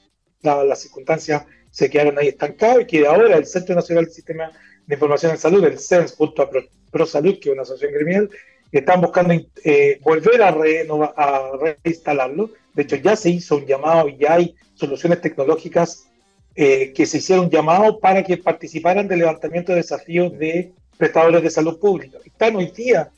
las 0.42 0.80
circunstancias, 0.80 1.44
se 1.70 1.88
quedaron 1.88 2.18
ahí 2.18 2.28
estancados 2.28 2.82
y 2.82 2.86
que 2.86 3.06
ahora 3.06 3.36
el 3.36 3.46
Centro 3.46 3.74
Nacional 3.74 4.04
del 4.04 4.14
Sistema 4.14 4.50
de 4.86 4.94
Información 4.94 5.32
en 5.32 5.38
Salud, 5.38 5.64
el 5.64 5.78
CENS, 5.78 6.14
junto 6.14 6.42
a 6.42 6.50
ProSalud, 6.90 7.38
que 7.38 7.48
es 7.48 7.52
una 7.52 7.62
asociación 7.62 7.94
gremial, 7.94 8.30
están 8.70 9.00
buscando 9.00 9.34
eh, 9.64 9.98
volver 10.02 10.42
a, 10.42 10.48
a 10.48 11.50
reinstalarlo. 11.84 12.50
De 12.74 12.82
hecho, 12.82 12.96
ya 12.96 13.16
se 13.16 13.30
hizo 13.30 13.56
un 13.56 13.66
llamado 13.66 14.08
y 14.08 14.16
ya 14.16 14.34
hay 14.34 14.54
soluciones 14.74 15.20
tecnológicas 15.20 16.08
eh, 16.54 16.92
que 16.94 17.06
se 17.06 17.18
hicieron 17.18 17.50
llamado 17.50 17.98
para 17.98 18.22
que 18.22 18.36
participaran 18.36 19.08
del 19.08 19.20
levantamiento 19.20 19.72
de 19.72 19.78
desafíos 19.78 20.36
de 20.38 20.72
prestadores 20.98 21.42
de 21.42 21.50
salud 21.50 21.78
pública. 21.78 22.18
Están 22.24 22.56
hoy 22.56 22.70
día 22.70 23.10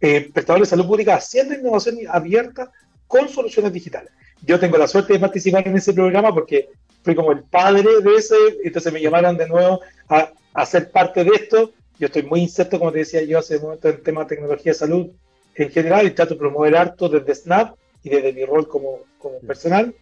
eh, 0.00 0.30
prestadores 0.32 0.68
de 0.68 0.76
salud 0.76 0.86
pública 0.86 1.16
haciendo 1.16 1.54
innovación 1.54 1.96
abierta 2.08 2.70
con 3.08 3.28
soluciones 3.28 3.72
digitales. 3.72 4.12
Yo 4.42 4.58
tengo 4.58 4.78
la 4.78 4.86
suerte 4.86 5.14
de 5.14 5.18
participar 5.18 5.66
en 5.66 5.76
ese 5.76 5.92
programa 5.92 6.32
porque 6.32 6.68
fui 7.02 7.14
como 7.14 7.32
el 7.32 7.42
padre 7.42 8.00
de 8.02 8.14
ese, 8.14 8.36
entonces 8.64 8.92
me 8.92 9.00
llamaron 9.00 9.36
de 9.36 9.48
nuevo 9.48 9.80
a, 10.08 10.32
a 10.54 10.66
ser 10.66 10.90
parte 10.90 11.24
de 11.24 11.30
esto. 11.34 11.72
Yo 11.98 12.06
estoy 12.06 12.22
muy 12.22 12.40
inserto, 12.40 12.78
como 12.78 12.92
te 12.92 12.98
decía 12.98 13.22
yo 13.22 13.38
hace 13.38 13.56
un 13.56 13.62
momento, 13.62 13.88
en 13.88 13.96
el 13.96 14.02
tema 14.02 14.22
de 14.22 14.28
tecnología 14.28 14.72
de 14.72 14.78
salud 14.78 15.08
en 15.54 15.70
general 15.70 16.06
y 16.06 16.12
trato 16.12 16.34
de 16.34 16.40
promover 16.40 16.76
harto 16.76 17.08
desde 17.08 17.34
SNAP 17.34 17.76
y 18.04 18.10
desde 18.10 18.32
mi 18.32 18.44
rol 18.44 18.68
como, 18.68 19.00
como 19.18 19.40
personal. 19.40 19.94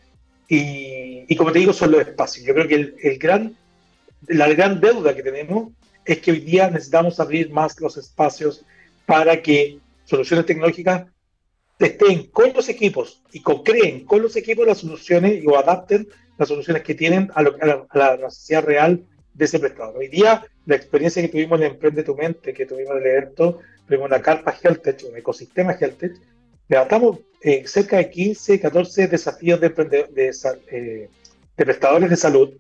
Y, 0.48 1.24
y, 1.26 1.36
como 1.36 1.50
te 1.50 1.58
digo, 1.58 1.72
son 1.72 1.90
los 1.90 2.02
espacios. 2.02 2.46
Yo 2.46 2.54
creo 2.54 2.68
que 2.68 2.74
el, 2.74 2.96
el, 3.02 3.18
gran, 3.18 3.56
la 4.28 4.48
gran 4.48 4.80
deuda 4.80 5.14
que 5.14 5.22
tenemos 5.22 5.72
es 6.04 6.18
que 6.18 6.30
hoy 6.30 6.40
día 6.40 6.70
necesitamos 6.70 7.18
abrir 7.18 7.50
más 7.50 7.80
los 7.80 7.96
espacios 7.96 8.64
para 9.06 9.42
que 9.42 9.78
soluciones 10.04 10.46
tecnológicas 10.46 11.06
estén 11.78 12.26
con 12.28 12.52
los 12.54 12.68
equipos 12.68 13.22
y 13.32 13.40
co-creen 13.40 14.04
con 14.04 14.22
los 14.22 14.36
equipos 14.36 14.66
las 14.66 14.78
soluciones 14.78 15.42
o 15.46 15.56
adapten 15.56 16.08
las 16.38 16.48
soluciones 16.48 16.82
que 16.82 16.94
tienen 16.94 17.30
a, 17.34 17.42
la, 17.42 18.16
necesidad 18.16 18.64
real 18.64 19.04
de 19.34 19.44
ese 19.44 19.58
prestador. 19.58 19.96
Hoy 19.98 20.08
día, 20.08 20.46
la 20.64 20.76
experiencia 20.76 21.22
que 21.22 21.28
tuvimos 21.28 21.60
en 21.60 21.66
Emprende 21.66 22.02
tu 22.02 22.14
Mente, 22.14 22.54
que 22.54 22.66
tuvimos 22.66 22.92
en 22.92 23.02
el 23.02 23.06
evento, 23.06 23.60
tuvimos 23.86 24.06
una 24.06 24.22
carpa 24.22 24.56
HealthTech, 24.62 25.04
un 25.10 25.16
ecosistema 25.16 25.72
HealthTech, 25.72 26.12
levantamos 26.68 27.18
eh, 27.42 27.62
cerca 27.66 27.98
de 27.98 28.10
15, 28.10 28.60
14 28.60 29.08
desafíos 29.08 29.60
de, 29.60 29.68
de, 29.68 30.34
eh, 30.70 31.08
de 31.56 31.64
prestadores 31.64 32.10
de 32.10 32.16
salud, 32.16 32.54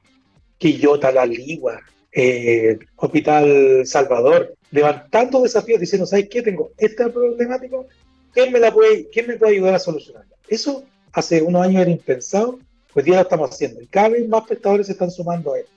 Quillota, 0.58 1.12
La 1.12 1.26
Ligua, 1.26 1.80
eh, 2.12 2.78
Hospital 2.96 3.86
Salvador, 3.86 4.54
levantando 4.70 5.42
desafíos 5.42 5.80
diciendo, 5.80 6.06
¿sabes 6.06 6.28
qué? 6.30 6.42
Tengo 6.42 6.72
este 6.78 7.08
problemático, 7.10 7.86
¿quién 8.36 8.52
me, 8.52 8.60
la 8.60 8.72
puede, 8.72 9.08
¿quién 9.08 9.26
me 9.26 9.36
puede 9.36 9.54
ayudar 9.54 9.74
a 9.74 9.78
solucionarlo? 9.78 10.36
Eso 10.46 10.84
hace 11.12 11.40
unos 11.40 11.62
años 11.62 11.80
era 11.80 11.90
impensado, 11.90 12.58
pues 12.92 13.06
día 13.06 13.16
lo 13.16 13.22
estamos 13.22 13.50
haciendo. 13.50 13.80
Y 13.80 13.86
cada 13.86 14.10
vez 14.10 14.28
más 14.28 14.46
prestadores 14.46 14.86
se 14.86 14.92
están 14.92 15.10
sumando 15.10 15.54
a 15.54 15.60
esto. 15.60 15.72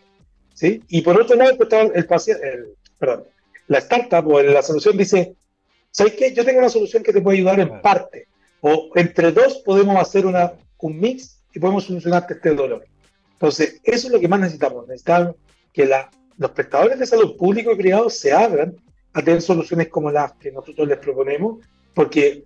¿sí? 0.54 0.84
Y 0.90 1.02
por 1.02 1.20
otro 1.20 1.38
lado, 1.38 1.52
el, 1.52 1.98
el, 1.98 2.76
perdón, 2.98 3.24
la 3.68 3.78
startup 3.78 4.28
o 4.28 4.42
la 4.42 4.62
solución 4.62 4.98
dice, 4.98 5.36
¿sabes 5.90 6.14
qué? 6.14 6.34
Yo 6.34 6.44
tengo 6.44 6.60
una 6.60 6.70
solución 6.70 7.02
que 7.02 7.14
te 7.14 7.22
puede 7.22 7.38
ayudar 7.38 7.62
en 7.62 7.82
parte. 7.82 8.28
O 8.60 8.90
entre 8.96 9.32
dos 9.32 9.62
podemos 9.66 9.96
hacer 9.96 10.26
una, 10.26 10.52
un 10.80 11.00
mix 11.00 11.40
y 11.54 11.60
podemos 11.60 11.86
solucionarte 11.86 12.34
este 12.34 12.54
dolor. 12.54 12.86
Entonces, 13.34 13.80
eso 13.86 14.08
es 14.08 14.14
lo 14.14 14.20
que 14.20 14.28
más 14.28 14.42
necesitamos. 14.42 14.86
Necesitamos 14.86 15.36
que 15.72 15.86
la, 15.86 16.10
los 16.38 16.52
prestadores 16.52 17.00
de 17.00 17.06
salud 17.06 17.38
públicos 17.38 17.74
y 17.74 17.78
privados 17.78 18.16
se 18.16 18.34
abran 18.34 18.76
a 19.14 19.22
tener 19.22 19.42
soluciones 19.42 19.88
como 19.88 20.12
las 20.12 20.34
que 20.34 20.52
nosotros 20.52 20.88
les 20.90 20.98
proponemos, 20.98 21.60
porque 21.94 22.44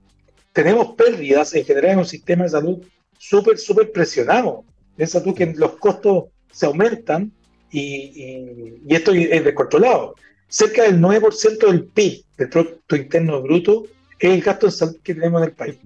tenemos 0.54 0.94
pérdidas 0.96 1.54
en 1.56 1.66
general 1.66 1.92
en 1.92 2.00
un 2.00 2.06
sistema 2.06 2.44
de 2.44 2.52
salud 2.52 2.78
súper, 3.18 3.58
súper 3.58 3.92
presionado. 3.92 4.64
Piensa 4.96 5.22
tú 5.22 5.34
que 5.34 5.48
los 5.48 5.74
costos 5.78 6.26
se 6.52 6.68
aumentan 6.68 7.32
y, 7.72 8.78
esto 8.88 9.12
es 9.12 9.44
descontrolado. 9.44 10.16
Cerca 10.48 10.84
del 10.84 11.02
9% 11.02 11.68
del 11.68 11.86
PIB, 11.86 12.24
del 12.38 12.50
Producto 12.50 12.96
Interno 12.96 13.42
Bruto, 13.42 13.86
es 14.20 14.30
el 14.30 14.42
gasto 14.42 14.68
de 14.68 14.72
salud 14.72 14.98
que 15.04 15.16
tenemos 15.16 15.42
en 15.42 15.50
el 15.50 15.56
país. 15.56 15.78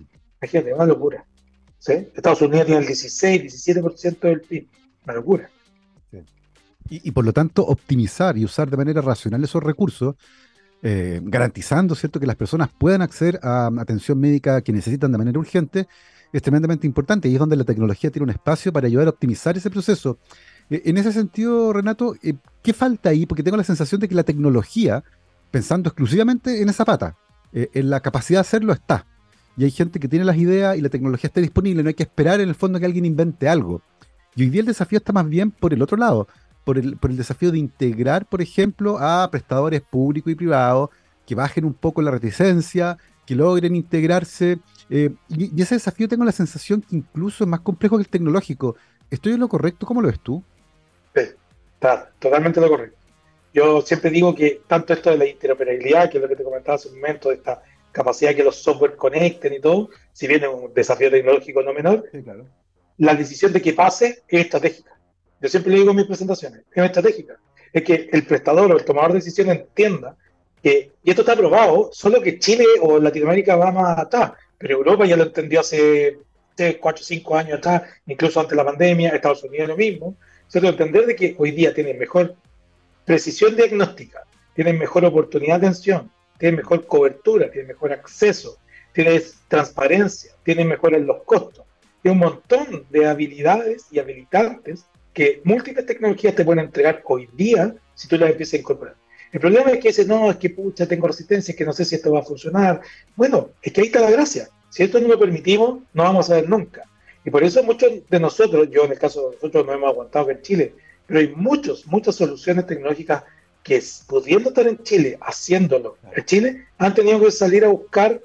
Imagínate, 0.42 0.74
una 0.74 0.86
locura. 0.86 1.26
Estados 1.88 2.42
Unidos 2.42 2.66
tiene 2.66 2.82
el 2.82 2.88
16, 2.88 3.66
17% 3.66 4.20
del 4.20 4.42
PIB. 4.42 4.68
Una 5.06 5.14
locura. 5.14 5.50
Y, 6.90 7.08
y, 7.08 7.12
por 7.12 7.24
lo 7.24 7.32
tanto, 7.32 7.66
optimizar 7.66 8.38
y 8.38 8.44
usar 8.44 8.70
de 8.70 8.78
manera 8.78 9.02
racional 9.02 9.44
esos 9.44 9.64
recursos 9.64 10.16
eh, 10.84 11.20
garantizando 11.24 11.96
¿cierto? 11.96 12.20
que 12.20 12.28
las 12.28 12.36
personas 12.36 12.70
puedan 12.78 13.02
acceder 13.02 13.40
a 13.42 13.68
atención 13.80 14.20
médica 14.20 14.62
que 14.62 14.72
necesitan 14.72 15.12
de 15.12 15.18
manera 15.18 15.40
urgente, 15.40 15.88
es 16.34 16.42
tremendamente 16.42 16.86
importante 16.86 17.30
y 17.30 17.34
es 17.34 17.40
donde 17.40 17.56
la 17.56 17.64
tecnología 17.64 18.12
tiene 18.12 18.26
un 18.26 18.30
espacio 18.30 18.72
para 18.74 18.88
ayudar 18.88 19.08
a 19.08 19.12
optimizar 19.12 19.58
ese 19.58 19.70
proceso. 19.70 20.20
Eh, 20.70 20.84
en 20.86 20.98
ese 20.98 21.12
sentido, 21.12 21.74
Renato, 21.74 22.16
eh, 22.22 22.36
¿qué 22.62 22.74
falta 22.74 23.10
ahí? 23.10 23.26
Porque 23.26 23.44
tengo 23.44 23.58
la 23.58 23.64
sensación 23.64 24.02
de 24.02 24.08
que 24.08 24.16
la 24.16 24.24
tecnología, 24.24 25.04
pensando 25.52 25.90
exclusivamente 25.90 26.62
en 26.62 26.70
esa 26.70 26.86
pata, 26.86 27.16
en 27.54 27.90
la 27.90 28.02
capacidad 28.02 28.40
de 28.40 28.42
hacerlo 28.42 28.74
está. 28.74 29.08
Y 29.56 29.64
hay 29.64 29.72
gente 29.72 30.00
que 30.00 30.08
tiene 30.08 30.26
las 30.26 30.38
ideas 30.38 30.78
y 30.78 30.82
la 30.82 30.90
tecnología 30.90 31.30
está 31.30 31.42
disponible, 31.42 31.82
no 31.82 31.90
hay 31.90 31.96
que 31.96 32.04
esperar 32.04 32.40
en 32.42 32.50
el 32.50 32.56
fondo 32.56 32.80
que 32.80 32.86
alguien 32.86 33.06
invente 33.06 33.50
algo. 33.50 33.82
Y 34.36 34.44
hoy 34.44 34.50
día 34.50 34.62
el 34.62 34.68
desafío 34.68 35.00
está 35.00 35.14
más 35.14 35.28
bien 35.28 35.50
por 35.50 35.74
el 35.74 35.82
otro 35.82 35.98
lado, 35.98 36.28
por 36.68 36.78
el, 36.78 36.98
desafío 37.16 37.50
de 37.50 37.60
integrar, 37.60 38.26
por 38.26 38.42
ejemplo, 38.42 38.98
a 39.00 39.32
prestadores 39.32 39.80
públicos 39.80 40.30
y 40.34 40.36
privados 40.36 40.90
que 41.26 41.34
bajen 41.34 41.64
un 41.64 41.74
poco 41.74 42.02
la 42.02 42.12
reticencia, 42.12 42.98
que 43.26 43.36
logren 43.36 43.74
integrarse. 43.74 44.60
Eh, 44.90 45.12
y, 45.30 45.62
ese 45.62 45.76
desafío 45.76 46.10
tengo 46.10 46.26
la 46.26 46.34
sensación 46.34 46.82
que 46.82 46.98
incluso 46.98 47.46
es 47.46 47.50
más 47.50 47.62
complejo 47.62 47.96
que 47.96 48.02
el 48.02 48.10
tecnológico. 48.10 48.76
¿Estoy 49.10 49.32
en 49.32 49.40
lo 49.40 49.48
correcto? 49.48 49.86
¿Cómo 49.86 50.02
lo 50.02 50.10
ves 50.10 50.20
tú? 50.20 50.44
Sí, 51.16 51.22
está 51.76 52.12
totalmente 52.20 52.60
lo 52.60 52.68
correcto. 52.68 52.98
Yo 53.54 53.80
siempre 53.80 54.10
digo 54.10 54.36
que 54.36 54.60
tanto 54.68 54.92
esto 54.92 55.10
de 55.10 55.20
la 55.20 55.26
interoperabilidad, 55.26 56.12
que 56.12 56.18
es 56.18 56.22
lo 56.22 56.28
que 56.28 56.36
te 56.36 56.44
comentaba 56.44 56.76
hace 56.76 56.90
un 56.90 56.96
momento, 56.96 57.30
de 57.30 57.36
esta 57.36 57.64
capacidad 57.94 58.36
que 58.36 58.44
los 58.44 58.58
software 58.58 58.98
conecten 58.98 59.54
y 59.54 59.62
todo, 59.62 59.90
si 60.12 60.28
bien 60.28 60.44
es 60.44 60.50
un 60.50 60.74
desafío 60.74 61.10
tecnológico 61.10 61.64
no 61.64 61.72
menor, 61.72 62.04
la 62.98 63.16
decisión 63.16 63.54
de 63.54 63.62
que 63.62 63.72
pase 63.72 64.24
es 64.28 64.42
estratégica. 64.42 64.97
Yo 65.42 65.50
siempre 65.50 65.72
le 65.72 65.80
digo 65.80 65.92
en 65.92 65.98
mis 65.98 66.06
presentaciones, 66.06 66.62
es 66.74 66.84
estratégica. 66.84 67.38
Es 67.72 67.84
que 67.84 68.10
el 68.12 68.26
prestador 68.26 68.72
o 68.72 68.78
el 68.78 68.86
tomador 68.86 69.12
de 69.12 69.20
decisiones 69.20 69.60
entienda 69.60 70.16
que, 70.62 70.92
y 71.04 71.10
esto 71.10 71.22
está 71.22 71.34
aprobado, 71.34 71.90
solo 71.94 72.22
que 72.22 72.40
Chile 72.40 72.66
o 72.82 73.00
Latinoamérica 73.00 73.56
va 73.56 73.72
más 73.72 74.00
atrás, 74.00 74.32
pero 74.58 74.78
Europa 74.78 75.06
ya 75.06 75.18
lo 75.18 75.24
entendió 75.24 75.60
hace 75.60 76.20
3, 76.56 76.78
4, 76.80 77.04
5 77.04 77.36
años 77.36 77.58
atrás, 77.60 77.84
incluso 78.08 78.40
antes 78.40 78.52
de 78.52 78.58
la 78.58 78.66
pandemia, 78.66 79.10
Estados 79.10 79.44
Unidos 79.44 79.68
lo 79.68 79.78
mismo. 79.78 80.16
¿cierto? 80.48 80.70
Entender 80.70 81.06
de 81.06 81.16
que 81.16 81.36
hoy 81.38 81.52
día 81.52 81.74
tienen 81.74 81.98
mejor 81.98 82.36
precisión 83.06 83.56
diagnóstica, 83.56 84.24
tienen 84.56 84.78
mejor 84.78 85.06
oportunidad 85.06 85.60
de 85.60 85.68
atención, 85.68 86.12
tienen 86.38 86.58
mejor 86.58 86.86
cobertura, 86.86 87.50
tienen 87.50 87.68
mejor 87.68 87.94
acceso, 87.94 88.58
tienen 88.94 89.22
transparencia, 89.48 90.32
tienen 90.44 90.68
mejores 90.68 91.06
los 91.06 91.24
costos. 91.24 91.66
Hay 92.04 92.12
un 92.12 92.20
montón 92.20 92.86
de 92.90 93.06
habilidades 93.06 93.86
y 93.92 94.00
habilitantes 94.00 94.86
que 95.18 95.42
múltiples 95.46 95.84
tecnologías 95.88 96.36
te 96.36 96.46
pueden 96.46 96.66
entregar 96.66 97.02
hoy 97.06 97.28
día 97.34 97.74
si 97.96 98.08
tú 98.08 98.20
las 98.20 98.30
empiezas 98.30 98.54
a 98.54 98.58
incorporar. 98.58 98.96
El 99.32 99.40
problema 99.40 99.72
es 99.72 99.80
que 99.80 99.88
dices, 99.88 100.06
no, 100.06 100.30
es 100.30 100.38
que 100.38 100.52
pucha, 100.52 100.86
tengo 100.86 101.08
resistencia, 101.08 101.54
es 101.54 101.58
que 101.58 101.66
no 101.66 101.74
sé 101.74 101.86
si 101.86 101.96
esto 101.96 102.12
va 102.12 102.20
a 102.20 102.24
funcionar. 102.24 102.82
Bueno, 103.16 103.50
es 103.64 103.74
que 103.74 103.82
ahí 103.82 103.88
está 103.88 104.00
la 104.00 104.12
gracia. 104.12 104.48
Si 104.70 104.84
esto 104.84 105.00
no 105.00 105.08
lo 105.08 105.18
permitimos, 105.18 105.80
no 105.92 106.04
vamos 106.04 106.30
a 106.30 106.36
ver 106.36 106.48
nunca. 106.48 106.84
Y 107.26 107.32
por 107.32 107.44
eso 107.44 107.64
muchos 107.64 107.92
de 108.08 108.20
nosotros, 108.20 108.70
yo 108.70 108.84
en 108.84 108.92
el 108.92 109.00
caso 109.00 109.32
de 109.32 109.36
nosotros 109.38 109.66
no 109.66 109.74
hemos 109.74 109.90
aguantado 109.90 110.28
que 110.28 110.34
en 110.34 110.42
Chile, 110.44 110.76
pero 111.08 111.20
hay 111.20 111.30
muchos, 111.36 111.88
muchas 111.88 112.14
soluciones 112.14 112.68
tecnológicas 112.68 113.24
que 113.64 113.82
pudiendo 114.08 114.50
estar 114.50 114.68
en 114.68 114.84
Chile, 114.84 115.18
haciéndolo 115.20 115.98
en 116.16 116.26
Chile, 116.26 116.68
han 116.78 116.94
tenido 116.94 117.20
que 117.20 117.32
salir 117.32 117.66
a 117.66 117.70
buscar 117.70 118.22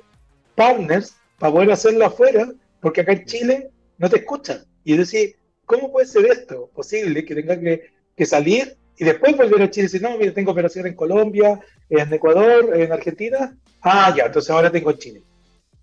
partners 0.54 1.16
para 1.38 1.54
poder 1.54 1.72
hacerlo 1.72 2.04
afuera, 2.04 2.52
porque 2.82 3.00
acá 3.00 3.12
en 3.12 3.24
Chile 3.24 3.70
no 3.96 4.10
te 4.10 4.18
escuchan. 4.18 4.62
Y 4.84 4.94
decir, 4.94 5.36
¿cómo 5.72 5.90
puede 5.90 6.06
ser 6.06 6.26
esto 6.26 6.70
posible 6.74 7.24
que 7.24 7.34
tenga 7.34 7.58
que, 7.58 8.26
salir 8.26 8.76
y 8.98 9.04
después 9.04 9.36
volver 9.36 9.62
a 9.62 9.70
Chile 9.70 9.84
y 9.84 9.88
decir, 9.88 10.02
no, 10.02 10.18
mira, 10.18 10.34
tengo 10.34 10.52
operación 10.52 10.86
en 10.86 10.94
Colombia, 10.94 11.58
en 11.88 12.12
Ecuador, 12.12 12.78
en 12.78 12.92
Argentina? 12.92 13.56
Ah, 13.80 14.14
ya, 14.14 14.26
entonces 14.26 14.50
ahora 14.50 14.70
tengo 14.70 14.90
en 14.90 14.98
Chile. 14.98 15.22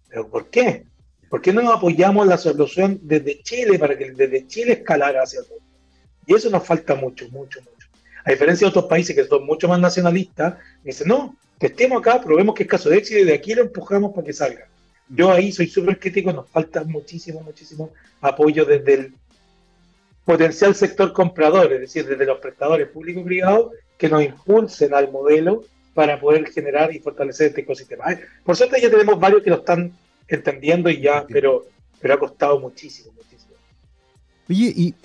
¿Pero 0.08 0.30
por 0.30 0.48
qué? 0.50 0.86
¿Por 1.28 1.42
qué 1.42 1.52
no 1.52 1.64
nos 1.64 1.78
apoyamos 1.78 2.28
la 2.28 2.38
solución 2.38 3.00
desde 3.02 3.42
Chile 3.42 3.80
para 3.80 3.98
que 3.98 4.12
desde 4.12 4.46
Chile 4.46 4.74
escalara 4.74 5.24
hacia 5.24 5.42
todo? 5.42 5.58
Y 6.28 6.36
eso 6.36 6.52
nos 6.52 6.64
falta 6.64 6.94
mucho, 6.94 7.28
mucho, 7.30 7.60
mucho. 7.62 7.88
A 8.24 8.32
diferencia 8.32 8.66
de 8.66 8.70
otros 8.70 8.86
países 8.86 9.16
que 9.16 9.26
son 9.26 9.44
mucho 9.46 9.68
más 9.68 9.80
nacionalistas, 9.80 10.54
dicen, 10.84 11.08
no, 11.08 11.36
que 11.60 11.66
estemos 11.66 12.00
acá, 12.00 12.22
probemos 12.22 12.54
que 12.54 12.64
es 12.64 12.70
caso 12.70 12.90
de 12.90 12.98
éxito 12.98 13.22
y 13.22 13.26
de 13.26 13.34
aquí 13.34 13.56
lo 13.56 13.64
empujamos 13.64 14.14
para 14.14 14.26
que 14.26 14.34
salga. 14.34 14.68
Yo 15.10 15.32
ahí 15.32 15.52
soy 15.52 15.68
súper 15.68 16.00
crítico, 16.00 16.32
nos 16.32 16.48
falta 16.48 16.84
muchísimo, 16.84 17.42
muchísimo 17.42 17.92
apoyo 18.22 18.66
desde 18.66 18.94
el 18.94 19.14
potencial 20.30 20.76
sector 20.76 21.12
comprador, 21.12 21.74
es 21.74 21.82
decir, 21.82 22.08
desde 22.08 22.24
los 22.24 22.38
prestadores 22.38 22.88
públicos 22.90 23.24
y 23.24 23.26
privados, 23.26 23.72
que 23.98 24.08
nos 24.08 24.22
impulsen 24.22 24.94
al 24.94 25.12
modelo 25.12 25.64
para 25.96 26.20
poder 26.20 26.48
generar 26.52 26.94
y 26.94 27.00
fortalecer 27.00 27.48
este 27.48 27.62
ecosistema. 27.62 28.04
Por 28.44 28.56
suerte 28.56 28.80
ya 28.80 28.92
tenemos 28.92 29.20
varios 29.20 29.42
que 29.42 29.50
lo 29.50 29.56
están 29.56 29.92
entendiendo 30.28 30.88
y 30.92 31.02
ya, 31.02 31.26
pero, 31.28 31.66
pero 32.00 32.14
ha 32.14 32.20
costado 32.20 32.60
muchísimo, 32.60 33.12
muchísimo. 33.14 33.56
Oye, 34.48 34.72
y 34.76 34.96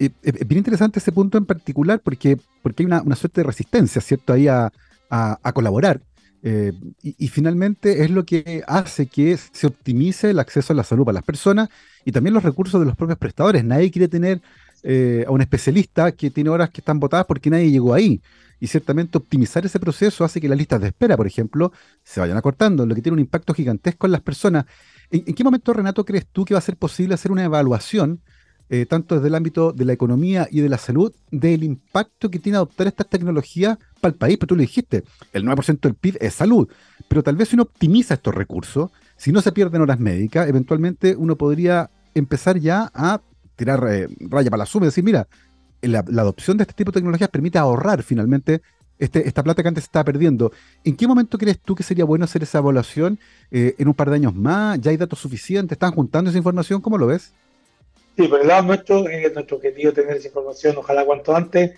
es 0.00 0.48
bien 0.48 0.58
interesante 0.58 0.98
ese 0.98 1.12
punto 1.12 1.38
en 1.38 1.46
particular 1.46 2.00
porque, 2.00 2.36
porque 2.62 2.82
hay 2.82 2.86
una, 2.86 3.14
suerte 3.14 3.42
de 3.42 3.46
resistencia, 3.46 4.00
¿cierto? 4.00 4.32
Ahí 4.32 4.48
a, 4.48 4.72
colaborar. 5.54 6.00
Eh, 6.44 6.72
y, 7.02 7.28
finalmente 7.28 8.02
es 8.02 8.10
lo 8.10 8.24
que 8.24 8.64
hace 8.66 9.06
que 9.06 9.36
se 9.36 9.68
optimice 9.68 10.30
el 10.30 10.40
acceso 10.40 10.72
a 10.72 10.76
la 10.76 10.82
salud 10.82 11.04
para 11.04 11.14
las 11.14 11.22
personas 11.22 11.68
y 12.04 12.10
también 12.10 12.34
los 12.34 12.42
recursos 12.42 12.80
de 12.80 12.86
los 12.86 12.96
propios 12.96 13.18
prestadores. 13.18 13.64
Nadie 13.64 13.92
quiere 13.92 14.08
tener 14.08 14.42
eh, 14.82 15.24
a 15.26 15.30
un 15.30 15.40
especialista 15.40 16.10
que 16.10 16.30
tiene 16.30 16.50
horas 16.50 16.70
que 16.70 16.80
están 16.80 16.98
votadas 16.98 17.26
porque 17.26 17.48
nadie 17.50 17.70
llegó 17.70 17.94
ahí. 17.94 18.20
Y 18.58 18.68
ciertamente 18.68 19.18
optimizar 19.18 19.64
ese 19.66 19.80
proceso 19.80 20.24
hace 20.24 20.40
que 20.40 20.48
las 20.48 20.58
listas 20.58 20.80
de 20.80 20.88
espera, 20.88 21.16
por 21.16 21.26
ejemplo, 21.26 21.72
se 22.04 22.20
vayan 22.20 22.36
acortando, 22.36 22.86
lo 22.86 22.94
que 22.94 23.02
tiene 23.02 23.14
un 23.14 23.20
impacto 23.20 23.54
gigantesco 23.54 24.06
en 24.06 24.12
las 24.12 24.20
personas. 24.20 24.66
¿En, 25.10 25.34
qué 25.34 25.44
momento, 25.44 25.72
Renato, 25.72 26.04
crees 26.04 26.26
tú 26.30 26.44
que 26.44 26.54
va 26.54 26.58
a 26.58 26.62
ser 26.62 26.76
posible 26.76 27.14
hacer 27.14 27.32
una 27.32 27.44
evaluación, 27.44 28.20
eh, 28.72 28.86
tanto 28.86 29.16
desde 29.16 29.28
el 29.28 29.34
ámbito 29.34 29.72
de 29.72 29.84
la 29.84 29.92
economía 29.92 30.48
y 30.50 30.62
de 30.62 30.70
la 30.70 30.78
salud, 30.78 31.12
del 31.30 31.62
impacto 31.62 32.30
que 32.30 32.38
tiene 32.38 32.56
adoptar 32.56 32.86
estas 32.86 33.06
tecnologías 33.06 33.76
para 34.00 34.12
el 34.12 34.18
país? 34.18 34.38
Pero 34.38 34.46
tú 34.46 34.56
lo 34.56 34.62
dijiste, 34.62 35.04
el 35.34 35.44
9% 35.44 35.78
del 35.82 35.94
PIB 35.94 36.16
es 36.22 36.32
salud, 36.32 36.66
pero 37.06 37.22
tal 37.22 37.36
vez 37.36 37.50
si 37.50 37.56
uno 37.56 37.64
optimiza 37.64 38.14
estos 38.14 38.34
recursos, 38.34 38.90
si 39.18 39.30
no 39.30 39.42
se 39.42 39.52
pierden 39.52 39.82
horas 39.82 40.00
médicas, 40.00 40.48
eventualmente 40.48 41.14
uno 41.14 41.36
podría 41.36 41.90
empezar 42.14 42.58
ya 42.58 42.90
a 42.94 43.20
tirar 43.56 43.86
eh, 43.90 44.08
raya 44.20 44.48
para 44.48 44.62
la 44.62 44.66
suma 44.66 44.86
y 44.86 44.88
decir, 44.88 45.04
mira, 45.04 45.28
la, 45.82 45.98
adopción 45.98 46.56
de 46.56 46.62
este 46.62 46.72
tipo 46.72 46.92
de 46.92 47.00
tecnologías 47.00 47.28
permite 47.28 47.58
ahorrar 47.58 48.02
finalmente 48.02 48.62
este, 48.98 49.28
esta 49.28 49.42
plata 49.42 49.62
que 49.62 49.68
antes 49.68 49.84
se 49.84 49.88
estaba 49.88 50.04
perdiendo. 50.04 50.50
¿En 50.82 50.96
qué 50.96 51.06
momento 51.06 51.36
crees 51.36 51.60
tú 51.60 51.74
que 51.74 51.82
sería 51.82 52.06
bueno 52.06 52.24
hacer 52.24 52.42
esa 52.42 52.56
evaluación? 52.56 53.18
Eh, 53.50 53.74
¿En 53.76 53.88
un 53.88 53.92
par 53.92 54.08
de 54.08 54.16
años 54.16 54.34
más? 54.34 54.80
¿Ya 54.80 54.92
hay 54.92 54.96
datos 54.96 55.18
suficientes? 55.18 55.76
¿Están 55.76 55.92
juntando 55.92 56.30
esa 56.30 56.38
información? 56.38 56.80
¿Cómo 56.80 56.96
lo 56.96 57.08
ves? 57.08 57.34
Sí, 58.16 58.28
por 58.28 58.40
el 58.40 58.48
lado 58.48 58.62
nuestro, 58.64 59.08
es 59.08 59.32
nuestro 59.32 59.56
objetivo 59.56 59.92
tener 59.92 60.16
esa 60.16 60.28
información, 60.28 60.76
ojalá 60.76 61.04
cuanto 61.04 61.34
antes, 61.34 61.72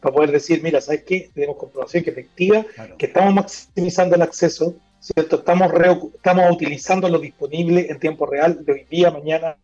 para 0.00 0.14
poder 0.14 0.30
decir, 0.30 0.62
mira, 0.62 0.80
¿sabes 0.80 1.04
qué? 1.04 1.30
Tenemos 1.34 1.56
comprobación 1.56 2.04
que 2.04 2.10
efectiva, 2.10 2.64
que 2.96 3.06
estamos 3.06 3.34
maximizando 3.34 4.16
el 4.16 4.22
acceso, 4.22 4.76
¿cierto? 5.00 5.36
Estamos, 5.36 5.72
estamos 6.14 6.50
utilizando 6.50 7.08
lo 7.08 7.18
disponible 7.18 7.86
en 7.90 7.98
tiempo 7.98 8.26
real 8.26 8.64
de 8.64 8.72
hoy 8.72 8.86
día, 8.88 9.10
mañana 9.10 9.56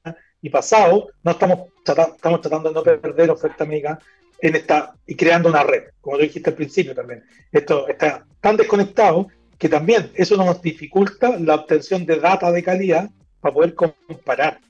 y 0.43 0.51
pasado, 0.51 1.09
no 1.23 1.31
estamos, 1.31 1.69
estamos 1.85 2.41
tratando 2.41 2.69
de 2.69 2.75
no 2.75 2.83
perder 2.83 3.31
oferta 3.31 3.65
médica 3.65 3.99
en 4.41 4.57
esta, 4.57 4.95
y 5.07 5.15
creando 5.15 5.49
una 5.49 5.63
red, 5.63 5.85
como 6.01 6.17
tú 6.17 6.23
dijiste 6.23 6.51
al 6.51 6.57
principio 6.57 6.95
también. 6.95 7.25
Esto 7.53 7.89
está 7.89 8.27
tan 8.41 8.57
desconectado 8.57 9.29
que 9.59 9.69
también 9.69 10.11
eso 10.15 10.37
nos 10.37 10.61
dificulta 10.61 11.39
la 11.39 11.55
obtención 11.55 12.05
de 12.05 12.21
data 12.21 12.53
de 12.53 12.63
calidad 12.63 13.11
para 13.41 13.55
poder 13.55 13.75
comparar, 13.75 14.61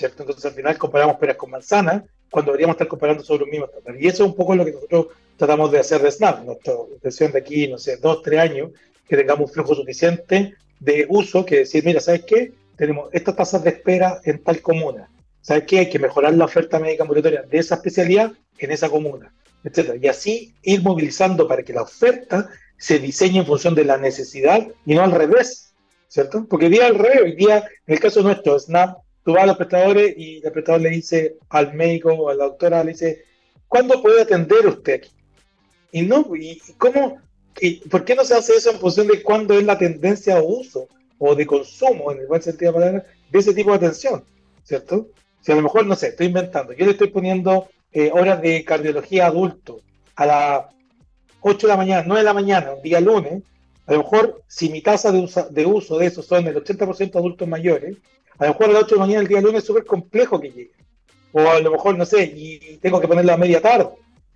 ¿cierto? 0.00 0.22
Entonces 0.22 0.46
al 0.46 0.52
final 0.52 0.78
comparamos 0.78 1.16
peras 1.16 1.36
con 1.36 1.50
manzanas 1.50 2.04
cuando 2.30 2.52
deberíamos 2.52 2.74
estar 2.74 2.88
comparando 2.88 3.22
sobre 3.22 3.40
los 3.40 3.50
mismos 3.50 3.70
datos. 3.70 3.94
Y 4.00 4.08
eso 4.08 4.24
es 4.24 4.30
un 4.30 4.34
poco 4.34 4.54
lo 4.54 4.64
que 4.64 4.72
nosotros 4.72 5.08
tratamos 5.36 5.70
de 5.70 5.78
hacer 5.78 6.00
de 6.00 6.10
Snap, 6.10 6.42
nuestra 6.44 6.74
intención 6.94 7.32
de 7.32 7.38
aquí, 7.38 7.68
no 7.68 7.76
sé, 7.76 7.98
dos, 7.98 8.22
tres 8.22 8.40
años, 8.40 8.70
que 9.06 9.16
tengamos 9.16 9.50
un 9.50 9.54
flujo 9.54 9.74
suficiente 9.74 10.54
de 10.78 11.06
uso, 11.08 11.44
que 11.44 11.58
decir, 11.58 11.84
mira, 11.84 12.00
¿sabes 12.00 12.24
qué? 12.26 12.52
Tenemos 12.76 13.10
estas 13.12 13.36
tasas 13.36 13.62
de 13.62 13.70
espera 13.70 14.20
en 14.24 14.42
tal 14.42 14.62
comuna, 14.62 15.10
¿Sabes 15.42 15.64
qué? 15.66 15.78
Hay 15.80 15.88
que 15.88 15.98
mejorar 15.98 16.34
la 16.34 16.44
oferta 16.44 16.78
médica 16.78 17.02
ambulatoria 17.02 17.42
de 17.42 17.58
esa 17.58 17.76
especialidad 17.76 18.32
en 18.58 18.70
esa 18.70 18.90
comuna, 18.90 19.32
etcétera. 19.64 19.98
Y 20.00 20.06
así 20.06 20.54
ir 20.62 20.82
movilizando 20.82 21.48
para 21.48 21.62
que 21.62 21.72
la 21.72 21.82
oferta 21.82 22.48
se 22.76 22.98
diseñe 22.98 23.38
en 23.38 23.46
función 23.46 23.74
de 23.74 23.84
la 23.84 23.96
necesidad 23.96 24.66
y 24.84 24.94
no 24.94 25.02
al 25.02 25.12
revés, 25.12 25.72
¿cierto? 26.08 26.46
Porque 26.48 26.68
día 26.68 26.86
al 26.86 26.94
revés, 26.94 27.22
hoy 27.22 27.36
día, 27.36 27.58
en 27.86 27.94
el 27.94 28.00
caso 28.00 28.22
nuestro, 28.22 28.58
SNAP, 28.58 28.98
tú 29.30 29.34
vas 29.34 29.44
a 29.44 29.46
los 29.46 29.56
prestadores 29.56 30.14
y 30.16 30.44
el 30.44 30.52
prestador 30.52 30.80
le 30.80 30.90
dice 30.90 31.36
al 31.50 31.72
médico 31.74 32.12
o 32.12 32.30
a 32.30 32.34
la 32.34 32.44
doctora, 32.46 32.82
le 32.82 32.92
dice, 32.92 33.24
¿cuándo 33.68 34.02
puede 34.02 34.22
atender 34.22 34.66
usted 34.66 34.94
aquí? 34.94 35.10
Y 35.92 36.02
no, 36.02 36.26
¿y 36.34 36.60
cómo? 36.78 37.20
Y 37.60 37.76
¿Por 37.88 38.04
qué 38.04 38.16
no 38.16 38.24
se 38.24 38.34
hace 38.34 38.54
eso 38.54 38.72
en 38.72 38.80
función 38.80 39.06
de 39.06 39.22
cuándo 39.22 39.56
es 39.56 39.64
la 39.64 39.78
tendencia 39.78 40.34
de 40.34 40.40
uso 40.40 40.88
o 41.18 41.36
de 41.36 41.46
consumo, 41.46 42.10
en 42.10 42.18
el 42.18 42.26
buen 42.26 42.42
sentido 42.42 42.72
de 42.72 42.78
la 42.78 42.84
palabra, 42.84 43.06
de 43.30 43.38
ese 43.38 43.54
tipo 43.54 43.70
de 43.70 43.76
atención, 43.76 44.24
¿cierto? 44.64 45.08
Si 45.42 45.52
a 45.52 45.54
lo 45.54 45.62
mejor, 45.62 45.86
no 45.86 45.94
sé, 45.94 46.08
estoy 46.08 46.26
inventando, 46.26 46.72
yo 46.72 46.84
le 46.84 46.92
estoy 46.92 47.08
poniendo 47.08 47.68
eh, 47.92 48.10
horas 48.12 48.42
de 48.42 48.64
cardiología 48.64 49.26
adulto 49.26 49.80
a 50.16 50.26
las 50.26 50.64
8 51.40 51.66
de 51.66 51.72
la 51.72 51.76
mañana, 51.76 52.04
9 52.04 52.20
de 52.20 52.24
la 52.24 52.34
mañana, 52.34 52.74
un 52.74 52.82
día 52.82 53.00
lunes, 53.00 53.44
a 53.86 53.92
lo 53.92 53.98
mejor 53.98 54.42
si 54.48 54.70
mi 54.70 54.80
tasa 54.82 55.12
de, 55.12 55.28
de 55.50 55.66
uso 55.66 55.98
de 55.98 56.06
eso 56.06 56.22
son 56.22 56.48
el 56.48 56.56
80% 56.56 57.16
adultos 57.16 57.46
mayores, 57.46 57.96
a 58.40 58.46
lo 58.46 58.52
mejor 58.52 58.70
a 58.70 58.72
las 58.72 58.82
8 58.84 58.94
de 58.94 58.98
la 58.98 59.06
mañana 59.06 59.20
el 59.20 59.28
día 59.28 59.40
lunes 59.40 59.58
es 59.58 59.66
súper 59.66 59.84
complejo 59.84 60.40
que 60.40 60.50
llegue. 60.50 60.72
O 61.32 61.40
a 61.40 61.60
lo 61.60 61.70
mejor, 61.70 61.96
no 61.96 62.06
sé, 62.06 62.24
y 62.34 62.78
tengo 62.78 63.00
que 63.00 63.06
ponerla 63.06 63.34
a 63.34 63.36
media 63.36 63.60
tarde. 63.60 63.90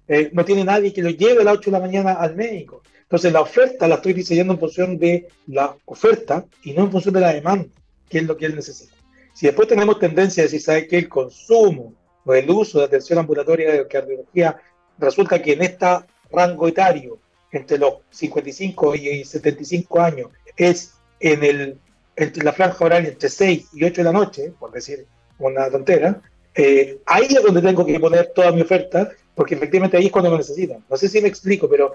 Eh, 0.07 0.30
no 0.32 0.44
tiene 0.44 0.62
nadie 0.62 0.92
que 0.92 1.02
lo 1.02 1.09
lleve 1.09 1.40
a 1.40 1.44
las 1.44 1.55
8 1.55 1.70
de 1.70 1.78
la 1.78 1.84
mañana 1.84 2.12
al 2.12 2.36
médico. 2.36 2.82
Entonces 3.02 3.32
la 3.32 3.40
oferta 3.40 3.88
la 3.88 3.96
estoy 3.96 4.12
diseñando 4.12 4.52
en 4.52 4.61
función 4.61 4.98
de 4.98 5.28
la 5.46 5.74
oferta 5.86 6.44
y 6.62 6.72
no 6.72 6.84
en 6.84 6.92
función 6.92 7.14
de 7.14 7.20
la 7.20 7.32
demanda, 7.32 7.68
que 8.09 8.18
es 8.18 8.24
lo 8.24 8.36
que 8.36 8.46
él 8.46 8.55
necesita. 8.55 8.94
Si 9.32 9.46
después 9.46 9.68
tenemos 9.68 9.98
tendencia 9.98 10.42
a 10.42 10.44
decir, 10.44 10.61
¿sabe 10.61 10.86
que 10.86 10.98
El 10.98 11.09
consumo 11.09 11.94
o 12.24 12.34
el 12.34 12.48
uso 12.50 12.78
de 12.78 12.84
atención 12.84 13.18
ambulatoria 13.18 13.72
de 13.72 13.88
cardiología 13.88 14.61
resulta 14.98 15.40
que 15.40 15.55
en 15.55 15.62
este 15.62 15.86
rango 16.30 16.68
etario, 16.68 17.18
entre 17.50 17.78
los 17.78 17.94
55 18.11 18.94
y 18.96 19.24
75 19.24 20.00
años, 20.00 20.28
es 20.57 20.94
en, 21.20 21.42
el, 21.42 21.78
la 22.16 22.52
franja 22.52 22.84
horaria 22.84 23.10
entre 23.10 23.28
6 23.28 23.68
y 23.72 23.84
8 23.84 23.94
de 24.00 24.04
la 24.04 24.12
noche, 24.12 24.52
por 24.58 24.72
decir 24.72 25.06
una 25.38 25.68
tontera, 25.70 26.22
eh, 26.54 26.98
ahí 27.06 27.26
es 27.28 27.42
donde 27.42 27.60
tengo 27.60 27.84
que 27.84 27.98
poner 27.98 28.32
toda 28.34 28.52
mi 28.52 28.62
oferta, 28.62 29.10
porque 29.34 29.54
efectivamente 29.56 29.96
ahí 29.96 30.06
es 30.06 30.12
cuando 30.12 30.30
lo 30.30 30.38
necesitan. 30.38 30.84
No 30.88 30.96
sé 30.96 31.08
si 31.08 31.20
me 31.20 31.28
explico, 31.28 31.68
pero 31.68 31.92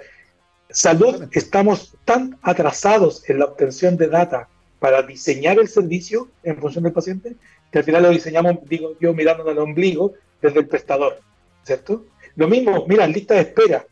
salud 0.70 1.28
estamos 1.32 1.95
tan 2.05 2.38
atrasados 2.41 3.28
en 3.30 3.39
la 3.39 3.45
obtención 3.45 3.95
de 3.97 4.07
data 4.07 4.49
para 4.80 5.01
diseñar 5.01 5.59
el 5.59 5.67
servicio 5.67 6.30
en 6.43 6.57
función 6.57 6.84
del 6.84 6.93
paciente, 6.93 7.36
que 7.72 7.80
al 7.80 7.86
final 7.86 8.03
lo 8.03 8.09
diseñamos, 8.09 8.57
digo 8.67 8.95
yo, 8.99 9.13
mirándonos 9.13 9.51
al 9.51 9.59
ombligo 9.59 10.13
desde 10.41 10.59
el 10.59 10.67
prestador, 10.67 11.20
¿cierto? 11.63 12.05
Lo 12.36 12.47
mismo, 12.47 12.86
mira, 12.88 13.07
lista 13.07 13.36
de 13.36 13.41
espera. 13.41 13.86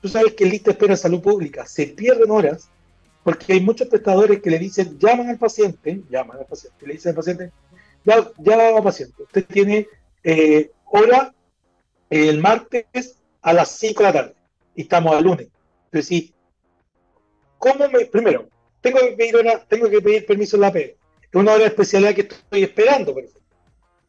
Tú 0.00 0.08
sabes 0.08 0.34
que 0.34 0.44
en 0.44 0.50
lista 0.50 0.70
de 0.70 0.72
espera 0.72 0.94
de 0.94 0.96
salud 0.96 1.22
pública 1.22 1.66
se 1.66 1.86
pierden 1.86 2.30
horas 2.30 2.68
porque 3.22 3.52
hay 3.52 3.60
muchos 3.60 3.88
prestadores 3.88 4.40
que 4.40 4.50
le 4.50 4.58
dicen, 4.58 4.98
llaman 4.98 5.28
al 5.28 5.38
paciente, 5.38 6.02
llaman 6.10 6.38
al 6.38 6.46
paciente, 6.46 6.86
le 6.86 6.94
dicen 6.94 7.10
al 7.10 7.16
paciente, 7.16 7.52
ya, 8.04 8.30
ya 8.38 8.82
paciente, 8.82 9.22
usted 9.22 9.44
tiene 9.46 9.86
eh, 10.24 10.70
hora 10.86 11.34
el 12.10 12.40
martes 12.40 13.18
a 13.40 13.52
las 13.52 13.70
5 13.70 14.02
de 14.02 14.08
la 14.08 14.12
tarde 14.12 14.34
y 14.74 14.82
estamos 14.82 15.14
al 15.14 15.24
lunes. 15.24 15.48
Entonces, 15.86 16.32
¿cómo 17.58 17.88
me, 17.88 18.06
primero, 18.06 18.48
tengo 18.82 18.98
que 18.98 19.12
pedir, 19.12 19.36
tengo 19.68 19.88
que 19.88 20.02
pedir 20.02 20.26
permiso 20.26 20.56
en 20.56 20.62
la 20.62 20.72
P. 20.72 20.96
Es 21.22 21.40
una 21.40 21.52
hora 21.52 21.62
de 21.62 21.68
especialidad 21.68 22.14
que 22.14 22.22
estoy 22.22 22.64
esperando, 22.64 23.12
ejemplo. 23.12 23.40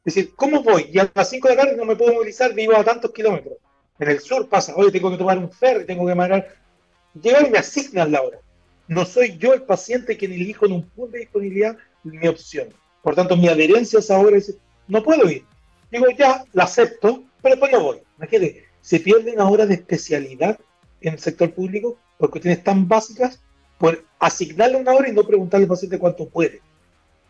Es 0.03 0.16
decir, 0.16 0.36
¿cómo 0.36 0.61
voy? 0.61 0.89
Y 0.91 0.99
a 0.99 1.09
las 1.14 1.30
5 1.30 1.47
de 1.47 1.55
la 1.55 1.61
tarde 1.61 1.78
no 1.78 1.86
me 1.86 1.95
puedo 1.95 2.14
movilizar, 2.14 2.53
vivo 2.53 2.76
a 2.76 2.84
tantos 2.84 3.11
kilómetros. 3.11 3.55
En 3.99 4.09
el 4.09 4.20
sur 4.20 4.49
pasa, 4.49 4.76
oye, 4.76 4.91
tengo 4.91 5.09
que 5.11 5.18
tomar 5.18 5.38
un 5.38 5.49
ferry, 5.49 5.86
tengo 5.86 6.05
que 6.05 6.16
marcar. 6.16 6.55
Llegan 7.14 7.45
y 7.45 7.49
me 7.51 7.59
asignan 7.59 8.11
la 8.11 8.22
hora. 8.22 8.39
No 8.94 9.06
soy 9.06 9.38
yo 9.39 9.54
el 9.54 9.64
paciente 9.64 10.18
quien 10.18 10.34
elijo 10.34 10.68
en 10.68 10.74
un 10.74 10.84
punto 10.84 11.14
de 11.14 11.22
disponibilidad 11.22 11.76
mi 12.04 12.28
opción. 12.28 12.70
Por 13.02 13.16
tanto, 13.16 13.36
mi 13.36 13.48
adherencia 13.48 13.98
a 13.98 14.02
esa 14.02 14.20
hora 14.20 14.38
es, 14.38 14.56
no 14.88 15.02
puedo 15.02 15.30
ir. 15.30 15.44
Digo, 15.91 16.06
ya, 16.18 16.44
la 16.54 16.66
acepto, 16.66 17.24
pero 17.41 17.56
después 17.56 17.72
no 17.72 17.82
voy. 17.82 17.98
Imagínate, 18.18 18.66
se 18.82 19.00
pierden 19.00 19.39
horas 19.39 19.68
de 19.68 19.76
especialidad 19.76 20.60
en 21.02 21.14
el 21.14 21.20
sector 21.20 21.52
público 21.54 21.98
por 22.20 22.30
cuestiones 22.30 22.64
tan 22.64 22.88
básicas, 22.88 23.41
por 23.80 24.04
asignarle 24.20 24.78
una 24.78 24.94
hora 24.94 25.10
y 25.10 25.12
no 25.12 25.24
preguntarle 25.24 25.66
al 25.66 25.70
paciente 25.70 25.98
cuánto 25.98 26.30
puede. 26.30 26.62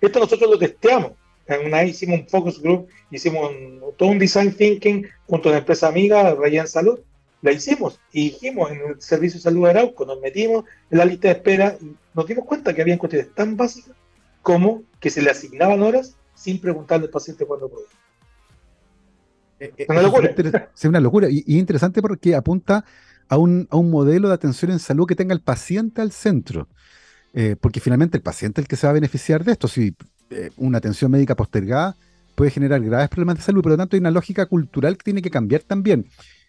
Esto 0.02 0.20
nosotros 0.20 0.50
lo 0.50 0.60
testeamos. 0.60 1.14
En 1.48 1.66
una 1.66 1.84
hicimos 1.84 2.20
un 2.20 2.28
focus 2.28 2.62
group, 2.62 2.90
hicimos 3.10 3.52
todo 3.98 4.10
un 4.10 4.20
design 4.20 4.54
thinking 4.54 5.08
junto 5.28 5.48
a 5.48 5.52
una 5.54 5.60
empresa 5.60 5.88
amiga, 5.88 6.36
Rayan 6.36 6.68
Salud, 6.68 7.00
la 7.44 7.52
hicimos 7.52 8.00
y 8.12 8.32
dijimos 8.32 8.72
en 8.72 8.80
el 8.90 9.02
servicio 9.02 9.38
de 9.38 9.44
salud 9.44 9.66
de 9.66 9.72
Arauco, 9.72 10.06
nos 10.06 10.20
metimos 10.22 10.64
en 10.90 10.98
la 10.98 11.06
lista 11.06 11.28
de 11.28 11.34
espera 11.36 11.78
y 11.80 11.94
nos 12.14 12.26
dimos 12.26 12.46
cuenta 12.46 12.74
que 12.74 12.82
había 12.82 12.98
cuestiones 12.98 13.36
tan 13.36 13.58
básicas 13.58 13.92
como 14.42 14.84
que 15.00 15.10
se 15.10 15.22
le 15.22 15.30
asignaban 15.30 15.82
horas 15.82 16.16
sin 16.34 16.60
preguntarle 16.60 17.06
al 17.06 17.12
paciente 17.12 17.46
cuándo 17.46 17.70
podía. 17.70 17.86
Eh, 19.60 19.74
es 19.78 19.90
una 19.90 20.02
locura. 20.02 20.36
Es 20.74 20.86
una 20.86 21.00
locura 21.02 21.28
y, 21.30 21.44
interesante 21.48 22.02
porque 22.02 22.34
apunta 22.34 22.86
a 23.28 23.38
un, 23.38 23.68
a 23.70 23.76
un, 23.76 23.92
modelo 23.92 24.30
de 24.30 24.36
atención 24.36 24.72
en 24.72 24.80
salud 24.80 25.06
que 25.06 25.16
tenga 25.16 25.34
el 25.34 25.42
paciente 25.42 26.02
al 26.02 26.14
centro. 26.14 26.70
Eh, 27.34 27.58
porque 27.60 27.82
finalmente 27.82 28.16
el 28.16 28.24
paciente 28.24 28.62
es 28.62 28.66
el 28.66 28.68
que 28.70 28.76
se 28.78 28.88
va 28.88 28.92
a 28.92 28.94
beneficiar 28.94 29.44
de 29.44 29.52
esto. 29.52 29.68
Si 29.68 29.94
eh, 30.30 30.52
una 30.56 30.78
atención 30.78 31.12
médica 31.12 31.36
postergada 31.36 31.98
puede 32.36 32.52
generar 32.52 32.82
graves 32.82 33.10
problemas 33.10 33.36
de 33.36 33.42
salud, 33.42 33.62
por 33.62 33.74
lo 33.74 33.78
tanto 33.78 33.98
hay 33.98 34.00
una 34.00 34.12
lógica 34.12 34.46
cultural 34.46 34.98
que 34.98 35.04
tiene 35.04 35.22
que 35.22 35.30
cambiar 35.30 35.62
también. 35.62 36.08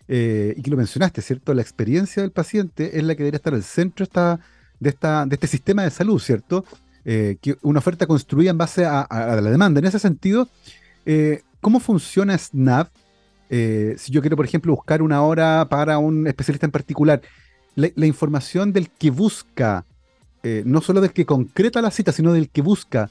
Y 0.09 0.61
que 0.61 0.71
lo 0.71 0.77
mencionaste, 0.77 1.23
¿cierto? 1.23 1.55
La 1.55 1.63
experiencia 1.63 2.23
del 2.23 2.31
paciente 2.31 2.99
es 2.99 3.05
la 3.05 3.15
que 3.15 3.23
debería 3.23 3.39
estar 3.39 3.55
al 3.55 3.63
centro 3.63 4.07
de, 4.81 4.91
esta, 4.91 5.27
de 5.27 5.35
este 5.35 5.47
sistema 5.47 5.83
de 5.83 5.91
salud, 5.91 6.21
¿cierto? 6.21 6.65
que 7.05 7.57
una 7.63 7.81
oferta 7.81 8.07
construida 8.07 8.51
en 8.51 8.59
base 8.59 8.85
a, 8.87 9.07
la 9.11 9.51
demanda. 9.51 9.79
En 9.79 9.87
ese 9.87 9.99
sentido, 9.99 10.49
¿cómo 11.61 11.81
funciona 11.81 12.37
SNAP 12.37 12.89
eh, 13.51 13.95
si 13.99 14.13
yo 14.13 14.21
quiero, 14.21 14.37
por 14.37 14.47
ejemplo, 14.47 14.75
buscar 14.75 15.03
una 15.03 15.23
hora 15.23 15.69
para 15.69 15.99
un 15.99 16.27
especialista 16.27 16.67
en 16.67 16.73
particular, 16.73 17.21
la, 17.77 18.07
información 18.07 18.73
del 18.73 18.91
que 18.91 19.11
busca, 19.11 19.85
eh, 20.43 20.63
no 20.65 20.81
solo 20.81 21.01
del 21.01 21.13
que 21.13 21.27
concreta 21.27 21.83
la 21.83 21.91
cita, 21.91 22.13
sino 22.13 22.33
del 22.33 22.49
que 22.49 22.63
busca, 22.63 23.11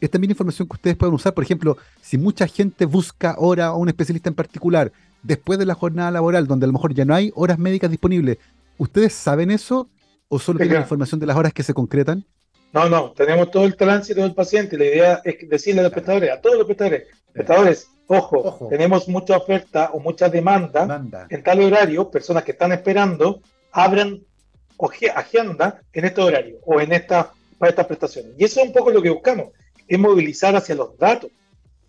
es 0.00 0.10
también 0.10 0.30
información 0.30 0.68
que 0.68 0.76
ustedes 0.76 0.96
pueden 0.96 1.14
usar. 1.14 1.34
Por 1.34 1.44
ejemplo, 1.44 1.76
si 2.00 2.18
mucha 2.18 2.46
gente 2.46 2.86
busca 2.86 3.36
hora 3.38 3.66
a 3.66 3.74
un 3.74 3.88
especialista 3.88 4.28
en 4.28 4.34
particular 4.34 4.92
después 5.22 5.58
de 5.58 5.66
la 5.66 5.74
jornada 5.74 6.10
laboral, 6.10 6.46
donde 6.46 6.64
a 6.64 6.68
lo 6.68 6.72
mejor 6.72 6.94
ya 6.94 7.04
no 7.04 7.14
hay 7.14 7.32
horas 7.34 7.58
médicas 7.58 7.90
disponibles, 7.90 8.38
¿ustedes 8.78 9.12
saben 9.12 9.50
eso 9.50 9.88
o 10.28 10.38
solo 10.38 10.58
tienen 10.58 10.80
información 10.80 11.20
de 11.20 11.26
las 11.26 11.36
horas 11.36 11.52
que 11.52 11.62
se 11.62 11.74
concretan? 11.74 12.24
No, 12.72 12.88
no, 12.88 13.12
tenemos 13.12 13.50
todo 13.50 13.64
el 13.64 13.76
tránsito 13.76 14.22
del 14.22 14.34
paciente. 14.34 14.78
La 14.78 14.84
idea 14.84 15.20
es 15.24 15.48
decirle 15.48 15.80
a 15.80 15.84
los 15.84 15.92
prestadores, 15.92 16.30
a 16.30 16.40
todos 16.40 16.56
los 16.56 16.66
prestadores, 16.66 17.06
prestadores, 17.32 17.88
Ojo, 18.08 18.68
tenemos 18.68 19.08
mucha 19.08 19.38
oferta 19.38 19.90
o 19.94 20.00
mucha 20.00 20.28
demanda, 20.28 21.02
en 21.30 21.42
tal 21.42 21.62
horario, 21.62 22.10
personas 22.10 22.44
que 22.44 22.52
están 22.52 22.72
esperando, 22.72 23.40
abren 23.70 24.26
agenda 25.14 25.80
en 25.92 26.04
este 26.04 26.20
horario 26.20 26.58
o 26.66 26.80
en 26.80 26.92
esta, 26.92 27.32
para 27.58 27.70
estas 27.70 27.86
prestaciones. 27.86 28.32
Y 28.36 28.44
eso 28.44 28.60
es 28.60 28.66
un 28.66 28.72
poco 28.72 28.90
lo 28.90 29.00
que 29.00 29.10
buscamos, 29.10 29.48
es 29.86 29.98
movilizar 29.98 30.54
hacia 30.56 30.74
los 30.74 30.98
datos 30.98 31.30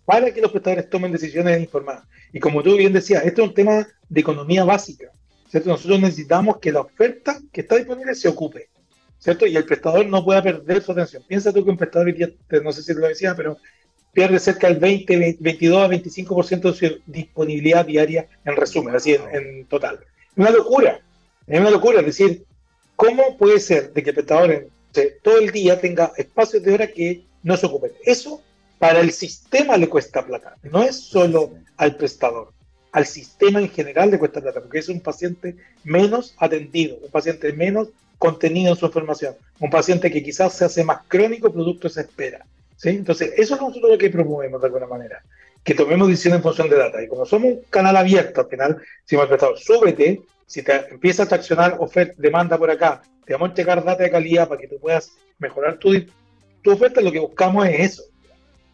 para 0.04 0.32
que 0.32 0.40
los 0.40 0.50
prestadores 0.50 0.90
tomen 0.90 1.12
decisiones 1.12 1.60
informadas. 1.60 2.04
Y 2.32 2.40
como 2.40 2.62
tú 2.62 2.76
bien 2.76 2.92
decías, 2.92 3.24
esto 3.24 3.42
es 3.42 3.48
un 3.48 3.54
tema 3.54 3.86
de 4.08 4.20
economía 4.20 4.64
básica. 4.64 5.10
¿cierto? 5.48 5.70
Nosotros 5.70 6.00
necesitamos 6.00 6.58
que 6.58 6.72
la 6.72 6.80
oferta 6.80 7.40
que 7.52 7.62
está 7.62 7.76
disponible 7.76 8.14
se 8.14 8.28
ocupe. 8.28 8.68
¿cierto? 9.18 9.46
Y 9.46 9.56
el 9.56 9.64
prestador 9.64 10.06
no 10.06 10.22
pueda 10.22 10.42
perder 10.42 10.82
su 10.82 10.92
atención. 10.92 11.22
Piensa 11.26 11.52
tú 11.52 11.64
que 11.64 11.70
un 11.70 11.78
prestador, 11.78 12.14
no 12.62 12.72
sé 12.72 12.82
si 12.82 12.92
lo 12.92 13.08
decía, 13.08 13.34
pero 13.34 13.56
pierde 14.12 14.38
cerca 14.38 14.68
del 14.68 14.78
20, 14.78 15.38
22 15.40 15.82
a 15.82 15.88
25% 15.88 16.60
de 16.60 16.72
su 16.74 17.02
disponibilidad 17.06 17.86
diaria 17.86 18.28
en 18.44 18.56
resumen, 18.56 18.94
así 18.94 19.14
en, 19.14 19.66
total. 19.66 20.00
Es 20.30 20.36
una 20.36 20.50
locura, 20.50 21.00
es 21.46 21.60
una 21.60 21.70
locura, 21.70 22.00
es 22.00 22.06
decir, 22.06 22.44
¿cómo 22.96 23.36
puede 23.38 23.58
ser 23.60 23.92
de 23.92 24.02
que 24.02 24.10
el 24.10 24.14
prestador 24.14 24.68
todo 25.22 25.38
el 25.38 25.50
día 25.50 25.80
tenga 25.80 26.12
espacios 26.16 26.62
de 26.62 26.74
hora 26.74 26.86
que 26.86 27.24
no 27.42 27.56
se 27.56 27.66
ocupen? 27.66 27.92
Eso 28.04 28.42
para 28.84 29.00
el 29.00 29.12
sistema 29.12 29.78
le 29.78 29.88
cuesta 29.88 30.26
plata, 30.26 30.58
no 30.64 30.82
es 30.82 30.96
solo 31.00 31.54
al 31.78 31.96
prestador, 31.96 32.52
al 32.92 33.06
sistema 33.06 33.58
en 33.58 33.70
general 33.70 34.10
le 34.10 34.18
cuesta 34.18 34.42
plata, 34.42 34.60
porque 34.60 34.80
es 34.80 34.90
un 34.90 35.00
paciente 35.00 35.56
menos 35.84 36.34
atendido, 36.36 36.98
un 37.00 37.10
paciente 37.10 37.50
menos 37.54 37.88
contenido 38.18 38.72
en 38.72 38.76
su 38.76 38.84
información, 38.84 39.36
un 39.58 39.70
paciente 39.70 40.10
que 40.10 40.22
quizás 40.22 40.52
se 40.52 40.66
hace 40.66 40.84
más 40.84 40.98
crónico 41.08 41.50
producto 41.50 41.88
de 41.88 41.92
esa 41.92 42.00
espera. 42.02 42.44
Entonces, 42.82 43.32
eso 43.38 43.54
es 43.54 43.60
nosotros 43.62 43.90
lo 43.90 43.96
que 43.96 44.10
promovemos 44.10 44.60
de 44.60 44.66
alguna 44.66 44.86
manera, 44.86 45.22
que 45.62 45.72
tomemos 45.72 46.06
decisiones 46.06 46.40
en 46.40 46.42
función 46.42 46.68
de 46.68 46.76
data. 46.76 47.02
Y 47.02 47.08
como 47.08 47.24
somos 47.24 47.52
un 47.52 47.60
canal 47.70 47.96
abierto, 47.96 48.42
al 48.42 48.48
final, 48.48 48.82
si 49.06 49.14
hemos 49.14 49.28
prestado, 49.28 49.56
súbete, 49.56 50.20
si 50.44 50.62
te 50.62 50.90
empiezas 50.90 51.32
a 51.32 51.36
accionar 51.36 51.78
oferta, 51.80 52.12
demanda 52.18 52.58
por 52.58 52.70
acá, 52.70 53.00
te 53.24 53.32
vamos 53.32 53.46
a 53.46 53.50
entregar 53.52 53.82
data 53.82 54.02
de 54.02 54.10
calidad 54.10 54.46
para 54.46 54.60
que 54.60 54.68
tú 54.68 54.78
puedas 54.78 55.12
mejorar 55.38 55.78
tu, 55.78 55.90
tu 56.60 56.70
oferta, 56.70 57.00
lo 57.00 57.10
que 57.10 57.20
buscamos 57.20 57.66
es 57.66 57.80
eso, 57.80 58.02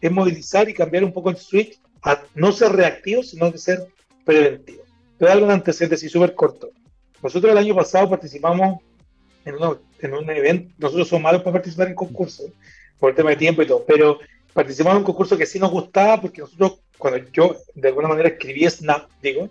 es 0.01 0.11
movilizar 0.11 0.67
y 0.67 0.73
cambiar 0.73 1.03
un 1.03 1.13
poco 1.13 1.29
el 1.29 1.37
switch 1.37 1.79
a 2.01 2.21
no 2.33 2.51
ser 2.51 2.71
reactivo, 2.71 3.23
sino 3.23 3.51
que 3.51 3.59
ser 3.59 3.87
preventivo. 4.25 4.83
Te 5.17 5.25
voy 5.25 5.31
a 5.31 5.35
dar 5.35 5.43
un 5.43 5.51
antecedente 5.51 5.95
así 5.95 6.09
súper 6.09 6.33
corto. 6.33 6.71
Nosotros 7.21 7.51
el 7.51 7.57
año 7.57 7.75
pasado 7.75 8.09
participamos 8.09 8.79
en, 9.45 9.55
en 9.99 10.13
un 10.13 10.29
evento, 10.29 10.73
nosotros 10.79 11.07
somos 11.07 11.23
malos 11.23 11.43
para 11.43 11.53
participar 11.53 11.87
en 11.87 11.95
concursos, 11.95 12.47
por 12.99 13.11
el 13.11 13.15
tema 13.15 13.29
de 13.31 13.35
tiempo 13.35 13.61
y 13.61 13.67
todo, 13.67 13.83
pero 13.87 14.19
participamos 14.53 14.95
en 14.95 14.99
un 14.99 15.05
concurso 15.05 15.37
que 15.37 15.45
sí 15.45 15.59
nos 15.59 15.71
gustaba 15.71 16.19
porque 16.19 16.41
nosotros, 16.41 16.79
cuando 16.97 17.19
yo 17.31 17.57
de 17.75 17.87
alguna 17.87 18.07
manera 18.07 18.29
escribí 18.29 18.67
Snap, 18.69 19.09
digo, 19.21 19.49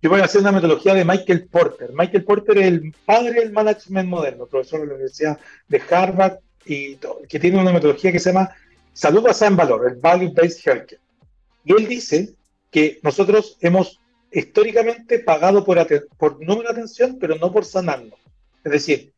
yo 0.00 0.10
voy 0.10 0.20
a 0.20 0.24
hacer 0.24 0.42
una 0.42 0.52
metodología 0.52 0.94
de 0.94 1.04
Michael 1.04 1.48
Porter. 1.48 1.90
Michael 1.92 2.24
Porter 2.24 2.58
es 2.58 2.66
el 2.66 2.94
padre 3.04 3.40
del 3.40 3.52
management 3.52 4.08
moderno, 4.08 4.46
profesor 4.46 4.80
de 4.80 4.86
la 4.86 4.94
Universidad 4.94 5.38
de 5.68 5.82
Harvard, 5.90 6.38
y 6.64 6.96
todo, 6.96 7.20
que 7.28 7.40
tiene 7.40 7.58
una 7.58 7.72
metodología 7.72 8.12
que 8.12 8.20
se 8.20 8.30
llama 8.30 8.50
Salud 8.98 9.22
basada 9.22 9.52
en 9.52 9.56
valor, 9.56 9.88
el 9.88 9.94
Value 10.00 10.32
Based 10.34 10.58
Healthcare. 10.66 11.00
Y 11.64 11.72
él 11.72 11.86
dice 11.86 12.34
que 12.68 12.98
nosotros 13.04 13.56
hemos 13.60 14.00
históricamente 14.32 15.20
pagado 15.20 15.64
por, 15.64 15.78
por 16.16 16.40
número 16.40 16.64
de 16.64 16.70
atención, 16.70 17.16
pero 17.20 17.36
no 17.36 17.52
por 17.52 17.64
sanarnos. 17.64 18.18
Es 18.64 18.72
decir, 18.72 19.12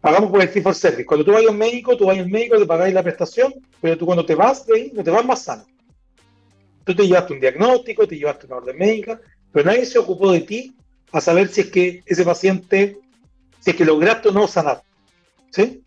pagamos 0.00 0.30
por 0.30 0.40
el 0.40 0.48
fee 0.48 0.62
for 0.62 0.74
service. 0.74 1.04
Cuando 1.04 1.26
tú 1.26 1.32
vas 1.32 1.44
a 1.44 1.50
un 1.50 1.58
médico, 1.58 1.94
tú 1.94 2.06
vas 2.06 2.16
al 2.16 2.30
médico, 2.30 2.56
te 2.56 2.64
pagáis 2.64 2.94
la 2.94 3.02
prestación, 3.02 3.52
pero 3.82 3.98
tú 3.98 4.06
cuando 4.06 4.24
te 4.24 4.34
vas 4.34 4.64
de 4.64 4.74
ahí, 4.74 4.92
no 4.94 5.04
te 5.04 5.10
vas 5.10 5.26
más 5.26 5.42
sano. 5.42 5.66
Tú 6.82 6.96
te 6.96 7.06
llevaste 7.06 7.34
un 7.34 7.40
diagnóstico, 7.40 8.08
te 8.08 8.16
llevaste 8.16 8.46
una 8.46 8.56
orden 8.56 8.78
médica, 8.78 9.20
pero 9.52 9.66
nadie 9.66 9.84
se 9.84 9.98
ocupó 9.98 10.32
de 10.32 10.40
ti 10.40 10.74
a 11.12 11.20
saber 11.20 11.48
si 11.48 11.60
es 11.60 11.66
que 11.66 12.02
ese 12.06 12.24
paciente, 12.24 12.96
si 13.60 13.72
es 13.72 13.76
que 13.76 13.84
lograste 13.84 14.30
o 14.30 14.32
no 14.32 14.48
sanar. 14.48 14.80
¿Sí? 15.50 15.82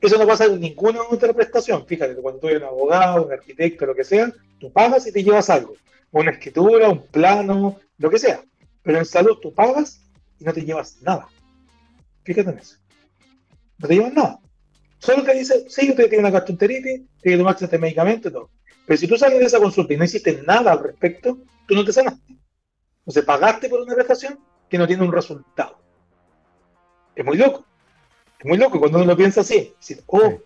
Eso 0.00 0.18
no 0.18 0.26
pasa 0.26 0.46
en 0.46 0.60
ninguna 0.60 1.00
otra 1.02 1.32
prestación. 1.32 1.86
Fíjate, 1.86 2.14
cuando 2.16 2.40
tú 2.40 2.48
eres 2.48 2.62
un 2.62 2.68
abogado, 2.68 3.26
un 3.26 3.32
arquitecto, 3.32 3.86
lo 3.86 3.94
que 3.94 4.04
sea, 4.04 4.32
tú 4.58 4.72
pagas 4.72 5.06
y 5.06 5.12
te 5.12 5.22
llevas 5.22 5.50
algo. 5.50 5.74
Una 6.10 6.30
escritura, 6.30 6.88
un 6.88 7.06
plano, 7.06 7.78
lo 7.98 8.10
que 8.10 8.18
sea. 8.18 8.42
Pero 8.82 8.98
en 8.98 9.04
salud 9.04 9.38
tú 9.40 9.52
pagas 9.52 10.00
y 10.38 10.44
no 10.44 10.52
te 10.52 10.64
llevas 10.64 11.00
nada. 11.02 11.28
Fíjate 12.24 12.50
en 12.50 12.58
eso 12.58 12.80
no 13.80 13.88
te 13.88 13.94
llevan 13.94 14.14
nada. 14.14 14.38
Solo 14.98 15.24
te 15.24 15.34
dice, 15.34 15.64
sí, 15.68 15.90
usted 15.90 16.08
tiene 16.08 16.18
una 16.18 16.30
gastroenteritis, 16.30 16.82
tiene 16.82 17.08
que 17.22 17.38
tomarse 17.38 17.64
este 17.64 17.78
medicamento 17.78 18.28
y 18.28 18.32
todo. 18.32 18.50
Pero 18.86 18.98
si 18.98 19.06
tú 19.06 19.16
sales 19.16 19.38
de 19.38 19.46
esa 19.46 19.58
consulta 19.58 19.94
y 19.94 19.96
no 19.96 20.04
hiciste 20.04 20.42
nada 20.46 20.72
al 20.72 20.82
respecto, 20.82 21.38
tú 21.66 21.74
no 21.74 21.84
te 21.84 21.92
sanaste. 21.92 22.36
Entonces 22.98 23.24
pagaste 23.24 23.68
por 23.68 23.80
una 23.80 23.94
prestación 23.94 24.38
que 24.68 24.76
no 24.76 24.86
tiene 24.86 25.02
un 25.02 25.12
resultado. 25.12 25.80
Es 27.14 27.24
muy 27.24 27.38
loco. 27.38 27.64
Es 28.40 28.46
muy 28.46 28.56
loco 28.56 28.80
cuando 28.80 28.98
uno 28.98 29.06
lo 29.06 29.16
piensa 29.16 29.42
así. 29.42 29.74
Decir, 29.78 30.02
oh, 30.06 30.40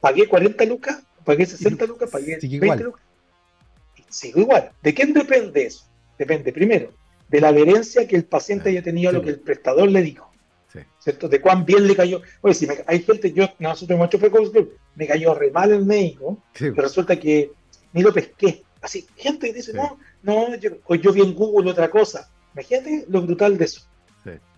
pagué 0.00 0.28
40 0.28 0.64
lucas, 0.66 1.02
pagué 1.24 1.44
60 1.44 1.84
lucas, 1.86 2.08
pagué 2.10 2.38
20 2.40 2.84
lucas. 2.84 3.02
sigo 4.08 4.40
igual. 4.40 4.70
¿De 4.82 4.94
quién 4.94 5.12
depende 5.12 5.66
eso? 5.66 5.84
Depende, 6.16 6.52
primero, 6.52 6.92
de 7.28 7.40
la 7.40 7.48
adherencia 7.48 8.06
que 8.06 8.14
el 8.14 8.24
paciente 8.24 8.70
haya 8.70 8.82
tenido 8.82 9.10
a 9.10 9.12
lo 9.12 9.22
que 9.22 9.30
el 9.30 9.40
prestador 9.40 9.90
le 9.90 10.02
dijo. 10.02 10.30
¿Cierto? 11.00 11.28
De 11.28 11.40
cuán 11.40 11.64
bien 11.64 11.88
le 11.88 11.96
cayó. 11.96 12.22
Oye, 12.40 12.54
si 12.54 12.68
hay 12.86 13.02
gente, 13.02 13.32
yo, 13.32 13.48
nosotros 13.58 13.96
hemos 13.96 14.08
hecho 14.08 14.18
focus 14.18 14.52
me 14.94 15.06
cayó 15.06 15.34
re 15.34 15.50
mal 15.50 15.72
el 15.72 15.84
médico, 15.84 16.38
pero 16.56 16.74
resulta 16.74 17.18
que 17.18 17.50
ni 17.92 18.02
lo 18.02 18.12
pesqué. 18.12 18.62
Así, 18.80 19.06
gente 19.16 19.48
que 19.48 19.54
dice, 19.54 19.72
no, 19.72 19.98
no, 20.22 20.54
yo, 20.56 20.70
o 20.84 20.94
yo 20.94 21.12
vi 21.12 21.22
en 21.22 21.34
Google 21.34 21.70
otra 21.70 21.90
cosa. 21.90 22.30
Imagínate 22.54 23.06
lo 23.08 23.22
brutal 23.22 23.58
de 23.58 23.64
eso. 23.64 23.82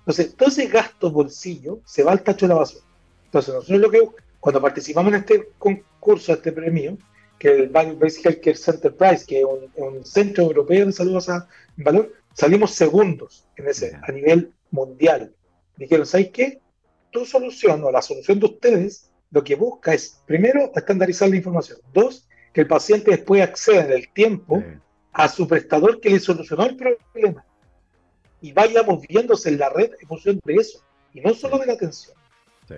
Entonces, 0.01 0.35
todo 0.35 0.49
ese 0.49 0.67
gasto 0.67 1.11
bolsillo 1.11 1.81
se 1.85 2.03
va 2.03 2.13
al 2.13 2.23
tacho 2.23 2.47
de 2.47 2.55
la 2.55 2.61
basura. 2.61 2.85
Entonces, 3.27 3.55
nosotros 3.55 3.81
lo 3.81 3.91
que, 3.91 4.01
cuando 4.41 4.61
participamos 4.61 5.13
en 5.13 5.21
este 5.21 5.51
concurso, 5.59 6.33
este 6.33 6.53
premio, 6.53 6.99
que 7.39 7.49
el 7.51 7.69
Value 7.69 7.97
Based 7.99 8.25
Healthcare 8.25 8.57
Center 8.57 8.95
Prize, 8.95 9.25
que 9.27 9.41
es 9.41 9.47
un, 9.77 10.05
centro 10.05 10.45
europeo 10.45 10.87
de 10.87 10.93
salud 10.93 11.15
basada 11.15 11.49
en 11.77 11.85
valor, 11.85 12.13
salimos 12.35 12.73
segundos 12.73 13.47
en 13.57 13.69
ese, 13.69 13.99
a 14.03 14.13
nivel 14.13 14.53
mundial 14.71 15.35
dijeron, 15.81 16.07
¿sabes 16.07 16.31
qué? 16.31 16.61
Tu 17.11 17.25
solución 17.25 17.83
o 17.85 17.91
la 17.91 18.03
solución 18.03 18.39
de 18.39 18.47
ustedes 18.47 19.11
lo 19.31 19.43
que 19.43 19.55
busca 19.55 19.95
es, 19.95 20.23
primero, 20.27 20.71
estandarizar 20.75 21.29
la 21.29 21.37
información. 21.37 21.79
Dos, 21.93 22.29
que 22.53 22.63
el 22.63 22.67
paciente 22.67 23.13
después 23.13 23.43
acceda 23.43 23.85
en 23.85 23.93
el 23.93 24.13
tiempo 24.13 24.63
a 25.13 25.29
su 25.29 25.47
prestador 25.47 26.01
que 26.01 26.11
le 26.11 26.21
solucionó 26.21 26.67
el 26.67 26.77
problema. 26.77 27.45
Y 28.41 28.53
vaya 28.53 28.83
moviéndose 28.83 29.51
en 29.51 29.59
la 29.59 29.69
red 29.69 29.91
en 30.01 30.09
función 30.09 30.41
de 30.45 30.55
eso, 30.55 30.81
y 31.13 31.21
no 31.21 31.35
solo 31.35 31.59
de 31.59 31.67
la 31.67 31.75
atención. 31.75 32.17
Sí. 32.69 32.75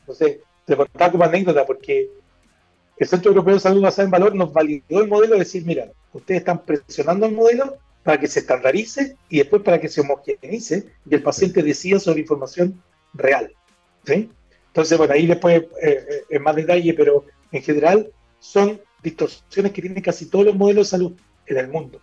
Entonces, 0.00 0.38
te 0.64 0.76
contaba 0.76 1.12
como 1.12 1.24
anécdota 1.24 1.64
porque 1.64 2.10
el 2.98 3.08
Centro 3.08 3.30
Europeo 3.30 3.54
de 3.54 3.60
Salud 3.60 3.82
Basada 3.82 4.04
en 4.04 4.10
Valor 4.10 4.34
nos 4.34 4.52
validó 4.52 5.00
el 5.00 5.08
modelo 5.08 5.34
de 5.34 5.40
decir, 5.40 5.64
mira, 5.64 5.90
ustedes 6.12 6.40
están 6.40 6.64
presionando 6.64 7.26
el 7.26 7.32
modelo 7.32 7.78
para 8.02 8.18
que 8.18 8.26
se 8.26 8.40
estandarice 8.40 9.16
y 9.28 9.38
después 9.38 9.62
para 9.62 9.80
que 9.80 9.88
se 9.88 10.00
homogeneice 10.00 10.86
y 11.08 11.14
el 11.14 11.22
paciente 11.22 11.62
decida 11.62 11.98
sobre 11.98 12.20
información 12.20 12.82
real. 13.14 13.52
¿sí? 14.04 14.30
Entonces, 14.68 14.98
bueno, 14.98 15.14
ahí 15.14 15.26
después 15.26 15.62
eh, 15.62 15.68
eh, 15.82 16.24
en 16.28 16.42
más 16.42 16.56
detalle, 16.56 16.92
pero 16.94 17.24
en 17.52 17.62
general 17.62 18.10
son 18.40 18.80
distorsiones 19.02 19.72
que 19.72 19.82
tienen 19.82 20.02
casi 20.02 20.26
todos 20.26 20.46
los 20.46 20.56
modelos 20.56 20.86
de 20.86 20.90
salud 20.90 21.12
en 21.46 21.56
el 21.56 21.68
mundo. 21.68 22.00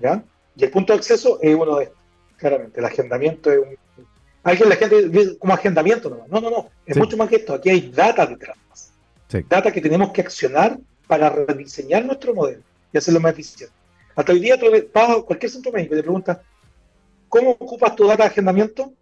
¿ya? 0.00 0.24
Y 0.56 0.64
el 0.64 0.70
punto 0.70 0.92
de 0.92 0.98
acceso 0.98 1.38
es 1.40 1.54
uno 1.54 1.76
de 1.76 1.84
estos, 1.84 2.03
claramente. 2.36 2.80
El 2.80 2.86
agendamiento 2.86 3.50
es 3.50 3.58
un... 3.58 3.76
Alguien 4.42 4.68
la 4.68 4.76
gente 4.76 5.08
ve 5.08 5.38
como 5.38 5.54
agendamiento, 5.54 6.10
no, 6.10 6.26
no, 6.28 6.40
no, 6.40 6.50
no. 6.50 6.70
es 6.84 6.96
mucho 6.98 7.16
más 7.16 7.28
que 7.28 7.36
esto. 7.36 7.54
Aquí 7.54 7.70
hay 7.70 7.90
data 7.90 8.26
detrás. 8.26 8.58
Data 9.48 9.72
que 9.72 9.80
tenemos 9.80 10.12
que 10.12 10.20
accionar 10.20 10.78
para 11.06 11.30
rediseñar 11.30 12.04
nuestro 12.04 12.34
modelo 12.34 12.62
y 12.92 12.98
hacerlo 12.98 13.20
más 13.20 13.32
eficiente. 13.32 13.74
Hasta 14.14 14.32
hoy 14.32 14.40
día 14.40 14.58
tú 14.58 14.66
vas 14.92 15.10
a 15.10 15.22
cualquier 15.22 15.50
centro 15.50 15.72
médico 15.72 15.94
y 15.94 15.98
te 15.98 16.02
preguntas, 16.02 16.38
¿cómo 17.28 17.50
ocupas 17.50 17.96
tu 17.96 18.06
data 18.06 18.24
de 18.24 18.28
agendamiento? 18.28 18.92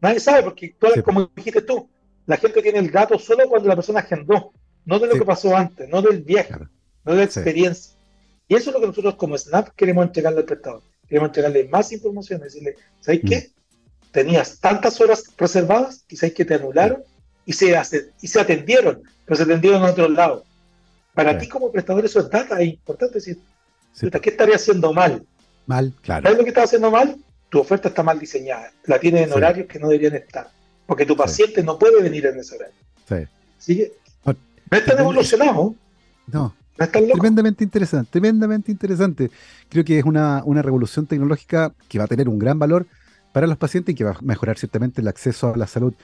Nadie 0.00 0.20
sabe, 0.20 0.42
porque 0.44 0.74
como 1.04 1.28
dijiste 1.34 1.62
tú, 1.62 1.88
la 2.26 2.36
gente 2.36 2.62
tiene 2.62 2.78
el 2.78 2.90
dato 2.90 3.18
solo 3.18 3.48
cuando 3.48 3.68
la 3.68 3.74
persona 3.74 4.00
agendó, 4.00 4.52
no 4.84 4.98
de 4.98 5.08
lo 5.08 5.14
que 5.14 5.24
pasó 5.24 5.56
antes, 5.56 5.88
no 5.88 6.00
del 6.00 6.22
viaje, 6.22 6.54
no 7.04 7.12
de 7.12 7.18
la 7.18 7.24
experiencia. 7.24 7.94
Y 8.46 8.54
eso 8.54 8.70
es 8.70 8.74
lo 8.74 8.80
que 8.80 8.86
nosotros 8.86 9.16
como 9.16 9.36
Snap 9.36 9.70
queremos 9.76 10.06
entregarle 10.06 10.40
al 10.40 10.46
prestador. 10.46 10.82
Queremos 11.08 11.28
entregarle 11.28 11.68
más 11.68 11.92
información, 11.92 12.40
decirle, 12.40 12.76
¿sabes 13.00 13.20
qué? 13.26 13.36
Mm. 13.36 14.10
Tenías 14.12 14.58
tantas 14.58 15.00
horas 15.00 15.24
reservadas 15.36 16.04
y 16.08 16.16
sabes 16.16 16.34
que 16.34 16.44
te 16.44 16.54
anularon 16.54 17.02
y 17.44 17.52
se, 17.52 17.74
y 18.20 18.28
se 18.28 18.40
atendieron, 18.40 19.02
pero 19.24 19.36
se 19.36 19.42
atendieron 19.42 19.82
en 19.82 19.88
otro 19.88 20.08
lado. 20.08 20.44
Para 21.14 21.36
ti 21.36 21.48
como 21.48 21.72
prestador 21.72 22.04
eso 22.04 22.20
es 22.20 22.30
data, 22.30 22.60
es 22.60 22.68
importante 22.68 23.14
decir, 23.14 23.38
¿qué 24.22 24.30
estaría 24.30 24.56
haciendo 24.56 24.92
mal? 24.92 25.26
Mal, 25.66 25.92
claro. 26.02 26.22
¿Sabes 26.22 26.38
lo 26.38 26.44
que 26.44 26.50
está 26.50 26.62
haciendo 26.62 26.90
mal? 26.90 27.16
Tu 27.48 27.58
oferta 27.58 27.88
está 27.88 28.02
mal 28.02 28.18
diseñada, 28.18 28.70
la 28.84 29.00
tienes 29.00 29.26
en 29.26 29.32
horarios 29.32 29.66
que 29.66 29.78
no 29.78 29.88
deberían 29.88 30.14
estar, 30.14 30.50
porque 30.86 31.06
tu 31.06 31.16
paciente 31.16 31.62
no 31.62 31.78
puede 31.78 32.02
venir 32.02 32.26
en 32.26 32.38
ese 32.38 32.56
horario. 32.56 32.74
Sí. 33.08 33.16
¿Sigue? 33.58 33.92
No, 34.24 34.36
están 34.70 34.98
evolucionados. 34.98 35.72
No, 36.26 36.54
Tremendamente 36.78 37.64
interesante, 37.64 38.10
tremendamente 38.12 38.70
interesante. 38.70 39.30
Creo 39.68 39.84
que 39.84 39.98
es 39.98 40.04
una, 40.04 40.42
una, 40.44 40.62
revolución 40.62 41.06
tecnológica 41.06 41.72
que 41.88 41.98
va 41.98 42.04
a 42.04 42.08
tener 42.08 42.28
un 42.28 42.38
gran 42.38 42.58
valor 42.58 42.86
para 43.32 43.46
los 43.46 43.56
pacientes 43.56 43.92
y 43.92 43.96
que 43.96 44.04
va 44.04 44.12
a 44.12 44.18
mejorar 44.22 44.58
ciertamente 44.58 45.00
el 45.00 45.08
acceso 45.08 45.52
a 45.52 45.56
la 45.56 45.66
salud 45.66 45.94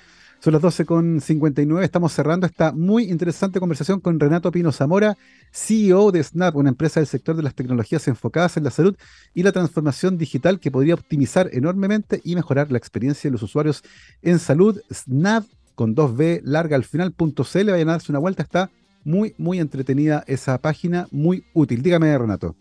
son 0.44 0.52
las 0.52 0.60
12.59, 0.60 1.82
estamos 1.82 2.12
cerrando 2.12 2.46
esta 2.46 2.72
muy 2.72 3.04
interesante 3.04 3.60
conversación 3.60 3.98
con 4.00 4.20
Renato 4.20 4.52
Pino 4.52 4.72
Zamora, 4.72 5.16
CEO 5.50 6.12
de 6.12 6.22
Snap, 6.22 6.54
una 6.56 6.68
empresa 6.68 7.00
del 7.00 7.06
sector 7.06 7.34
de 7.34 7.42
las 7.42 7.54
tecnologías 7.54 8.06
enfocadas 8.08 8.58
en 8.58 8.64
la 8.64 8.70
salud 8.70 8.94
y 9.32 9.42
la 9.42 9.52
transformación 9.52 10.18
digital 10.18 10.60
que 10.60 10.70
podría 10.70 10.92
optimizar 10.92 11.48
enormemente 11.54 12.20
y 12.24 12.34
mejorar 12.34 12.70
la 12.70 12.76
experiencia 12.76 13.30
de 13.30 13.32
los 13.32 13.42
usuarios 13.42 13.82
en 14.20 14.38
salud. 14.38 14.78
Snap 14.92 15.44
con 15.74 15.96
2B 15.96 16.42
larga 16.44 16.76
al 16.76 16.84
final.cl, 16.84 17.70
vayan 17.70 17.88
a 17.88 17.92
darse 17.92 18.12
una 18.12 18.18
vuelta, 18.18 18.42
está 18.42 18.70
muy, 19.04 19.34
muy 19.38 19.60
entretenida 19.60 20.24
esa 20.26 20.58
página, 20.58 21.06
muy 21.10 21.44
útil. 21.52 21.82
Dígame, 21.82 22.16
Renato. 22.16 22.56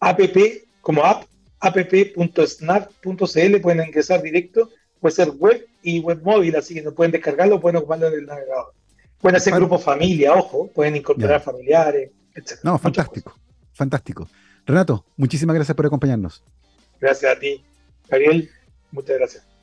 App 0.00 0.20
como 0.80 1.04
app, 1.04 1.24
app.snap.cl, 1.60 3.60
pueden 3.60 3.86
ingresar 3.86 4.22
directo 4.22 4.70
puede 5.04 5.16
ser 5.16 5.32
web 5.32 5.68
y 5.82 6.00
web 6.00 6.22
móvil, 6.22 6.56
así 6.56 6.72
que 6.72 6.80
no 6.80 6.94
pueden 6.94 7.12
descargarlo, 7.12 7.60
pueden 7.60 7.76
ocuparlo 7.76 8.08
en 8.08 8.14
el 8.14 8.24
navegador. 8.24 8.72
Pueden 9.20 9.36
hacer 9.36 9.52
grupos 9.52 9.84
familia, 9.84 10.32
ojo, 10.32 10.70
pueden 10.72 10.96
incorporar 10.96 11.42
familiares, 11.42 12.10
etc. 12.34 12.60
No, 12.62 12.78
fantástico, 12.78 13.38
fantástico. 13.74 14.26
Renato, 14.64 15.04
muchísimas 15.18 15.56
gracias 15.56 15.76
por 15.76 15.84
acompañarnos. 15.84 16.42
Gracias 16.98 17.36
a 17.36 17.38
ti, 17.38 17.62
Gabriel, 18.08 18.48
muchas 18.92 19.18
gracias. 19.18 19.53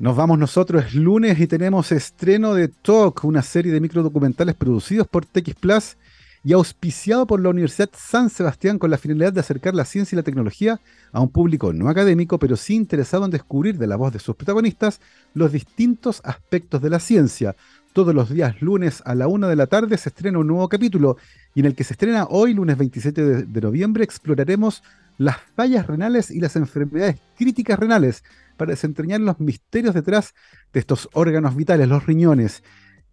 Nos 0.00 0.14
vamos 0.14 0.38
nosotros, 0.38 0.84
es 0.84 0.94
lunes 0.94 1.40
y 1.40 1.48
tenemos 1.48 1.90
estreno 1.90 2.54
de 2.54 2.68
Talk, 2.68 3.24
una 3.24 3.42
serie 3.42 3.72
de 3.72 3.80
microdocumentales 3.80 4.54
producidos 4.54 5.08
por 5.08 5.26
TX 5.26 5.56
Plus 5.56 5.96
y 6.44 6.52
auspiciado 6.52 7.26
por 7.26 7.40
la 7.40 7.48
Universidad 7.48 7.90
San 7.92 8.30
Sebastián 8.30 8.78
con 8.78 8.92
la 8.92 8.96
finalidad 8.96 9.32
de 9.32 9.40
acercar 9.40 9.74
la 9.74 9.84
ciencia 9.84 10.14
y 10.14 10.18
la 10.18 10.22
tecnología 10.22 10.80
a 11.10 11.20
un 11.20 11.30
público 11.30 11.72
no 11.72 11.88
académico, 11.88 12.38
pero 12.38 12.54
sí 12.54 12.76
interesado 12.76 13.24
en 13.24 13.32
descubrir 13.32 13.76
de 13.76 13.88
la 13.88 13.96
voz 13.96 14.12
de 14.12 14.20
sus 14.20 14.36
protagonistas 14.36 15.00
los 15.34 15.50
distintos 15.50 16.20
aspectos 16.22 16.80
de 16.80 16.90
la 16.90 17.00
ciencia. 17.00 17.56
Todos 17.92 18.14
los 18.14 18.30
días 18.30 18.62
lunes 18.62 19.02
a 19.04 19.16
la 19.16 19.26
una 19.26 19.48
de 19.48 19.56
la 19.56 19.66
tarde 19.66 19.98
se 19.98 20.10
estrena 20.10 20.38
un 20.38 20.46
nuevo 20.46 20.68
capítulo 20.68 21.16
y 21.56 21.60
en 21.60 21.66
el 21.66 21.74
que 21.74 21.82
se 21.82 21.94
estrena 21.94 22.28
hoy, 22.30 22.54
lunes 22.54 22.78
27 22.78 23.24
de, 23.24 23.42
de 23.42 23.60
noviembre, 23.60 24.04
exploraremos 24.04 24.84
las 25.16 25.38
fallas 25.56 25.88
renales 25.88 26.30
y 26.30 26.38
las 26.38 26.54
enfermedades 26.54 27.16
críticas 27.36 27.80
renales 27.80 28.22
para 28.58 28.72
desentrañar 28.72 29.22
los 29.22 29.40
misterios 29.40 29.94
detrás 29.94 30.34
de 30.74 30.80
estos 30.80 31.08
órganos 31.14 31.56
vitales, 31.56 31.88
los 31.88 32.04
riñones. 32.04 32.62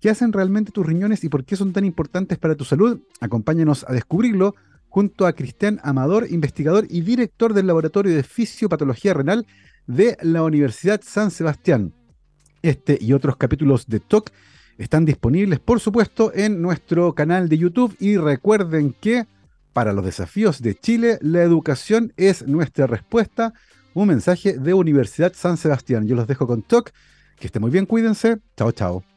¿Qué 0.01 0.09
hacen 0.09 0.33
realmente 0.33 0.73
tus 0.73 0.85
riñones 0.85 1.23
y 1.23 1.29
por 1.29 1.45
qué 1.45 1.55
son 1.55 1.71
tan 1.71 1.85
importantes 1.85 2.37
para 2.37 2.55
tu 2.55 2.65
salud? 2.65 2.99
Acompáñanos 3.21 3.85
a 3.87 3.93
descubrirlo 3.93 4.55
junto 4.89 5.25
a 5.25 5.33
Cristian 5.33 5.79
Amador, 5.83 6.27
investigador 6.29 6.85
y 6.89 6.99
director 6.99 7.53
del 7.53 7.67
Laboratorio 7.67 8.13
de 8.13 8.23
Fisiopatología 8.23 9.13
Renal 9.13 9.47
de 9.87 10.17
la 10.21 10.43
Universidad 10.43 10.99
San 11.01 11.31
Sebastián. 11.31 11.93
Este 12.61 12.97
y 12.99 13.13
otros 13.13 13.37
capítulos 13.37 13.87
de 13.87 14.01
TOC 14.01 14.31
están 14.77 15.05
disponibles, 15.05 15.59
por 15.59 15.79
supuesto, 15.79 16.33
en 16.33 16.61
nuestro 16.61 17.13
canal 17.13 17.47
de 17.47 17.57
YouTube 17.57 17.95
y 17.99 18.17
recuerden 18.17 18.93
que 18.99 19.25
para 19.75 19.91
los 19.91 20.05
desafíos 20.05 20.61
de 20.61 20.73
Chile, 20.73 21.17
la 21.19 21.43
educación 21.43 22.13
es 22.15 22.47
nuestra 22.47 22.87
respuesta. 22.87 23.53
Un 23.95 24.09
mensaje 24.09 24.57
de 24.57 24.73
Universidad 24.73 25.31
San 25.33 25.55
Sebastián. 25.55 26.05
Yo 26.05 26.17
los 26.17 26.27
dejo 26.27 26.45
con 26.45 26.61
TOC. 26.61 26.91
Que 27.39 27.47
esté 27.47 27.61
muy 27.61 27.71
bien, 27.71 27.85
cuídense. 27.85 28.39
Chao, 28.57 28.73
chao. 28.73 29.14